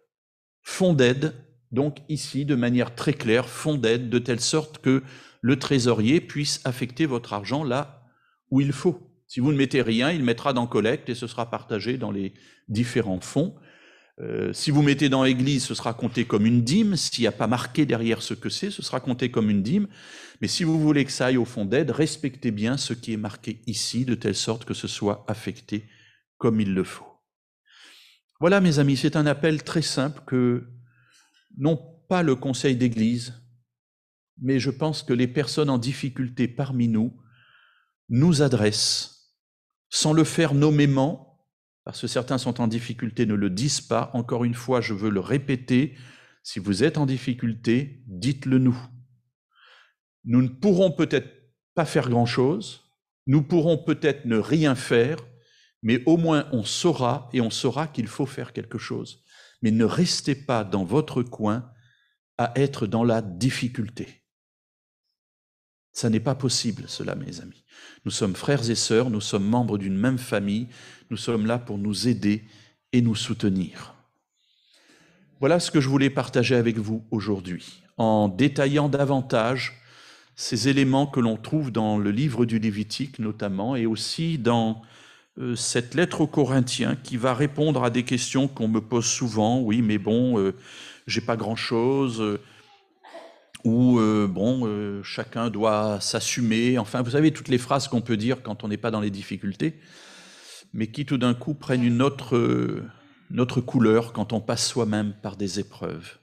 fonds 0.62 0.94
d'aide, 0.94 1.34
donc 1.70 1.98
ici, 2.08 2.44
de 2.44 2.54
manière 2.54 2.94
très 2.94 3.12
claire, 3.12 3.48
fonds 3.48 3.76
d'aide, 3.76 4.08
de 4.08 4.18
telle 4.18 4.40
sorte 4.40 4.78
que 4.78 5.02
le 5.40 5.58
trésorier 5.58 6.20
puisse 6.20 6.60
affecter 6.64 7.06
votre 7.06 7.32
argent 7.32 7.64
là 7.64 8.02
où 8.50 8.60
il 8.60 8.72
faut. 8.72 9.08
Si 9.26 9.40
vous 9.40 9.52
ne 9.52 9.56
mettez 9.56 9.82
rien, 9.82 10.10
il 10.10 10.24
mettra 10.24 10.52
dans 10.52 10.66
collecte 10.66 11.08
et 11.10 11.14
ce 11.14 11.26
sera 11.26 11.50
partagé 11.50 11.98
dans 11.98 12.10
les 12.10 12.32
différents 12.68 13.20
fonds. 13.20 13.54
Euh, 14.20 14.52
si 14.52 14.70
vous 14.70 14.82
mettez 14.82 15.08
dans 15.08 15.24
Église, 15.24 15.64
ce 15.64 15.74
sera 15.74 15.94
compté 15.94 16.24
comme 16.24 16.46
une 16.46 16.62
dîme. 16.62 16.96
S'il 16.96 17.22
n'y 17.22 17.28
a 17.28 17.32
pas 17.32 17.46
marqué 17.46 17.86
derrière 17.86 18.22
ce 18.22 18.34
que 18.34 18.48
c'est, 18.48 18.70
ce 18.70 18.82
sera 18.82 19.00
compté 19.00 19.30
comme 19.30 19.50
une 19.50 19.62
dîme. 19.62 19.86
Mais 20.40 20.48
si 20.48 20.64
vous 20.64 20.80
voulez 20.80 21.04
que 21.04 21.12
ça 21.12 21.26
aille 21.26 21.36
au 21.36 21.44
fond 21.44 21.64
d'aide, 21.64 21.90
respectez 21.90 22.50
bien 22.50 22.76
ce 22.76 22.94
qui 22.94 23.12
est 23.12 23.18
marqué 23.18 23.60
ici, 23.66 24.04
de 24.04 24.14
telle 24.14 24.34
sorte 24.34 24.64
que 24.64 24.74
ce 24.74 24.88
soit 24.88 25.24
affecté 25.28 25.84
comme 26.38 26.60
il 26.60 26.74
le 26.74 26.84
faut. 26.84 27.07
Voilà, 28.41 28.61
mes 28.61 28.78
amis, 28.78 28.97
c'est 28.97 29.16
un 29.16 29.26
appel 29.26 29.64
très 29.64 29.82
simple 29.82 30.22
que, 30.24 30.68
non 31.57 31.76
pas 32.09 32.22
le 32.22 32.36
conseil 32.36 32.76
d'Église, 32.76 33.34
mais 34.41 34.61
je 34.61 34.70
pense 34.70 35.03
que 35.03 35.12
les 35.12 35.26
personnes 35.26 35.70
en 35.70 35.78
difficulté 35.78 36.47
parmi 36.47 36.86
nous 36.86 37.20
nous 38.09 38.43
adressent 38.43 39.34
sans 39.91 40.12
le 40.12 40.22
faire 40.22 40.55
nommément, 40.55 41.47
parce 41.84 42.01
que 42.01 42.07
certains 42.07 42.39
sont 42.39 42.61
en 42.61 42.68
difficulté, 42.68 43.26
ne 43.26 43.34
le 43.34 43.51
disent 43.51 43.80
pas. 43.80 44.11
Encore 44.14 44.45
une 44.45 44.55
fois, 44.55 44.80
je 44.80 44.95
veux 44.95 45.11
le 45.11 45.20
répéter, 45.20 45.97
si 46.43 46.61
vous 46.61 46.84
êtes 46.84 46.99
en 46.99 47.07
difficulté, 47.07 48.05
dites-le 48.07 48.59
nous. 48.59 48.78
Nous 50.24 50.43
ne 50.43 50.49
pourrons 50.49 50.93
peut-être 50.93 51.28
pas 51.74 51.86
faire 51.86 52.09
grand-chose, 52.09 52.84
nous 53.26 53.43
pourrons 53.43 53.78
peut-être 53.78 54.26
ne 54.26 54.36
rien 54.36 54.74
faire, 54.74 55.18
mais 55.82 56.02
au 56.06 56.16
moins 56.16 56.48
on 56.52 56.64
saura 56.64 57.28
et 57.32 57.40
on 57.40 57.50
saura 57.50 57.86
qu'il 57.86 58.06
faut 58.06 58.26
faire 58.26 58.52
quelque 58.52 58.78
chose. 58.78 59.22
Mais 59.62 59.70
ne 59.70 59.84
restez 59.84 60.34
pas 60.34 60.64
dans 60.64 60.84
votre 60.84 61.22
coin 61.22 61.70
à 62.36 62.52
être 62.56 62.86
dans 62.86 63.04
la 63.04 63.20
difficulté. 63.22 64.22
Ça 65.92 66.10
n'est 66.10 66.20
pas 66.20 66.36
possible, 66.36 66.84
cela, 66.86 67.16
mes 67.16 67.40
amis. 67.40 67.64
Nous 68.04 68.12
sommes 68.12 68.36
frères 68.36 68.70
et 68.70 68.76
sœurs, 68.76 69.10
nous 69.10 69.20
sommes 69.20 69.46
membres 69.46 69.78
d'une 69.78 69.96
même 69.96 70.18
famille, 70.18 70.68
nous 71.10 71.16
sommes 71.16 71.46
là 71.46 71.58
pour 71.58 71.76
nous 71.76 72.06
aider 72.06 72.44
et 72.92 73.02
nous 73.02 73.16
soutenir. 73.16 73.94
Voilà 75.40 75.58
ce 75.58 75.70
que 75.70 75.80
je 75.80 75.88
voulais 75.88 76.10
partager 76.10 76.54
avec 76.54 76.78
vous 76.78 77.04
aujourd'hui, 77.10 77.82
en 77.96 78.28
détaillant 78.28 78.88
davantage 78.88 79.80
ces 80.36 80.68
éléments 80.68 81.08
que 81.08 81.18
l'on 81.18 81.36
trouve 81.36 81.72
dans 81.72 81.98
le 81.98 82.12
livre 82.12 82.44
du 82.44 82.60
Lévitique 82.60 83.18
notamment, 83.18 83.74
et 83.74 83.86
aussi 83.86 84.38
dans 84.38 84.82
cette 85.55 85.95
lettre 85.95 86.20
aux 86.20 86.26
Corinthiens 86.26 86.97
qui 86.97 87.16
va 87.16 87.34
répondre 87.34 87.84
à 87.84 87.91
des 87.91 88.03
questions 88.03 88.49
qu'on 88.49 88.68
me 88.68 88.80
pose 88.80 89.07
souvent. 89.07 89.61
Oui, 89.61 89.82
mais 89.82 89.99
bon, 89.99 90.39
euh, 90.39 90.55
j'ai 91.07 91.20
pas 91.20 91.36
grand-chose. 91.36 92.20
Euh, 92.20 92.41
où 93.64 93.99
euh, 93.99 94.26
bon, 94.28 94.66
euh, 94.66 95.03
chacun 95.03 95.51
doit 95.51 96.01
s'assumer. 96.01 96.78
Enfin, 96.78 97.03
vous 97.03 97.11
savez 97.11 97.32
toutes 97.32 97.49
les 97.49 97.59
phrases 97.59 97.89
qu'on 97.89 98.01
peut 98.01 98.16
dire 98.16 98.43
quand 98.43 98.64
on 98.64 98.68
n'est 98.68 98.76
pas 98.76 98.91
dans 98.91 99.01
les 99.01 99.11
difficultés, 99.11 99.80
mais 100.72 100.89
qui 100.89 101.05
tout 101.05 101.18
d'un 101.18 101.34
coup 101.34 101.55
prennent 101.55 101.84
une 101.84 102.03
euh, 102.03 102.82
autre 103.36 103.61
couleur 103.61 104.12
quand 104.12 104.32
on 104.32 104.41
passe 104.41 104.66
soi-même 104.66 105.14
par 105.22 105.36
des 105.36 105.61
épreuves. 105.61 106.18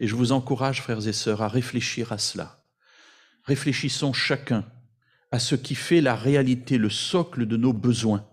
Et 0.00 0.06
je 0.06 0.14
vous 0.14 0.32
encourage, 0.32 0.82
frères 0.82 1.06
et 1.06 1.12
sœurs, 1.12 1.42
à 1.42 1.48
réfléchir 1.48 2.12
à 2.12 2.18
cela. 2.18 2.64
Réfléchissons 3.44 4.12
chacun 4.12 4.64
à 5.30 5.38
ce 5.38 5.54
qui 5.54 5.74
fait 5.74 6.00
la 6.00 6.14
réalité, 6.14 6.78
le 6.78 6.90
socle 6.90 7.46
de 7.46 7.56
nos 7.56 7.72
besoins, 7.72 8.26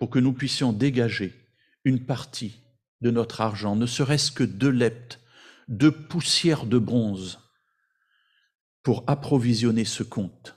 pour 0.00 0.10
que 0.10 0.18
nous 0.18 0.32
puissions 0.32 0.72
dégager 0.72 1.34
une 1.84 2.04
partie 2.04 2.62
de 3.02 3.10
notre 3.10 3.42
argent, 3.42 3.76
ne 3.76 3.86
serait-ce 3.86 4.32
que 4.32 4.44
deux 4.44 4.70
leptes, 4.70 5.20
de 5.68 5.88
poussière 5.88 6.66
de 6.66 6.78
bronze 6.78 7.38
pour 8.82 9.04
approvisionner 9.06 9.84
ce 9.84 10.02
compte. 10.02 10.56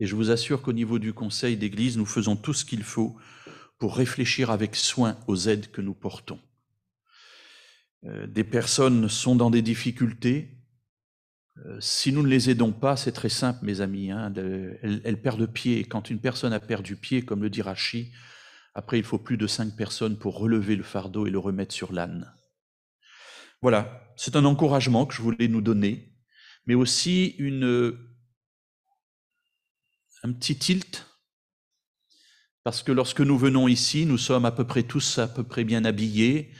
Et 0.00 0.06
je 0.06 0.14
vous 0.14 0.30
assure 0.30 0.62
qu'au 0.62 0.72
niveau 0.72 1.00
du 1.00 1.12
Conseil 1.12 1.56
d'Église, 1.56 1.96
nous 1.96 2.06
faisons 2.06 2.36
tout 2.36 2.52
ce 2.52 2.64
qu'il 2.64 2.84
faut 2.84 3.16
pour 3.78 3.96
réfléchir 3.96 4.50
avec 4.50 4.76
soin 4.76 5.18
aux 5.26 5.48
aides 5.48 5.72
que 5.72 5.80
nous 5.80 5.94
portons. 5.94 6.38
Euh, 8.04 8.26
des 8.26 8.44
personnes 8.44 9.08
sont 9.08 9.34
dans 9.34 9.50
des 9.50 9.62
difficultés. 9.62 10.56
Euh, 11.66 11.80
si 11.80 12.12
nous 12.12 12.22
ne 12.22 12.28
les 12.28 12.50
aidons 12.50 12.72
pas, 12.72 12.96
c'est 12.96 13.12
très 13.12 13.28
simple, 13.28 13.64
mes 13.64 13.80
amis. 13.80 14.12
Hein, 14.12 14.32
elles, 14.82 15.20
perdent 15.20 15.46
pied. 15.46 15.84
Quand 15.84 16.10
une 16.10 16.20
personne 16.20 16.52
a 16.52 16.60
perdu 16.60 16.94
pied, 16.94 17.22
comme 17.22 17.42
le 17.42 17.50
dit 17.50 17.62
Rachi, 17.62 18.12
après 18.78 18.96
il 18.96 19.04
faut 19.04 19.18
plus 19.18 19.36
de 19.36 19.48
cinq 19.48 19.74
personnes 19.74 20.16
pour 20.16 20.38
relever 20.38 20.76
le 20.76 20.84
fardeau 20.84 21.26
et 21.26 21.30
le 21.30 21.38
remettre 21.40 21.74
sur 21.74 21.92
l'âne. 21.92 22.32
Voilà, 23.60 24.08
c'est 24.16 24.36
un 24.36 24.44
encouragement 24.44 25.04
que 25.04 25.14
je 25.16 25.20
voulais 25.20 25.48
nous 25.48 25.60
donner, 25.60 26.14
mais 26.64 26.76
aussi 26.76 27.34
une, 27.40 27.98
un 30.22 30.32
petit 30.32 30.56
tilt, 30.56 31.06
parce 32.62 32.84
que 32.84 32.92
lorsque 32.92 33.20
nous 33.20 33.36
venons 33.36 33.66
ici, 33.66 34.06
nous 34.06 34.16
sommes 34.16 34.44
à 34.44 34.52
peu 34.52 34.64
près 34.64 34.84
tous 34.84 35.18
à 35.18 35.26
peu 35.26 35.42
près 35.42 35.64
bien 35.64 35.84
habillés, 35.84 36.52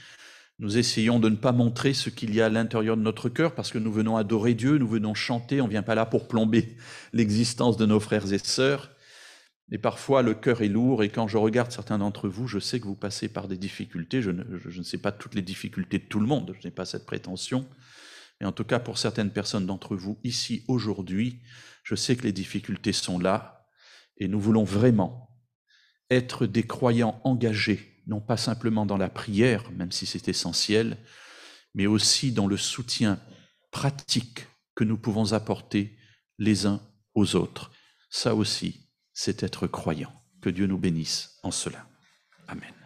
nous 0.58 0.76
essayons 0.76 1.20
de 1.20 1.28
ne 1.28 1.36
pas 1.36 1.52
montrer 1.52 1.94
ce 1.94 2.10
qu'il 2.10 2.34
y 2.34 2.40
a 2.40 2.46
à 2.46 2.48
l'intérieur 2.48 2.96
de 2.96 3.02
notre 3.02 3.28
cœur, 3.28 3.54
parce 3.54 3.70
que 3.70 3.78
nous 3.78 3.92
venons 3.92 4.16
adorer 4.16 4.54
Dieu, 4.54 4.78
nous 4.78 4.88
venons 4.88 5.14
chanter, 5.14 5.60
on 5.60 5.66
ne 5.66 5.70
vient 5.70 5.84
pas 5.84 5.94
là 5.94 6.04
pour 6.04 6.26
plomber 6.26 6.76
l'existence 7.12 7.76
de 7.76 7.86
nos 7.86 8.00
frères 8.00 8.32
et 8.32 8.38
sœurs, 8.38 8.90
et 9.70 9.78
parfois, 9.78 10.22
le 10.22 10.34
cœur 10.34 10.62
est 10.62 10.68
lourd, 10.68 11.02
et 11.02 11.10
quand 11.10 11.28
je 11.28 11.36
regarde 11.36 11.70
certains 11.70 11.98
d'entre 11.98 12.28
vous, 12.28 12.46
je 12.46 12.58
sais 12.58 12.80
que 12.80 12.86
vous 12.86 12.96
passez 12.96 13.28
par 13.28 13.48
des 13.48 13.58
difficultés. 13.58 14.22
Je 14.22 14.30
ne, 14.30 14.82
sais 14.82 14.98
pas 14.98 15.12
toutes 15.12 15.34
les 15.34 15.42
difficultés 15.42 15.98
de 15.98 16.04
tout 16.04 16.20
le 16.20 16.26
monde, 16.26 16.54
je 16.58 16.66
n'ai 16.66 16.72
pas 16.72 16.86
cette 16.86 17.04
prétention. 17.04 17.68
Mais 18.40 18.46
en 18.46 18.52
tout 18.52 18.64
cas, 18.64 18.78
pour 18.78 18.96
certaines 18.96 19.30
personnes 19.30 19.66
d'entre 19.66 19.94
vous, 19.94 20.18
ici, 20.24 20.64
aujourd'hui, 20.68 21.42
je 21.82 21.94
sais 21.94 22.16
que 22.16 22.22
les 22.22 22.32
difficultés 22.32 22.94
sont 22.94 23.18
là, 23.18 23.66
et 24.16 24.26
nous 24.26 24.40
voulons 24.40 24.64
vraiment 24.64 25.28
être 26.10 26.46
des 26.46 26.62
croyants 26.62 27.20
engagés, 27.24 28.02
non 28.06 28.20
pas 28.20 28.38
simplement 28.38 28.86
dans 28.86 28.96
la 28.96 29.10
prière, 29.10 29.70
même 29.72 29.92
si 29.92 30.06
c'est 30.06 30.28
essentiel, 30.28 30.96
mais 31.74 31.86
aussi 31.86 32.32
dans 32.32 32.46
le 32.46 32.56
soutien 32.56 33.20
pratique 33.70 34.46
que 34.74 34.84
nous 34.84 34.96
pouvons 34.96 35.34
apporter 35.34 35.98
les 36.38 36.64
uns 36.64 36.80
aux 37.14 37.36
autres. 37.36 37.70
Ça 38.08 38.34
aussi, 38.34 38.87
c'est 39.20 39.42
être 39.42 39.66
croyant. 39.66 40.12
Que 40.40 40.48
Dieu 40.48 40.68
nous 40.68 40.78
bénisse 40.78 41.40
en 41.42 41.50
cela. 41.50 41.88
Amen. 42.46 42.77